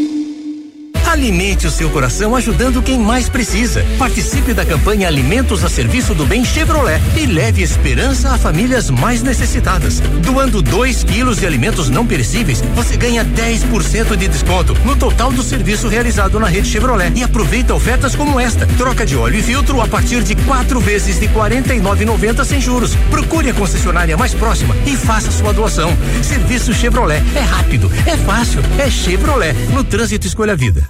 Alimente 1.11 1.67
o 1.67 1.71
seu 1.71 1.89
coração 1.89 2.37
ajudando 2.37 2.81
quem 2.81 2.97
mais 2.97 3.27
precisa. 3.27 3.85
Participe 3.99 4.53
da 4.53 4.63
campanha 4.63 5.09
Alimentos 5.09 5.61
a 5.61 5.67
Serviço 5.67 6.15
do 6.15 6.25
Bem 6.25 6.45
Chevrolet 6.45 7.01
e 7.17 7.25
leve 7.25 7.61
esperança 7.61 8.29
a 8.29 8.37
famílias 8.37 8.89
mais 8.89 9.21
necessitadas. 9.21 9.99
Doando 10.23 10.61
2 10.61 11.03
quilos 11.03 11.37
de 11.37 11.45
alimentos 11.45 11.89
não 11.89 12.07
perecíveis, 12.07 12.63
você 12.73 12.95
ganha 12.95 13.25
10% 13.25 14.15
de 14.15 14.29
desconto 14.29 14.73
no 14.85 14.95
total 14.95 15.33
do 15.33 15.43
serviço 15.43 15.89
realizado 15.89 16.39
na 16.39 16.47
rede 16.47 16.69
Chevrolet. 16.69 17.11
E 17.13 17.23
aproveita 17.23 17.73
ofertas 17.73 18.15
como 18.15 18.39
esta: 18.39 18.65
troca 18.77 19.05
de 19.05 19.17
óleo 19.17 19.37
e 19.37 19.43
filtro 19.43 19.81
a 19.81 19.89
partir 19.89 20.23
de 20.23 20.33
quatro 20.35 20.79
vezes 20.79 21.19
de 21.19 21.25
R$ 21.25 21.33
49,90 21.33 22.45
sem 22.45 22.61
juros. 22.61 22.95
Procure 23.09 23.49
a 23.49 23.53
concessionária 23.53 24.15
mais 24.15 24.33
próxima 24.33 24.73
e 24.85 24.95
faça 24.95 25.29
sua 25.29 25.51
doação. 25.51 25.91
Serviço 26.23 26.73
Chevrolet 26.73 27.21
é 27.35 27.41
rápido, 27.41 27.91
é 28.05 28.15
fácil, 28.15 28.61
é 28.79 28.89
Chevrolet. 28.89 29.53
No 29.73 29.83
trânsito 29.83 30.25
escolha 30.25 30.53
a 30.53 30.55
vida. 30.55 30.89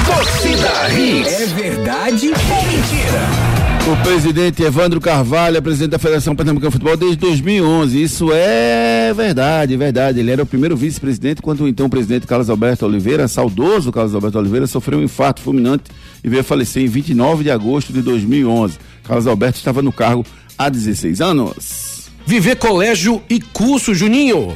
Torcida 0.06 0.90
Hits. 0.90 1.42
É 1.42 1.46
verdade 1.48 2.28
ou 2.28 2.64
mentira? 2.64 3.54
O 3.92 4.04
presidente 4.04 4.62
Evandro 4.62 5.02
Carvalho 5.02 5.58
é 5.58 5.62
presidente 5.62 5.92
da 5.92 6.00
Federação 6.00 6.36
Pernambucana 6.36 6.70
de 6.70 6.74
Futebol 6.74 6.96
desde 6.96 7.18
2011. 7.18 8.04
Isso 8.04 8.30
é 8.32 9.12
verdade, 9.16 9.76
verdade. 9.76 10.20
Ele 10.20 10.32
era 10.32 10.44
o 10.44 10.46
primeiro 10.46 10.78
vice-presidente 10.78 11.42
quando 11.42 11.68
então 11.68 11.88
o 11.88 11.90
presidente 11.90 12.28
Carlos 12.28 12.50
Alberto 12.50 12.86
Oliveira, 12.86 13.28
saudoso 13.28 13.92
Carlos 13.92 14.14
Alberto 14.14 14.38
Oliveira, 14.38 14.68
sofreu 14.68 15.00
um 15.00 15.04
infarto 15.04 15.42
fulminante 15.42 15.86
e 16.24 16.30
veio 16.30 16.42
a 16.42 16.44
falecer 16.44 16.84
em 16.84 16.88
29 16.88 17.44
de 17.44 17.52
agosto 17.52 17.92
de 17.92 18.02
2011. 18.04 18.78
Carlos 19.04 19.26
Alberto 19.26 19.58
estava 19.58 19.82
no 19.82 19.92
cargo 19.92 20.24
há 20.56 20.70
16 20.70 21.20
anos. 21.20 22.12
Viver 22.26 22.56
colégio 22.56 23.22
e 23.28 23.42
curso, 23.42 23.94
Juninho. 23.94 24.56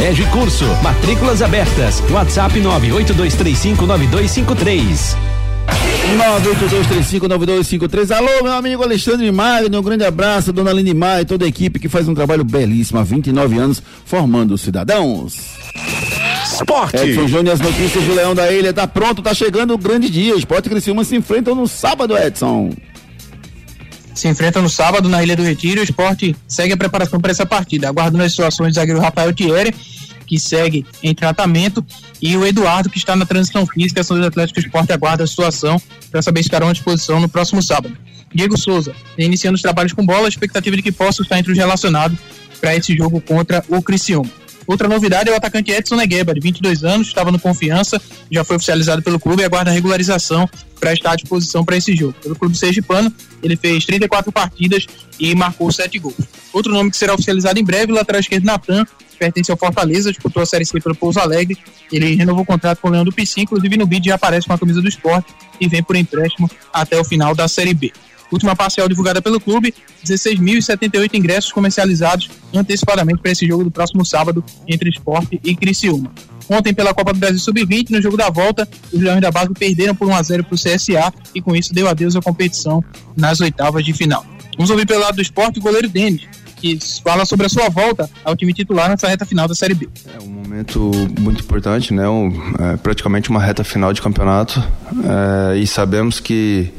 e 0.00 0.26
Curso. 0.32 0.64
Matrículas 0.82 1.42
abertas. 1.42 2.02
WhatsApp 2.10 2.58
982359253. 2.58 5.14
982359253. 7.20 8.16
Alô, 8.16 8.42
meu 8.42 8.52
amigo 8.52 8.82
Alexandre 8.82 9.30
Magno, 9.30 9.78
um 9.78 9.82
grande 9.82 10.04
abraço, 10.04 10.54
dona 10.54 10.70
Aline 10.70 10.94
Maia 10.94 11.20
e 11.20 11.26
toda 11.26 11.44
a 11.44 11.48
equipe 11.48 11.78
que 11.78 11.88
faz 11.88 12.08
um 12.08 12.14
trabalho 12.14 12.44
belíssimo 12.44 12.98
há 12.98 13.02
29 13.02 13.58
anos 13.58 13.82
formando 14.06 14.54
os 14.54 14.62
cidadãos. 14.62 15.36
Esporte. 16.44 16.96
Edson 16.96 17.28
Júnior, 17.28 17.54
as 17.54 17.60
notícias 17.60 18.02
do 18.02 18.14
Leão 18.14 18.34
da 18.34 18.50
Ilha. 18.50 18.72
Tá 18.72 18.86
pronto, 18.86 19.20
tá 19.20 19.34
chegando 19.34 19.74
o 19.74 19.78
grande 19.78 20.08
dia. 20.08 20.34
Esporte 20.34 20.64
e 20.66 20.70
Criciúma 20.70 21.04
se 21.04 21.14
enfrentam 21.14 21.54
no 21.54 21.68
sábado, 21.68 22.16
Edson. 22.16 22.70
Se 24.14 24.28
enfrentam 24.28 24.62
no 24.62 24.68
sábado 24.68 25.08
na 25.08 25.22
Ilha 25.22 25.36
do 25.36 25.42
Retiro. 25.42 25.80
O 25.80 25.84
esporte 25.84 26.36
segue 26.46 26.72
a 26.72 26.76
preparação 26.76 27.20
para 27.20 27.30
essa 27.30 27.46
partida. 27.46 27.88
Aguardando 27.88 28.24
as 28.24 28.32
situações 28.32 28.72
do 28.72 28.74
zagueiro 28.74 29.00
Rafael 29.00 29.32
Thierry, 29.32 29.74
que 30.26 30.38
segue 30.38 30.86
em 31.02 31.14
tratamento, 31.14 31.84
e 32.20 32.36
o 32.36 32.46
Eduardo, 32.46 32.90
que 32.90 32.98
está 32.98 33.16
na 33.16 33.24
transição 33.24 33.66
física. 33.66 34.02
São 34.02 34.18
os 34.18 34.26
atléticos 34.26 34.64
esporte 34.64 34.92
aguarda 34.92 35.24
a 35.24 35.26
situação 35.26 35.80
para 36.10 36.22
saber 36.22 36.40
se 36.40 36.48
estarão 36.48 36.68
à 36.68 36.72
disposição 36.72 37.20
no 37.20 37.28
próximo 37.28 37.62
sábado. 37.62 37.96
Diego 38.32 38.56
Souza, 38.56 38.94
iniciando 39.18 39.56
os 39.56 39.62
trabalhos 39.62 39.92
com 39.92 40.04
bola, 40.04 40.26
a 40.26 40.28
expectativa 40.28 40.76
de 40.76 40.82
que 40.82 40.92
possa 40.92 41.22
estar 41.22 41.38
entre 41.38 41.50
os 41.50 41.58
relacionados 41.58 42.18
para 42.60 42.76
esse 42.76 42.96
jogo 42.96 43.20
contra 43.20 43.64
o 43.68 43.82
Criciúma. 43.82 44.30
Outra 44.66 44.86
novidade 44.86 45.28
é 45.28 45.32
o 45.32 45.36
atacante 45.36 45.72
Edson 45.72 45.96
Negueba, 45.96 46.32
de 46.32 46.40
22 46.40 46.84
anos, 46.84 47.08
estava 47.08 47.32
no 47.32 47.40
Confiança, 47.40 48.00
já 48.30 48.44
foi 48.44 48.54
oficializado 48.54 49.02
pelo 49.02 49.18
clube 49.18 49.42
e 49.42 49.44
aguarda 49.44 49.70
regularização 49.72 50.48
para 50.80 50.92
estar 50.94 51.12
à 51.12 51.16
disposição 51.16 51.64
para 51.64 51.76
esse 51.76 51.94
jogo. 51.94 52.14
Pelo 52.22 52.34
clube 52.34 52.56
sergipano, 52.56 53.12
ele 53.42 53.56
fez 53.56 53.84
34 53.84 54.32
partidas 54.32 54.86
e 55.18 55.34
marcou 55.34 55.70
7 55.70 55.98
gols. 55.98 56.16
Outro 56.52 56.72
nome 56.72 56.90
que 56.90 56.96
será 56.96 57.14
oficializado 57.14 57.60
em 57.60 57.64
breve, 57.64 57.92
o 57.92 57.94
lateral 57.94 58.20
esquerdo 58.20 58.44
Natan, 58.44 58.84
pertence 59.18 59.50
ao 59.50 59.56
Fortaleza, 59.56 60.10
disputou 60.10 60.42
a 60.42 60.46
Série 60.46 60.64
C 60.64 60.80
pelo 60.80 60.94
Pouso 60.94 61.20
Alegre, 61.20 61.58
ele 61.92 62.14
renovou 62.14 62.42
o 62.42 62.46
contrato 62.46 62.80
com 62.80 62.88
o 62.88 62.90
Leão 62.90 63.04
do 63.04 63.12
Pici, 63.12 63.42
inclusive 63.42 63.76
no 63.76 63.86
vídeo 63.86 64.08
já 64.08 64.14
aparece 64.14 64.46
com 64.46 64.54
a 64.54 64.58
camisa 64.58 64.80
do 64.80 64.88
esporte 64.88 65.32
e 65.60 65.68
vem 65.68 65.82
por 65.82 65.94
empréstimo 65.94 66.50
até 66.72 66.98
o 66.98 67.04
final 67.04 67.34
da 67.34 67.46
Série 67.46 67.74
B. 67.74 67.92
Última 68.32 68.54
parcial 68.56 68.88
divulgada 68.88 69.20
pelo 69.20 69.40
clube, 69.40 69.74
16.078 70.04 71.14
ingressos 71.14 71.52
comercializados 71.52 72.30
antecipadamente 72.54 73.20
para 73.20 73.32
esse 73.32 73.46
jogo 73.46 73.64
do 73.64 73.70
próximo 73.70 74.04
sábado 74.04 74.42
entre 74.66 74.88
Esporte 74.88 75.40
e 75.44 75.54
Criciúma. 75.54 76.12
Ontem, 76.50 76.74
pela 76.74 76.92
Copa 76.92 77.12
do 77.12 77.18
Brasil 77.20 77.38
Sub-20, 77.38 77.90
no 77.90 78.02
jogo 78.02 78.16
da 78.16 78.28
volta, 78.28 78.68
os 78.92 79.00
Leões 79.00 79.20
da 79.20 79.30
Base 79.30 79.50
perderam 79.54 79.94
por 79.94 80.08
1 80.08 80.16
a 80.16 80.22
0 80.22 80.44
para 80.44 80.54
o 80.56 80.58
CSA 80.58 81.14
e 81.32 81.40
com 81.40 81.54
isso 81.54 81.72
deu 81.72 81.88
adeus 81.88 82.16
à 82.16 82.20
competição 82.20 82.84
nas 83.16 83.40
oitavas 83.40 83.84
de 83.84 83.92
final. 83.92 84.26
Vamos 84.56 84.68
ouvir 84.68 84.84
pelo 84.84 85.00
lado 85.00 85.14
do 85.14 85.22
esporte 85.22 85.60
o 85.60 85.62
goleiro 85.62 85.88
Denis, 85.88 86.22
que 86.56 86.76
fala 87.04 87.24
sobre 87.24 87.46
a 87.46 87.48
sua 87.48 87.68
volta 87.68 88.10
ao 88.24 88.36
time 88.36 88.52
titular 88.52 88.88
nessa 88.88 89.06
reta 89.06 89.24
final 89.24 89.46
da 89.46 89.54
Série 89.54 89.74
B. 89.74 89.88
É 90.12 90.20
um 90.20 90.28
momento 90.28 90.90
muito 91.20 91.40
importante, 91.44 91.94
né? 91.94 92.08
Um, 92.08 92.32
é, 92.58 92.76
praticamente 92.78 93.30
uma 93.30 93.40
reta 93.40 93.62
final 93.62 93.92
de 93.92 94.02
campeonato 94.02 94.60
é, 95.52 95.56
e 95.56 95.66
sabemos 95.68 96.18
que 96.18 96.72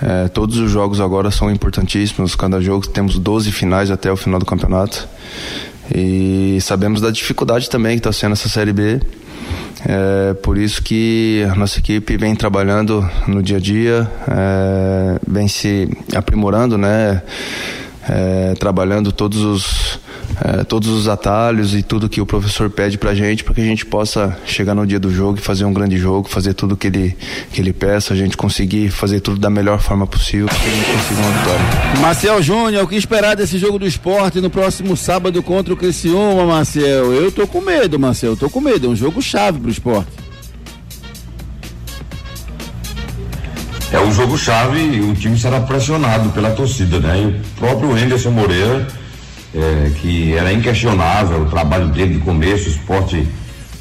é, 0.00 0.28
todos 0.28 0.56
os 0.56 0.70
jogos 0.70 1.00
agora 1.00 1.32
são 1.32 1.50
importantíssimos. 1.50 2.36
Cada 2.36 2.60
jogo 2.60 2.86
temos 2.86 3.18
12 3.18 3.50
finais 3.50 3.90
até 3.90 4.10
o 4.10 4.16
final 4.16 4.38
do 4.38 4.46
campeonato 4.46 5.08
e 5.94 6.58
sabemos 6.60 7.00
da 7.00 7.10
dificuldade 7.10 7.68
também 7.68 7.92
que 7.92 8.00
está 8.00 8.12
sendo 8.12 8.32
essa 8.32 8.48
Série 8.48 8.72
B. 8.72 9.00
É 9.86 10.34
por 10.34 10.58
isso 10.58 10.82
que 10.82 11.46
a 11.50 11.54
nossa 11.54 11.78
equipe 11.78 12.16
vem 12.16 12.34
trabalhando 12.34 13.08
no 13.26 13.42
dia 13.42 13.56
a 13.56 13.60
dia, 13.60 14.10
é, 14.28 15.18
vem 15.26 15.48
se 15.48 15.88
aprimorando, 16.14 16.76
né? 16.76 17.22
É, 18.08 18.54
trabalhando 18.58 19.12
todos 19.12 19.42
os 19.42 20.00
é, 20.42 20.64
todos 20.64 20.88
os 20.88 21.08
atalhos 21.08 21.74
e 21.74 21.82
tudo 21.82 22.08
que 22.08 22.20
o 22.20 22.26
professor 22.26 22.70
pede 22.70 22.96
pra 22.96 23.14
gente 23.14 23.44
para 23.44 23.54
que 23.54 23.60
a 23.60 23.64
gente 23.64 23.84
possa 23.84 24.38
chegar 24.46 24.74
no 24.74 24.86
dia 24.86 24.98
do 24.98 25.12
jogo 25.12 25.38
e 25.38 25.40
fazer 25.40 25.64
um 25.64 25.72
grande 25.72 25.98
jogo, 25.98 26.28
fazer 26.28 26.54
tudo 26.54 26.76
que 26.76 26.86
ele 26.86 27.16
que 27.52 27.60
ele 27.60 27.72
peça, 27.72 28.14
a 28.14 28.16
gente 28.16 28.36
conseguir 28.36 28.90
fazer 28.90 29.20
tudo 29.20 29.38
da 29.38 29.50
melhor 29.50 29.80
forma 29.80 30.06
possível 30.06 30.46
para 30.46 30.58
que 30.58 30.66
a 30.66 30.70
gente 30.70 30.86
consiga 30.86 31.20
uma 31.20 31.38
vitória. 31.38 32.00
Marcel 32.00 32.42
Júnior, 32.42 32.84
o 32.84 32.88
que 32.88 32.96
esperar 32.96 33.36
desse 33.36 33.58
jogo 33.58 33.78
do 33.78 33.86
esporte 33.86 34.40
no 34.40 34.48
próximo 34.48 34.96
sábado 34.96 35.42
contra 35.42 35.74
o 35.74 35.76
Criciúma, 35.76 36.46
Marcel? 36.46 37.12
Eu 37.12 37.30
tô 37.30 37.46
com 37.46 37.60
medo, 37.60 37.98
Marcel, 37.98 38.36
tô 38.36 38.48
com 38.48 38.60
medo, 38.60 38.86
é 38.86 38.90
um 38.90 38.96
jogo 38.96 39.20
chave 39.20 39.58
pro 39.58 39.70
esporte. 39.70 40.19
É 43.92 43.98
um 43.98 44.12
jogo 44.12 44.38
chave 44.38 44.78
e 44.78 45.00
o 45.00 45.14
time 45.14 45.36
será 45.36 45.60
pressionado 45.60 46.30
pela 46.30 46.50
torcida, 46.50 47.00
né? 47.00 47.22
E 47.22 47.26
o 47.26 47.40
próprio 47.58 47.92
Anderson 47.92 48.30
Moreira, 48.30 48.86
é, 49.52 49.90
que 50.00 50.32
era 50.32 50.52
inquestionável 50.52 51.42
o 51.42 51.46
trabalho 51.46 51.88
dele 51.88 52.14
de 52.14 52.20
começo, 52.20 52.68
o 52.68 52.70
esporte 52.70 53.26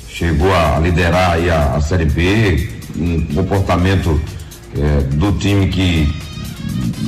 chegou 0.09 0.51
a 0.51 0.79
liderar 0.79 1.33
aí 1.33 1.47
a, 1.51 1.75
a 1.75 1.81
Série 1.81 2.05
B, 2.05 2.69
um 2.97 3.21
comportamento 3.35 4.19
é, 4.75 5.01
do 5.13 5.31
time 5.33 5.67
que 5.67 6.11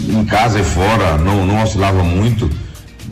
em 0.07 0.23
casa 0.25 0.59
e 0.59 0.63
fora 0.63 1.17
não, 1.17 1.43
não 1.43 1.63
oscilava 1.63 2.03
muito. 2.03 2.47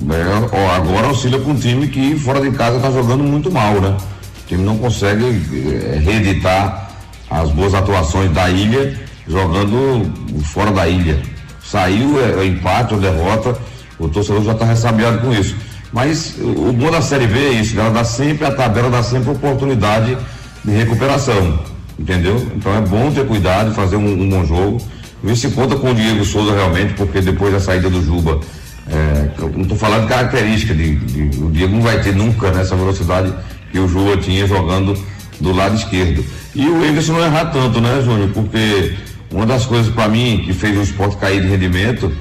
É, 0.08 0.76
agora 0.76 1.08
oscila 1.08 1.40
com 1.40 1.52
um 1.52 1.60
time 1.60 1.88
que 1.88 2.16
fora 2.20 2.40
de 2.40 2.56
casa 2.56 2.78
está 2.78 2.92
jogando 2.92 3.24
muito 3.24 3.52
mal, 3.52 3.82
né? 3.82 3.98
O 4.44 4.48
time 4.48 4.64
não 4.64 4.78
consegue 4.78 5.26
é, 5.26 5.98
reeditar 5.98 6.92
as 7.28 7.50
boas 7.50 7.74
atuações 7.74 8.32
da 8.32 8.52
ilha 8.52 9.09
jogando 9.30 10.12
fora 10.44 10.72
da 10.72 10.88
ilha. 10.88 11.22
Saiu 11.64 12.20
é, 12.20 12.44
é 12.44 12.46
empate 12.48 12.96
ou 12.96 13.00
derrota, 13.00 13.56
o 14.00 14.10
torcedor 14.10 14.44
já 14.44 14.54
está 14.54 14.66
ressabiado 14.66 15.20
com 15.20 15.32
isso. 15.32 15.56
Mas 15.94 16.36
o 16.40 16.74
bom 16.74 16.92
da 16.92 17.02
Série 17.02 17.28
B 17.28 17.38
é 17.38 17.52
isso, 17.54 17.80
ela 17.80 17.90
dá 17.90 18.04
sempre 18.04 18.46
a 18.46 18.52
tabela, 18.52 18.90
dá 18.90 19.04
sempre 19.04 19.32
oportunidade 19.32 20.18
de 20.64 20.72
recuperação, 20.72 21.60
entendeu? 21.98 22.48
Então 22.56 22.76
é 22.76 22.82
bom 22.82 23.12
ter 23.12 23.26
cuidado, 23.26 23.74
fazer 23.74 23.96
um, 23.96 24.22
um 24.22 24.30
bom 24.30 24.46
jogo, 24.46 24.82
ver 25.24 25.36
se 25.36 25.50
conta 25.50 25.76
com 25.76 25.92
o 25.92 25.96
Diego 25.96 26.24
Souza 26.26 26.54
realmente, 26.54 26.94
porque 26.94 27.22
depois 27.22 27.54
da 27.54 27.60
saída 27.60 27.90
do 27.90 28.04
Juba, 28.04 28.40
é, 28.88 29.30
não 29.56 29.62
estou 29.62 29.78
falando 29.78 30.04
de 30.04 30.10
característica, 30.10 30.74
de, 30.74 30.96
de, 30.96 31.44
o 31.44 31.50
Diego 31.50 31.76
não 31.76 31.82
vai 31.82 32.02
ter 32.02 32.16
nunca 32.16 32.52
nessa 32.52 32.76
velocidade 32.76 33.34
que 33.72 33.80
o 33.80 33.88
Juba 33.88 34.18
tinha 34.18 34.48
jogando 34.48 34.98
do 35.40 35.52
lado 35.52 35.76
esquerdo. 35.76 36.24
E 36.54 36.68
o 36.68 36.84
Everson 36.84 37.14
não 37.14 37.26
errar 37.26 37.46
tanto, 37.46 37.80
né, 37.80 38.02
Júnior? 38.04 38.30
Porque 38.30 38.94
uma 39.32 39.46
das 39.46 39.66
coisas 39.66 39.94
para 39.94 40.08
mim 40.08 40.44
que 40.46 40.54
fez 40.54 40.78
o 40.78 40.82
esporte 40.82 41.18
cair 41.18 41.42
de 41.42 41.48
rendimento 41.48 42.12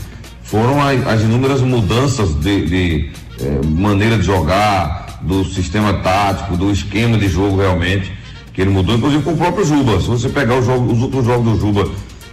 foram 0.42 0.80
as, 0.82 1.06
as 1.06 1.20
inúmeras 1.22 1.60
mudanças 1.60 2.34
de, 2.40 2.66
de 2.66 3.10
eh, 3.40 3.60
maneira 3.66 4.16
de 4.16 4.24
jogar, 4.24 5.08
do 5.22 5.44
sistema 5.44 5.94
tático, 5.94 6.56
do 6.56 6.70
esquema 6.70 7.18
de 7.18 7.28
jogo 7.28 7.56
realmente, 7.56 8.12
que 8.52 8.60
ele 8.60 8.70
mudou, 8.70 8.96
inclusive 8.96 9.22
com 9.22 9.32
o 9.32 9.36
próprio 9.36 9.64
Juba. 9.64 10.00
Se 10.00 10.06
você 10.06 10.28
pegar 10.28 10.58
os, 10.58 10.66
jogos, 10.66 10.96
os 10.96 11.02
últimos 11.02 11.26
jogos 11.26 11.52
do 11.52 11.60
Juba 11.60 11.90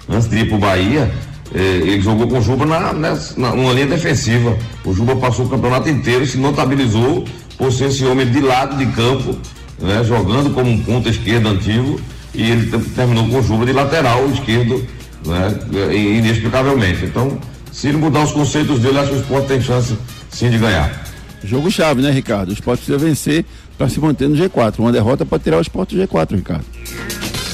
antes 0.10 0.30
de 0.30 0.38
ir 0.38 0.48
pro 0.48 0.58
Bahia, 0.58 1.12
eh, 1.54 1.60
ele 1.60 2.02
jogou 2.02 2.28
com 2.28 2.40
o 2.40 2.42
Juba 2.42 2.66
na, 2.66 2.94
nessa, 2.94 3.40
na, 3.40 3.56
numa 3.56 3.74
linha 3.74 3.88
defensiva. 3.88 4.58
O 4.84 4.94
Juba 4.94 5.16
passou 5.16 5.46
o 5.46 5.50
campeonato 5.50 5.90
inteiro 5.90 6.24
e 6.24 6.28
se 6.28 6.38
notabilizou 6.38 7.26
por 7.58 7.72
ser 7.72 7.86
esse 7.86 8.06
homem 8.06 8.30
de 8.30 8.42
lado 8.42 8.78
de 8.78 8.86
campo, 8.88 9.36
né, 9.80 10.04
jogando 10.04 10.54
como 10.54 10.70
um 10.70 10.82
ponta 10.82 11.10
esquerdo 11.10 11.48
antigo, 11.48 12.00
e 12.36 12.52
ele 12.52 12.80
terminou 12.96 13.28
com 13.28 13.40
o 13.40 13.44
Juba 13.44 13.66
de 13.66 13.74
lateral 13.74 14.30
esquerdo, 14.30 14.86
né, 15.26 15.94
inexplicavelmente. 15.94 17.06
Então, 17.06 17.40
se 17.72 17.88
ele 17.88 17.98
mudar 17.98 18.24
os 18.24 18.32
conceitos 18.32 18.80
dele, 18.80 19.00
acho 19.00 19.10
que 19.10 19.16
o 19.16 19.22
esporte 19.22 19.48
tem 19.48 19.62
chance 19.62 19.98
sim 20.30 20.50
de 20.50 20.58
ganhar. 20.58 21.04
Jogo 21.44 21.70
chave, 21.70 22.02
né, 22.02 22.12
Ricardo? 22.12 22.50
O 22.50 22.54
esporte 22.54 22.84
precisa 22.84 22.98
vencer 22.98 23.46
para 23.78 23.88
se 23.88 24.00
manter 24.00 24.28
no 24.28 24.36
G4. 24.36 24.80
Uma 24.80 24.92
derrota 24.92 25.26
pode 25.26 25.44
tirar 25.44 25.58
o 25.58 25.62
esporte 25.62 25.96
do 25.96 26.02
G4, 26.02 26.36
Ricardo. 26.36 26.66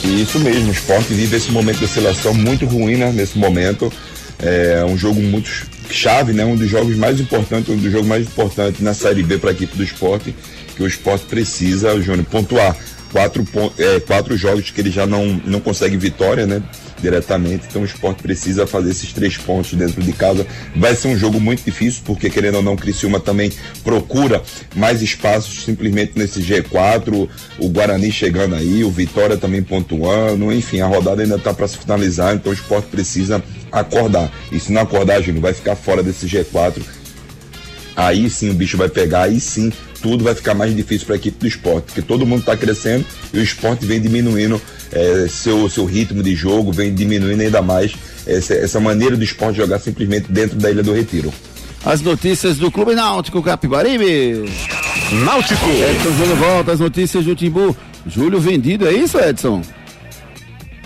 Isso 0.04 0.40
mesmo, 0.40 0.70
o 0.70 0.72
esporte 0.72 1.14
vive 1.14 1.36
esse 1.36 1.52
momento 1.52 1.80
de 1.80 1.86
oscilação 1.86 2.34
muito 2.34 2.66
ruim, 2.66 2.96
né? 2.96 3.12
Nesse 3.12 3.38
momento. 3.38 3.92
É 4.40 4.84
um 4.86 4.98
jogo 4.98 5.22
muito 5.22 5.50
chave, 5.90 6.34
né? 6.34 6.44
Um 6.44 6.56
dos 6.56 6.70
jogos 6.70 6.96
mais 6.96 7.20
importantes, 7.20 7.70
um 7.70 7.78
dos 7.78 7.92
jogos 7.92 8.08
mais 8.08 8.26
importantes 8.26 8.82
na 8.82 8.94
Série 8.94 9.22
B 9.22 9.38
para 9.38 9.52
a 9.52 9.54
equipe 9.54 9.78
do 9.78 9.84
esporte, 9.84 10.34
que 10.76 10.82
o 10.82 10.88
esporte 10.88 11.26
precisa, 11.26 12.02
Júnior, 12.02 12.26
pontuar. 12.26 12.76
Quatro, 13.12 13.46
é, 13.78 14.00
quatro 14.00 14.38
jogos 14.38 14.72
que 14.72 14.80
ele 14.80 14.92
já 14.92 15.06
não, 15.06 15.42
não 15.46 15.60
consegue 15.60 15.98
vitória, 15.98 16.46
né? 16.46 16.64
diretamente. 17.02 17.66
Então 17.68 17.82
o 17.82 17.86
esporte 17.86 18.22
precisa 18.22 18.68
fazer 18.68 18.92
esses 18.92 19.12
três 19.12 19.36
pontos 19.36 19.74
dentro 19.74 20.02
de 20.02 20.14
casa. 20.14 20.46
Vai 20.76 20.96
ser 20.96 21.08
um 21.10 21.18
jogo 21.18 21.40
muito 21.40 21.64
difícil, 21.64 22.04
porque 22.06 22.30
querendo 22.30 22.56
ou 22.56 22.64
não, 22.64 22.76
Criciúma 22.76 23.20
também 23.20 23.52
procura 23.84 24.42
mais 24.76 25.02
espaços 25.02 25.64
simplesmente 25.64 26.14
nesse 26.16 26.40
G4. 26.42 27.28
O 27.58 27.70
Guarani 27.70 28.12
chegando 28.12 28.56
aí, 28.56 28.84
o 28.84 28.92
Vitória 28.92 29.36
também 29.36 29.64
pontuando. 29.64 30.54
Enfim, 30.54 30.82
a 30.82 30.88
rodada 30.88 31.24
ainda 31.24 31.36
está 31.36 31.54
para 31.54 31.68
se 31.68 31.78
finalizar, 31.78 32.36
então 32.36 32.52
o 32.52 32.56
esporte 32.56 32.88
precisa 32.88 33.44
acordar. 33.72 34.32
E 34.52 34.60
se 34.60 34.72
não 34.72 34.82
acordar, 34.82 35.22
Júnior, 35.22 35.42
vai 35.42 35.54
ficar 35.54 35.76
fora 35.76 36.04
desse 36.04 36.28
G4. 36.28 36.82
Aí 37.96 38.30
sim 38.30 38.50
o 38.50 38.54
bicho 38.54 38.78
vai 38.78 38.88
pegar, 38.88 39.24
aí 39.24 39.40
sim 39.40 39.72
tudo 40.02 40.24
vai 40.24 40.36
ficar 40.36 40.54
mais 40.54 40.76
difícil 40.76 41.06
para 41.06 41.16
a 41.16 41.18
equipe 41.18 41.38
do 41.40 41.48
esporte, 41.48 41.86
porque 41.86 42.02
todo 42.02 42.26
mundo 42.26 42.40
está 42.40 42.58
crescendo 42.58 43.06
e 43.34 43.40
o 43.40 43.44
esporte 43.44 43.86
vem 43.86 44.02
diminuindo 44.02 44.62
é, 44.92 45.28
seu, 45.30 45.70
seu 45.70 45.86
ritmo 45.86 46.22
de 46.24 46.36
jogo, 46.36 46.72
vem 46.72 46.94
diminuindo 46.94 47.42
ainda 47.42 47.62
mais 47.62 47.94
essa, 48.26 48.54
essa 48.54 48.80
maneira 48.80 49.16
do 49.16 49.24
esporte 49.24 49.58
jogar 49.58 49.80
simplesmente 49.80 50.32
dentro 50.32 50.58
da 50.58 50.70
Ilha 50.70 50.84
do 50.84 50.94
Retiro. 50.94 51.34
As 51.84 52.02
notícias 52.02 52.58
do 52.58 52.72
Clube 52.72 52.94
Náutico 52.94 53.42
Capibaribe. 53.42 54.46
Náutico. 55.26 55.66
Edson 55.66 56.12
Júnior 56.18 56.38
volta, 56.38 56.72
as 56.72 56.80
notícias 56.80 57.26
do 57.26 57.36
Timbu. 57.36 57.76
Júlio 58.06 58.40
vendido, 58.40 58.88
é 58.88 58.94
isso, 58.94 59.20
Edson? 59.20 59.62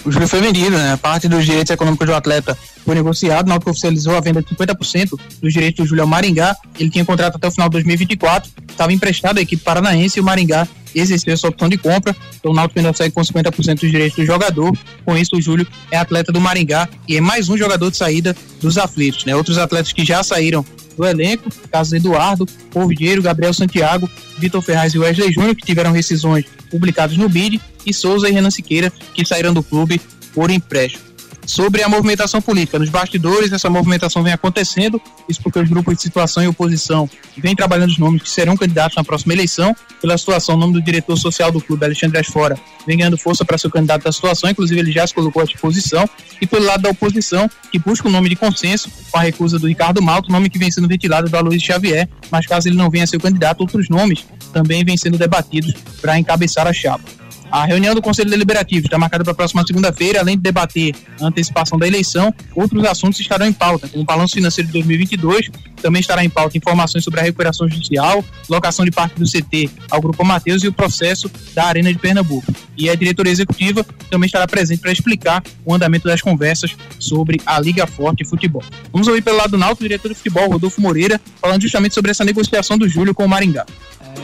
O 0.06 0.12
Júlio 0.12 0.28
foi 0.28 0.39
vendido, 0.39 0.78
né? 0.78 0.95
Parte 0.97 1.28
dos 1.28 1.43
direitos 1.45 1.72
econômicos 1.72 2.06
do 2.06 2.14
atleta 2.14 2.56
foi 2.86 2.93
negociado, 2.93 3.47
o 3.47 3.49
Náutico 3.49 3.72
oficializou 3.72 4.16
a 4.16 4.22
venda 4.22 4.41
de 4.41 4.47
50% 4.56 5.20
dos 5.41 5.51
direitos 5.51 5.84
do 5.84 5.89
Júlio 5.89 6.03
ao 6.03 6.08
Maringá. 6.08 6.56
Ele 6.80 6.91
tinha 6.91 7.03
contrato 7.03 7.38
até 7.38 7.47
o 7.47 7.51
final 7.51 7.68
de 7.68 7.74
2024, 7.74 8.51
estava 8.70 8.93
emprestado 8.93 9.39
à 9.39 9.41
equipe 9.41 9.64
paranaense 9.64 10.20
e 10.20 10.22
o 10.22 10.24
Maringá 10.24 10.68
exerceu 10.99 11.33
essa 11.33 11.47
opção 11.47 11.69
de 11.69 11.77
compra. 11.77 12.15
Então 12.39 12.51
o 12.51 12.55
Náutico 12.55 12.79
ainda 12.79 12.93
segue 12.93 13.13
com 13.13 13.21
50% 13.21 13.81
dos 13.81 13.91
direitos 13.91 14.17
do 14.17 14.25
jogador. 14.25 14.75
Com 15.03 15.17
isso, 15.17 15.35
o 15.35 15.41
Júlio 15.41 15.67
é 15.91 15.97
atleta 15.97 16.31
do 16.31 16.39
Maringá 16.39 16.87
e 17.07 17.17
é 17.17 17.21
mais 17.21 17.49
um 17.49 17.57
jogador 17.57 17.91
de 17.91 17.97
saída 17.97 18.35
dos 18.61 18.77
aflitos. 18.77 19.25
Né? 19.25 19.35
Outros 19.35 19.57
atletas 19.57 19.91
que 19.91 20.05
já 20.05 20.23
saíram 20.23 20.65
do 20.97 21.05
elenco, 21.05 21.49
casos 21.71 21.93
Eduardo, 21.93 22.45
Polvilheiro, 22.71 23.21
Gabriel 23.21 23.53
Santiago, 23.53 24.09
Vitor 24.37 24.61
Ferraz 24.61 24.93
e 24.93 24.99
Wesley 24.99 25.31
Júnior, 25.31 25.55
que 25.55 25.65
tiveram 25.65 25.91
rescisões 25.91 26.45
publicadas 26.71 27.17
no 27.17 27.27
BID, 27.27 27.59
e 27.85 27.93
Souza 27.93 28.27
e 28.27 28.31
Renan 28.31 28.49
Siqueira, 28.49 28.91
que 29.13 29.25
saíram 29.25 29.53
do 29.53 29.61
clube 29.61 30.01
por 30.33 30.49
empréstimo 30.49 31.14
sobre 31.45 31.83
a 31.83 31.89
movimentação 31.89 32.41
política. 32.41 32.79
Nos 32.79 32.89
bastidores, 32.89 33.51
essa 33.51 33.69
movimentação 33.69 34.23
vem 34.23 34.33
acontecendo, 34.33 35.01
isso 35.27 35.41
porque 35.41 35.59
os 35.59 35.69
grupos 35.69 35.95
de 35.95 36.01
situação 36.01 36.43
e 36.43 36.47
oposição 36.47 37.09
vêm 37.37 37.55
trabalhando 37.55 37.89
os 37.89 37.97
nomes 37.97 38.21
que 38.23 38.29
serão 38.29 38.57
candidatos 38.57 38.95
na 38.95 39.03
próxima 39.03 39.33
eleição. 39.33 39.75
Pela 40.01 40.17
situação, 40.17 40.55
o 40.55 40.57
nome 40.57 40.73
do 40.73 40.81
diretor 40.81 41.17
social 41.17 41.51
do 41.51 41.61
clube, 41.61 41.85
Alexandre 41.85 42.19
Asfora, 42.19 42.57
vem 42.85 42.97
ganhando 42.97 43.17
força 43.17 43.45
para 43.45 43.57
ser 43.57 43.67
o 43.67 43.71
candidato 43.71 44.03
da 44.03 44.11
situação, 44.11 44.49
inclusive 44.49 44.79
ele 44.79 44.91
já 44.91 45.05
se 45.05 45.13
colocou 45.13 45.41
à 45.41 45.45
disposição. 45.45 46.07
E 46.41 46.47
pelo 46.47 46.65
lado 46.65 46.81
da 46.81 46.89
oposição, 46.89 47.49
que 47.71 47.79
busca 47.79 48.07
um 48.07 48.11
nome 48.11 48.29
de 48.29 48.35
consenso, 48.35 48.89
com 49.11 49.17
a 49.17 49.21
recusa 49.21 49.59
do 49.59 49.67
Ricardo 49.67 50.01
Malto, 50.01 50.31
nome 50.31 50.49
que 50.49 50.57
vem 50.57 50.71
sendo 50.71 50.87
ventilado 50.87 51.29
do 51.29 51.37
Aloysio 51.37 51.65
Xavier, 51.65 52.07
mas 52.31 52.45
caso 52.45 52.67
ele 52.67 52.75
não 52.75 52.89
venha 52.89 53.03
a 53.03 53.07
ser 53.07 53.17
o 53.17 53.19
candidato, 53.19 53.61
outros 53.61 53.89
nomes 53.89 54.25
também 54.51 54.83
vêm 54.83 54.97
sendo 54.97 55.17
debatidos 55.17 55.73
para 56.01 56.17
encabeçar 56.17 56.67
a 56.67 56.73
chapa. 56.73 57.24
A 57.51 57.65
reunião 57.65 57.95
do 57.95 58.01
Conselho 58.01 58.29
Deliberativo 58.29 58.85
está 58.85 58.97
marcada 58.97 59.23
para 59.23 59.31
a 59.31 59.35
próxima 59.35 59.65
segunda-feira, 59.65 60.19
além 60.19 60.35
de 60.35 60.43
debater 60.43 60.95
a 61.21 61.27
antecipação 61.27 61.77
da 61.77 61.87
eleição, 61.87 62.33
outros 62.53 62.83
assuntos 62.85 63.19
estarão 63.19 63.45
em 63.45 63.53
pauta, 63.53 63.87
como 63.87 64.03
o 64.03 64.05
balanço 64.05 64.33
financeiro 64.33 64.67
de 64.67 64.73
2022, 64.73 65.49
também 65.81 65.99
estará 65.99 66.25
em 66.25 66.29
pauta 66.29 66.57
informações 66.57 67.03
sobre 67.03 67.19
a 67.19 67.23
recuperação 67.23 67.69
judicial, 67.69 68.23
locação 68.49 68.83
de 68.83 68.91
parte 68.91 69.19
do 69.19 69.25
CT 69.25 69.69
ao 69.89 70.01
Grupo 70.01 70.23
Mateus 70.25 70.63
e 70.63 70.67
o 70.67 70.73
processo 70.73 71.31
da 71.53 71.65
Arena 71.65 71.93
de 71.93 71.99
Pernambuco. 71.99 72.53
E 72.77 72.89
a 72.89 72.95
diretoria 72.95 73.31
executiva 73.31 73.85
também 74.09 74.25
estará 74.25 74.47
presente 74.47 74.79
para 74.79 74.91
explicar 74.91 75.43
o 75.63 75.73
andamento 75.73 76.07
das 76.07 76.21
conversas 76.21 76.75
sobre 76.99 77.39
a 77.45 77.59
Liga 77.59 77.85
Forte 77.85 78.25
Futebol. 78.25 78.63
Vamos 78.91 79.07
ouvir 79.07 79.21
pelo 79.21 79.37
lado 79.37 79.51
do 79.51 79.57
Náutico, 79.57 79.83
o 79.83 79.87
diretor 79.87 80.09
de 80.09 80.15
futebol, 80.15 80.49
Rodolfo 80.49 80.81
Moreira, 80.81 81.21
falando 81.39 81.61
justamente 81.61 81.93
sobre 81.93 82.11
essa 82.11 82.25
negociação 82.25 82.77
do 82.77 82.89
Júlio 82.89 83.13
com 83.13 83.23
o 83.23 83.29
Maringá. 83.29 83.65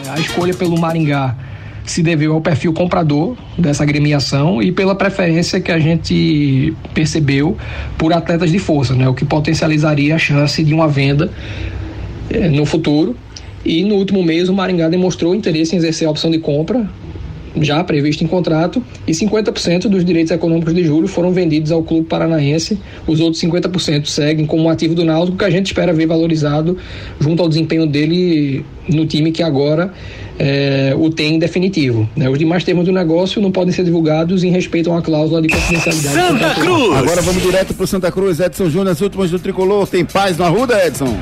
É, 0.05 0.09
a 0.09 0.19
escolha 0.19 0.53
pelo 0.53 0.80
Maringá 0.80 1.38
se 1.86 2.02
deveu 2.04 2.34
ao 2.34 2.42
perfil 2.42 2.74
comprador 2.74 3.36
dessa 3.58 3.84
agremiação 3.84 4.62
e 4.62 4.72
pela 4.72 4.96
preferência 4.96 5.60
que 5.60 5.72
a 5.72 5.80
gente 5.80 6.74
percebeu 6.94 7.58
por 7.98 8.14
atletas 8.14 8.52
de 8.52 8.60
força, 8.60 8.94
né? 8.94 9.08
o 9.08 9.14
que 9.14 9.26
potencializaria 9.26 10.16
a 10.16 10.18
chance 10.18 10.64
de 10.64 10.74
uma 10.74 10.88
venda 10.88 11.32
eh, 12.30 12.50
no 12.50 12.66
futuro. 12.66 13.16
E 13.64 13.84
no 13.84 13.96
último 13.96 14.24
mês 14.24 14.50
o 14.50 14.54
Maringá 14.54 14.90
demonstrou 14.90 15.36
interesse 15.36 15.76
em 15.76 15.78
exercer 15.78 16.08
a 16.08 16.12
opção 16.12 16.32
de 16.32 16.40
compra 16.40 16.90
já 17.60 17.84
previsto 17.84 18.24
em 18.24 18.28
contrato, 18.28 18.84
e 19.06 19.12
50% 19.12 19.88
dos 19.88 20.06
direitos 20.06 20.32
econômicos 20.32 20.74
de 20.74 20.84
julho 20.84 21.08
foram 21.08 21.32
vendidos 21.32 21.72
ao 21.72 21.84
clube 21.84 22.08
paranaense. 22.08 22.80
Os 23.06 23.20
outros 23.20 23.42
50% 23.42 24.06
seguem 24.06 24.46
como 24.46 24.70
ativo 24.70 24.96
do 24.96 25.04
Náutico, 25.04 25.38
que 25.38 25.46
a 25.46 25.50
gente 25.50 25.68
espera 25.68 25.92
ver 25.92 26.06
valorizado 26.06 26.78
junto 27.20 27.42
ao 27.42 27.50
desempenho 27.50 27.86
dele 27.86 28.66
no 28.88 29.06
time 29.06 29.32
que 29.32 29.44
agora 29.44 29.94
é, 30.44 30.96
o 30.98 31.08
tem 31.12 31.38
definitivo. 31.38 32.10
Né? 32.16 32.28
Os 32.28 32.39
demais 32.39 32.64
termos 32.64 32.86
do 32.86 32.92
negócio 32.92 33.39
não 33.39 33.52
podem 33.52 33.72
ser 33.72 33.84
divulgados 33.84 34.44
em 34.44 34.50
respeito 34.50 34.89
a 34.89 34.94
uma 34.94 35.02
cláusula 35.02 35.39
de 35.39 35.48
confidencialidade. 35.48 36.16
Santa 36.16 36.56
Cruz! 36.56 36.98
Agora 36.98 37.22
vamos 37.22 37.44
direto 37.44 37.76
para 37.76 37.84
o 37.84 37.88
Santa 37.88 38.12
Cruz. 38.12 38.39
Edson 38.39 38.68
Júnior, 38.68 38.89
as 38.89 39.02
últimas 39.02 39.30
do 39.30 39.38
Tricolor. 39.38 39.86
Tem 39.86 40.04
paz 40.04 40.39
na 40.39 40.50
Ruda, 40.50 40.84
Edson? 40.84 41.16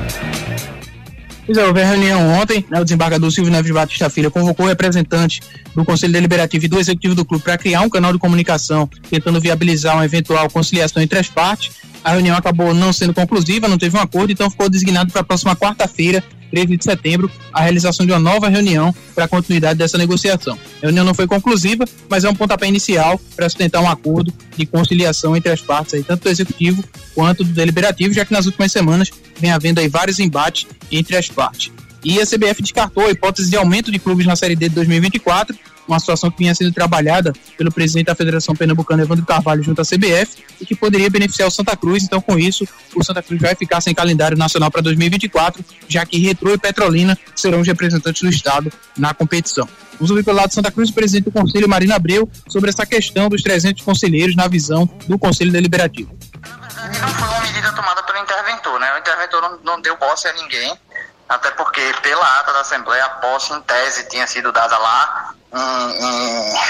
Pois 1.44 1.58
é, 1.58 1.66
houve 1.66 1.82
a 1.82 1.86
reunião 1.86 2.40
ontem, 2.40 2.64
né, 2.70 2.80
o 2.80 2.84
desembargador 2.84 3.30
Silvio 3.30 3.52
Neves 3.52 3.72
Batista 3.72 4.08
Filho 4.08 4.30
convocou 4.30 4.66
representantes 4.66 5.40
do 5.74 5.84
Conselho 5.84 6.12
Deliberativo 6.12 6.64
e 6.64 6.68
do 6.68 6.78
Executivo 6.78 7.14
do 7.14 7.24
Clube 7.24 7.44
para 7.44 7.58
criar 7.58 7.82
um 7.82 7.90
canal 7.90 8.12
de 8.14 8.18
comunicação 8.18 8.88
tentando 9.10 9.38
viabilizar 9.38 9.96
uma 9.96 10.04
eventual 10.04 10.48
conciliação 10.48 11.02
entre 11.02 11.18
as 11.18 11.28
partes. 11.28 11.72
A 12.02 12.12
reunião 12.12 12.36
acabou 12.36 12.72
não 12.72 12.92
sendo 12.92 13.12
conclusiva, 13.12 13.68
não 13.68 13.78
teve 13.78 13.96
um 13.96 14.00
acordo, 14.00 14.32
então 14.32 14.50
ficou 14.50 14.68
designado 14.68 15.12
para 15.12 15.20
a 15.20 15.24
próxima 15.24 15.54
quarta-feira, 15.54 16.22
13 16.50 16.76
de 16.76 16.84
setembro, 16.84 17.30
a 17.52 17.62
realização 17.62 18.04
de 18.04 18.12
uma 18.12 18.18
nova 18.18 18.48
reunião 18.48 18.94
para 19.14 19.24
a 19.24 19.28
continuidade 19.28 19.78
dessa 19.78 19.96
negociação. 19.96 20.58
A 20.82 20.86
reunião 20.86 21.04
não 21.04 21.14
foi 21.14 21.26
conclusiva, 21.26 21.84
mas 22.08 22.24
é 22.24 22.28
um 22.28 22.34
pontapé 22.34 22.66
inicial 22.66 23.20
para 23.36 23.48
sustentar 23.48 23.80
um 23.80 23.88
acordo 23.88 24.32
de 24.56 24.66
conciliação 24.66 25.36
entre 25.36 25.52
as 25.52 25.60
partes, 25.60 25.94
aí, 25.94 26.02
tanto 26.02 26.24
do 26.24 26.28
executivo 26.28 26.82
quanto 27.14 27.44
do 27.44 27.52
deliberativo, 27.52 28.12
já 28.12 28.24
que 28.24 28.32
nas 28.32 28.46
últimas 28.46 28.72
semanas 28.72 29.10
vem 29.38 29.52
havendo 29.52 29.80
aí 29.80 29.88
vários 29.88 30.18
embates 30.18 30.66
entre 30.90 31.16
as 31.16 31.28
partes. 31.28 31.70
E 32.04 32.20
a 32.20 32.26
CBF 32.26 32.62
descartou 32.62 33.06
a 33.06 33.10
hipótese 33.10 33.50
de 33.50 33.56
aumento 33.56 33.90
de 33.90 33.98
clubes 33.98 34.26
na 34.26 34.34
Série 34.34 34.56
D 34.56 34.68
de 34.68 34.74
2024, 34.74 35.56
uma 35.86 35.98
situação 35.98 36.30
que 36.30 36.38
vinha 36.38 36.54
sendo 36.54 36.72
trabalhada 36.72 37.32
pelo 37.58 37.70
presidente 37.70 38.06
da 38.06 38.14
Federação 38.14 38.54
Pernambucana, 38.54 39.02
Evandro 39.02 39.26
Carvalho, 39.26 39.62
junto 39.62 39.80
à 39.80 39.84
CBF, 39.84 40.44
e 40.60 40.64
que 40.64 40.74
poderia 40.74 41.10
beneficiar 41.10 41.48
o 41.48 41.50
Santa 41.50 41.76
Cruz. 41.76 42.04
Então, 42.04 42.20
com 42.20 42.38
isso, 42.38 42.66
o 42.94 43.04
Santa 43.04 43.22
Cruz 43.22 43.40
vai 43.40 43.54
ficar 43.54 43.80
sem 43.80 43.94
calendário 43.94 44.38
nacional 44.38 44.70
para 44.70 44.80
2024, 44.82 45.64
já 45.88 46.06
que 46.06 46.18
Retro 46.18 46.52
e 46.54 46.58
Petrolina 46.58 47.18
serão 47.34 47.60
os 47.60 47.66
representantes 47.66 48.22
do 48.22 48.28
Estado 48.28 48.72
na 48.96 49.12
competição. 49.12 49.68
Vamos 49.94 50.10
ouvir 50.10 50.24
pelo 50.24 50.36
lado 50.38 50.48
de 50.48 50.54
Santa 50.54 50.70
Cruz 50.70 50.88
o 50.88 50.94
presidente 50.94 51.24
do 51.24 51.32
Conselho, 51.32 51.68
Marina 51.68 51.96
Abreu, 51.96 52.28
sobre 52.48 52.70
essa 52.70 52.86
questão 52.86 53.28
dos 53.28 53.42
300 53.42 53.82
conselheiros 53.82 54.34
na 54.34 54.48
visão 54.48 54.88
do 55.06 55.18
Conselho 55.18 55.52
Deliberativo. 55.52 56.16
Não 57.02 57.08
foi 57.08 57.28
uma 57.28 57.40
medida 57.40 57.72
tomada 57.72 58.02
pelo 58.04 58.18
interventor, 58.18 58.80
né? 58.80 58.94
O 58.94 58.98
interventor 58.98 59.42
não, 59.42 59.58
não 59.62 59.82
deu 59.82 59.96
posse 59.96 60.26
a 60.26 60.32
ninguém, 60.32 60.72
até 61.30 61.48
porque 61.52 61.94
pela 62.02 62.40
ata 62.40 62.52
da 62.52 62.60
Assembleia 62.60 63.04
a 63.04 63.08
posse 63.08 63.52
em 63.52 63.62
tese 63.62 64.08
tinha 64.08 64.26
sido 64.26 64.50
dada 64.50 64.76
lá 64.76 65.32
em, 65.52 66.04
em, 66.04 66.60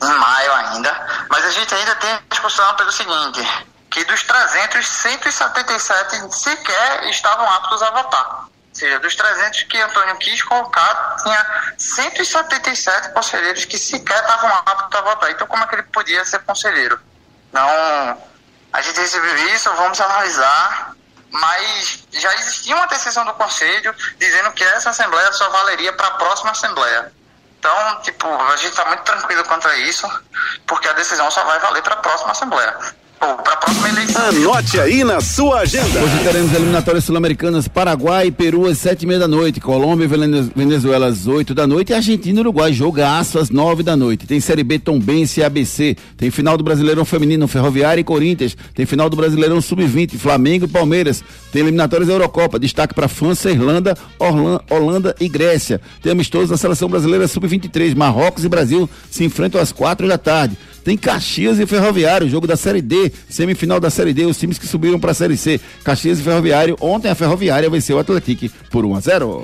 em 0.00 0.14
maio 0.16 0.52
ainda, 0.52 1.26
mas 1.28 1.44
a 1.44 1.50
gente 1.50 1.74
ainda 1.74 1.96
tem 1.96 2.20
discussão 2.30 2.76
pelo 2.76 2.92
seguinte, 2.92 3.42
que 3.90 4.04
dos 4.04 4.22
300, 4.22 4.86
177 4.86 6.34
sequer 6.36 7.08
estavam 7.08 7.50
aptos 7.50 7.82
a 7.82 7.90
votar. 7.90 8.44
seja, 8.72 9.00
dos 9.00 9.16
300 9.16 9.64
que 9.64 9.80
Antônio 9.80 10.16
quis 10.18 10.40
colocar, 10.42 11.16
tinha 11.24 11.74
177 11.76 13.08
conselheiros 13.12 13.64
que 13.64 13.76
sequer 13.76 14.20
estavam 14.20 14.54
aptos 14.54 15.00
a 15.00 15.02
votar. 15.02 15.30
Então, 15.32 15.48
como 15.48 15.64
é 15.64 15.66
que 15.66 15.74
ele 15.74 15.82
podia 15.84 16.24
ser 16.24 16.38
conselheiro? 16.44 17.00
Não, 17.52 18.22
a 18.72 18.82
gente 18.82 19.00
recebeu 19.00 19.36
isso, 19.48 19.68
vamos 19.74 20.00
analisar, 20.00 20.94
mas 21.34 22.04
já 22.12 22.32
existia 22.34 22.76
uma 22.76 22.86
decisão 22.86 23.24
do 23.24 23.34
conselho 23.34 23.94
dizendo 24.18 24.52
que 24.52 24.62
essa 24.62 24.90
assembleia 24.90 25.32
só 25.32 25.48
valeria 25.50 25.92
para 25.92 26.06
a 26.06 26.12
próxima 26.12 26.52
assembleia. 26.52 27.12
Então, 27.58 28.00
tipo, 28.02 28.28
a 28.28 28.56
gente 28.56 28.70
está 28.70 28.84
muito 28.84 29.02
tranquilo 29.02 29.42
quanto 29.44 29.66
a 29.66 29.76
isso, 29.76 30.08
porque 30.66 30.88
a 30.88 30.92
decisão 30.92 31.30
só 31.30 31.42
vai 31.44 31.58
valer 31.58 31.82
para 31.82 31.94
a 31.94 31.98
próxima 31.98 32.32
assembleia 32.32 32.76
Anote 33.20 34.78
aí 34.78 35.02
na 35.02 35.20
sua 35.20 35.60
agenda. 35.60 36.00
Hoje 36.00 36.24
teremos 36.24 36.52
eliminatórias 36.52 37.04
sul-americanas 37.04 37.66
Paraguai 37.66 38.26
e 38.26 38.30
Peru 38.30 38.66
às 38.66 38.78
sete 38.78 39.02
e 39.02 39.06
meia 39.06 39.20
da 39.20 39.28
noite, 39.28 39.60
Colômbia 39.60 40.04
e 40.04 40.50
Venezuela 40.54 41.06
às 41.06 41.26
oito 41.26 41.54
da 41.54 41.66
noite 41.66 41.90
e 41.90 41.94
Argentina 41.94 42.38
e 42.38 42.40
Uruguai 42.40 42.72
jogaço 42.72 43.38
às 43.38 43.50
nove 43.50 43.82
da 43.82 43.96
noite. 43.96 44.26
Tem 44.26 44.40
Série 44.40 44.62
B 44.62 44.78
Tombense 44.78 45.40
e 45.40 45.44
ABC, 45.44 45.96
tem 46.16 46.30
final 46.30 46.56
do 46.56 46.64
Brasileirão 46.64 47.04
Feminino 47.04 47.48
Ferroviária 47.48 48.00
e 48.00 48.04
Corinthians, 48.04 48.56
tem 48.74 48.84
final 48.84 49.08
do 49.08 49.16
Brasileirão 49.16 49.60
Sub-20 49.60 50.18
Flamengo 50.18 50.66
e 50.66 50.68
Palmeiras, 50.68 51.24
tem 51.52 51.62
eliminatórias 51.62 52.08
Eurocopa, 52.08 52.58
destaque 52.58 52.94
para 52.94 53.08
França, 53.08 53.50
Irlanda, 53.50 53.96
Orlando, 54.18 54.62
Holanda 54.70 55.16
e 55.20 55.28
Grécia. 55.28 55.80
Tem 56.02 56.12
amistosos 56.12 56.50
da 56.50 56.56
Seleção 56.56 56.88
Brasileira 56.88 57.26
Sub-23, 57.26 57.94
Marrocos 57.94 58.44
e 58.44 58.48
Brasil 58.48 58.88
se 59.10 59.24
enfrentam 59.24 59.60
às 59.60 59.72
quatro 59.72 60.06
da 60.06 60.18
tarde. 60.18 60.56
Tem 60.84 60.98
Caxias 60.98 61.58
e 61.58 61.66
Ferroviário, 61.66 62.28
jogo 62.28 62.46
da 62.46 62.56
Série 62.56 62.82
D, 62.82 63.10
semifinal 63.28 63.80
da 63.80 63.88
Série 63.88 64.12
D, 64.12 64.26
os 64.26 64.38
times 64.38 64.58
que 64.58 64.66
subiram 64.66 65.00
para 65.00 65.12
a 65.12 65.14
Série 65.14 65.36
C. 65.36 65.58
Caxias 65.82 66.20
e 66.20 66.22
Ferroviário. 66.22 66.76
Ontem 66.78 67.08
a 67.08 67.14
Ferroviária 67.14 67.70
venceu 67.70 67.96
o 67.96 68.00
Atlético 68.00 68.50
por 68.70 68.84
1 68.84 68.94
a 68.94 69.00
0. 69.00 69.42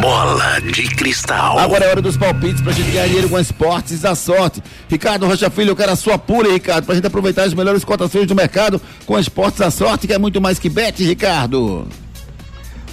Bola 0.00 0.60
de 0.60 0.82
cristal. 0.88 1.58
Agora 1.58 1.84
é 1.84 1.88
hora 1.88 2.02
dos 2.02 2.16
palpites 2.16 2.62
pra 2.62 2.72
gente 2.72 2.90
ganhar 2.90 3.06
dinheiro 3.06 3.28
com 3.28 3.38
esportes 3.38 4.00
da 4.00 4.14
sorte. 4.14 4.62
Ricardo 4.88 5.26
Rocha 5.26 5.50
Filho, 5.50 5.70
eu 5.70 5.76
quero 5.76 5.92
a 5.92 5.96
sua 5.96 6.18
pura, 6.18 6.52
Ricardo, 6.52 6.84
pra 6.84 6.94
gente 6.94 7.06
aproveitar 7.06 7.42
as 7.42 7.54
melhores 7.54 7.84
cotações 7.84 8.26
do 8.26 8.34
mercado 8.34 8.80
com 9.04 9.18
esportes 9.18 9.58
da 9.58 9.70
sorte, 9.70 10.06
que 10.06 10.12
é 10.12 10.18
muito 10.18 10.40
mais 10.40 10.58
que 10.58 10.68
bet, 10.68 11.02
Ricardo. 11.02 11.86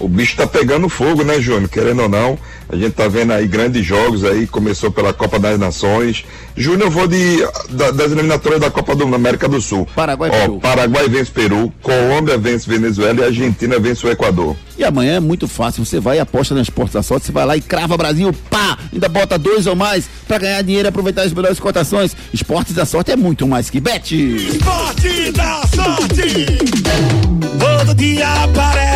O 0.02 0.08
bicho 0.08 0.36
tá 0.36 0.48
pegando 0.48 0.90
fogo, 0.90 1.24
né, 1.24 1.40
Júnior? 1.40 1.70
Querendo 1.70 2.02
ou 2.02 2.10
não, 2.10 2.38
a 2.68 2.76
gente 2.76 2.92
tá 2.94 3.08
vendo 3.08 3.34
aí 3.34 3.48
grandes 3.48 3.86
jogos 3.86 4.24
aí, 4.24 4.48
começou 4.48 4.92
pela 4.92 5.14
Copa 5.14 5.38
das 5.38 5.60
Nações. 5.60 6.26
Júnior, 6.58 6.88
eu 6.88 6.92
vou 6.92 7.08
de 7.08 7.38
da, 7.70 7.92
das 7.92 8.12
eliminatórias 8.12 8.60
da 8.60 8.72
Copa 8.72 8.96
do 8.96 9.04
América 9.14 9.48
do 9.48 9.62
Sul. 9.62 9.88
Paraguai 9.96 10.32
Ó, 10.34 10.40
Peru. 10.40 10.60
Paraguai 10.60 11.08
vence 11.08 11.32
Peru, 11.32 11.72
Colômbia 11.82 12.38
vence 12.38 12.68
Venezuela 12.68 13.22
e 13.22 13.24
Argentina 13.26 13.78
vence 13.80 14.06
o 14.06 14.10
Equador. 14.10 14.56
E 14.78 14.84
amanhã 14.84 15.18
é 15.18 15.20
muito 15.20 15.48
fácil, 15.48 15.86
você 15.86 16.00
vai 16.00 16.18
e 16.18 16.20
aposta 16.20 16.56
na 16.56 16.62
Esportes 16.62 16.94
da 16.94 17.04
Sorte, 17.04 17.28
você 17.28 17.32
vai 17.32 17.46
lá 17.46 17.56
e 17.56 17.62
crava 17.62 17.96
Brasil, 17.96 18.34
pá, 18.50 18.78
ainda 18.92 19.08
bota 19.08 19.38
dois 19.38 19.68
ou 19.68 19.76
mais 19.76 20.10
pra 20.28 20.40
ganhar 20.40 20.62
dinheiro 20.64 20.88
e 20.88 20.90
aproveitar 20.90 21.22
as 21.22 21.34
melhores 21.34 21.60
cotações. 21.60 22.16
Esportes 22.34 22.74
da 22.74 22.86
Sorte 22.86 23.12
é 23.12 23.16
muito 23.16 23.48
mais 23.48 23.70
que 23.70 23.80
bet. 23.80 24.16
Esporte 24.16 25.32
da 25.34 25.62
sorte. 25.68 26.46
Todo 27.60 27.94
dia 27.94 28.28
aparece 28.44 28.91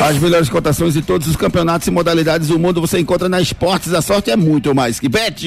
As 0.00 0.16
melhores 0.18 0.48
cotações 0.48 0.94
de 0.94 1.02
todos 1.02 1.26
os 1.26 1.34
campeonatos 1.34 1.88
e 1.88 1.90
modalidades 1.90 2.48
do 2.48 2.58
mundo 2.58 2.80
você 2.80 3.00
encontra 3.00 3.28
na 3.28 3.40
Esportes 3.40 3.90
da 3.90 4.00
Sorte, 4.00 4.30
é 4.30 4.36
muito 4.36 4.74
mais 4.74 5.00
que 5.00 5.08
bet. 5.08 5.44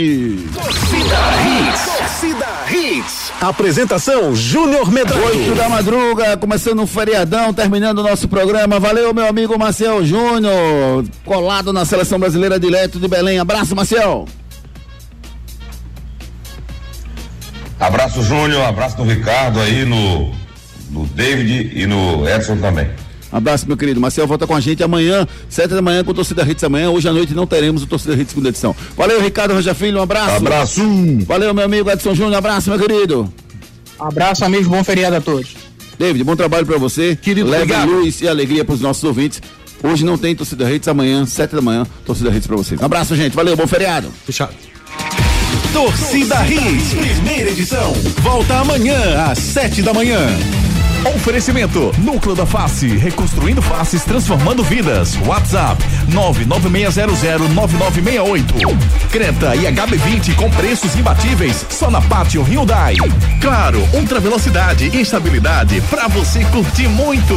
Torcida 0.53 1.17
Hits. 1.47 1.97
Torcida 1.97 2.47
Hits. 2.69 3.31
Apresentação 3.39 4.35
Júnior 4.35 4.91
Medrado. 4.91 5.23
Oito 5.25 5.55
da 5.55 5.69
madruga, 5.69 6.35
começando 6.37 6.81
um 6.81 6.87
feriadão, 6.87 7.53
terminando 7.53 7.99
o 7.99 8.03
nosso 8.03 8.27
programa. 8.27 8.79
Valeu, 8.79 9.13
meu 9.13 9.27
amigo 9.27 9.57
Marcel 9.57 10.05
Júnior, 10.05 11.05
colado 11.23 11.71
na 11.71 11.85
seleção 11.85 12.19
brasileira 12.19 12.59
direto 12.59 12.99
de 12.99 13.07
Belém. 13.07 13.39
Abraço, 13.39 13.75
Marcel. 13.75 14.27
Abraço 17.79 18.21
Júnior, 18.21 18.63
abraço 18.63 18.97
do 18.97 19.03
Ricardo 19.03 19.59
aí, 19.59 19.85
no, 19.85 20.31
no 20.91 21.07
David 21.07 21.71
e 21.73 21.87
no 21.87 22.29
Edson 22.29 22.57
também. 22.57 22.87
Abraço, 23.31 23.67
meu 23.67 23.77
querido. 23.77 23.99
Marcel 23.99 24.27
volta 24.27 24.45
com 24.45 24.55
a 24.55 24.59
gente 24.59 24.83
amanhã, 24.83 25.27
sete 25.49 25.69
da 25.73 25.81
manhã, 25.81 26.03
com 26.03 26.11
o 26.11 26.13
Torcida 26.13 26.43
Hits 26.43 26.63
amanhã. 26.63 26.89
Hoje 26.89 27.07
à 27.07 27.13
noite 27.13 27.33
não 27.33 27.47
teremos 27.47 27.83
o 27.83 27.87
Torcida 27.87 28.13
Hits 28.13 28.29
segunda 28.29 28.49
edição. 28.49 28.75
Valeu, 28.97 29.21
Ricardo 29.21 29.53
Roja 29.53 29.73
Filho, 29.73 29.99
um 29.99 30.03
abraço. 30.03 30.35
Abraço. 30.35 30.81
Valeu, 31.25 31.53
meu 31.53 31.63
amigo 31.63 31.89
Edson 31.89 32.13
Júnior, 32.13 32.35
abraço, 32.35 32.69
meu 32.69 32.79
querido. 32.79 33.31
Abraço, 33.99 34.43
amigos, 34.43 34.67
bom 34.67 34.83
feriado 34.83 35.15
a 35.15 35.21
todos. 35.21 35.55
David, 35.97 36.23
bom 36.23 36.35
trabalho 36.35 36.65
pra 36.65 36.77
você. 36.77 37.15
Querido, 37.15 37.49
Leve 37.49 37.63
obrigado. 37.63 37.89
luz 37.89 38.21
e 38.21 38.27
alegria 38.27 38.65
pros 38.65 38.81
nossos 38.81 39.03
ouvintes. 39.03 39.41
Hoje 39.83 40.03
não 40.03 40.17
tem 40.17 40.35
Torcida 40.35 40.71
Hits, 40.71 40.87
amanhã, 40.87 41.25
sete 41.25 41.55
da 41.55 41.61
manhã, 41.61 41.85
Torcida 42.05 42.29
Hits 42.29 42.47
pra 42.47 42.55
vocês. 42.55 42.81
Um 42.81 42.85
abraço, 42.85 43.15
gente. 43.15 43.35
Valeu, 43.35 43.55
bom 43.55 43.67
feriado. 43.67 44.11
Fechado. 44.25 44.53
Torcida 45.73 46.35
Hits, 46.47 46.93
primeira 46.93 47.49
edição. 47.51 47.93
Volta 48.21 48.55
amanhã 48.59 49.23
às 49.25 49.37
sete 49.39 49.81
da 49.81 49.93
manhã. 49.93 50.19
Oferecimento 51.05 51.93
Núcleo 51.97 52.35
da 52.35 52.45
Face, 52.45 52.85
reconstruindo 52.85 53.59
faces, 53.61 54.03
transformando 54.03 54.61
vidas. 54.63 55.17
WhatsApp 55.25 55.81
996009968. 56.09 58.77
Creta 59.09 59.55
e 59.55 59.61
HB20 59.61 60.35
com 60.35 60.49
preços 60.51 60.95
imbatíveis 60.95 61.65
só 61.69 61.89
na 61.89 62.01
Pátio 62.01 62.43
Hyundai. 62.43 62.95
Claro, 63.41 63.81
ultra 63.93 64.19
velocidade 64.19 64.91
e 64.93 65.01
estabilidade 65.01 65.81
para 65.89 66.07
você 66.07 66.45
curtir 66.45 66.87
muito. 66.87 67.33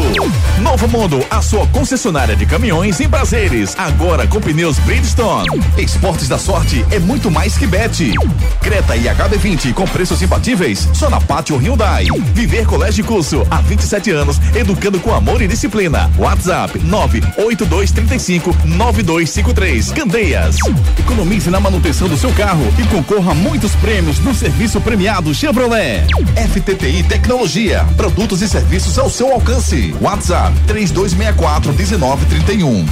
Novo 0.61 0.87
Mundo, 0.87 1.25
a 1.31 1.41
sua 1.41 1.67
concessionária 1.69 2.37
de 2.37 2.45
caminhões 2.45 3.01
em 3.01 3.09
prazeres, 3.09 3.75
agora 3.79 4.27
com 4.27 4.43
pneus 4.43 4.79
Bridgestone. 4.81 5.49
Esportes 5.79 6.29
da 6.29 6.37
Sorte 6.39 6.85
é 6.91 6.99
muito 6.99 7.31
mais 7.31 7.57
que 7.57 7.67
bet. 7.67 8.13
Creta 8.61 8.95
e 8.95 9.05
HB20 9.05 9.73
com 9.73 9.87
preços 9.87 10.21
imbatíveis 10.21 10.87
só 10.93 11.09
na 11.09 11.19
Pátio 11.21 11.57
Hyundai. 11.57 12.09
Viver 12.35 12.67
Colégio 12.67 13.03
Curso 13.05 13.47
há 13.55 13.61
27 13.61 14.11
anos, 14.11 14.41
educando 14.55 14.99
com 15.01 15.15
amor 15.15 15.41
e 15.43 15.49
disciplina. 15.49 16.11
WhatsApp 16.19 16.79
98235 16.79 18.57
9253. 18.65 19.93
Candeias. 19.93 20.57
Economize 20.99 21.51
na 21.51 21.61
manutenção 21.61 22.09
do 22.09 22.17
seu 22.17 22.33
carro 22.33 22.67
e 22.79 22.87
concorra 22.89 23.33
a 23.33 23.35
muitos 23.35 23.75
prêmios 23.77 24.19
no 24.19 24.35
serviço 24.35 24.81
premiado 24.81 25.35
Chevrolet. 25.35 26.05
FTTI 26.53 27.05
Tecnologia. 27.05 27.85
Produtos 27.97 28.43
e 28.43 28.49
serviços 28.49 28.99
ao 28.99 29.09
seu 29.09 29.33
alcance. 29.33 29.95
WhatsApp 30.01 30.59
3264 30.67 31.73
1931. 31.73 32.87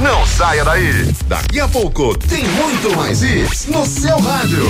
Não 0.00 0.26
saia 0.26 0.64
daí. 0.64 1.14
Daqui 1.26 1.60
a 1.60 1.68
pouco 1.68 2.16
tem 2.18 2.44
muito 2.44 2.96
mais 2.96 3.22
isso 3.22 3.70
no 3.70 3.86
seu 3.86 4.18
rádio. 4.18 4.66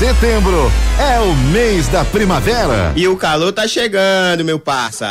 Setembro 0.00 0.72
é 0.98 1.20
o 1.20 1.34
mês 1.52 1.86
da 1.86 2.02
primavera. 2.06 2.90
E 2.96 3.06
o 3.06 3.18
calor 3.18 3.52
tá 3.52 3.68
chegando, 3.68 4.42
meu 4.42 4.58
parça. 4.58 5.08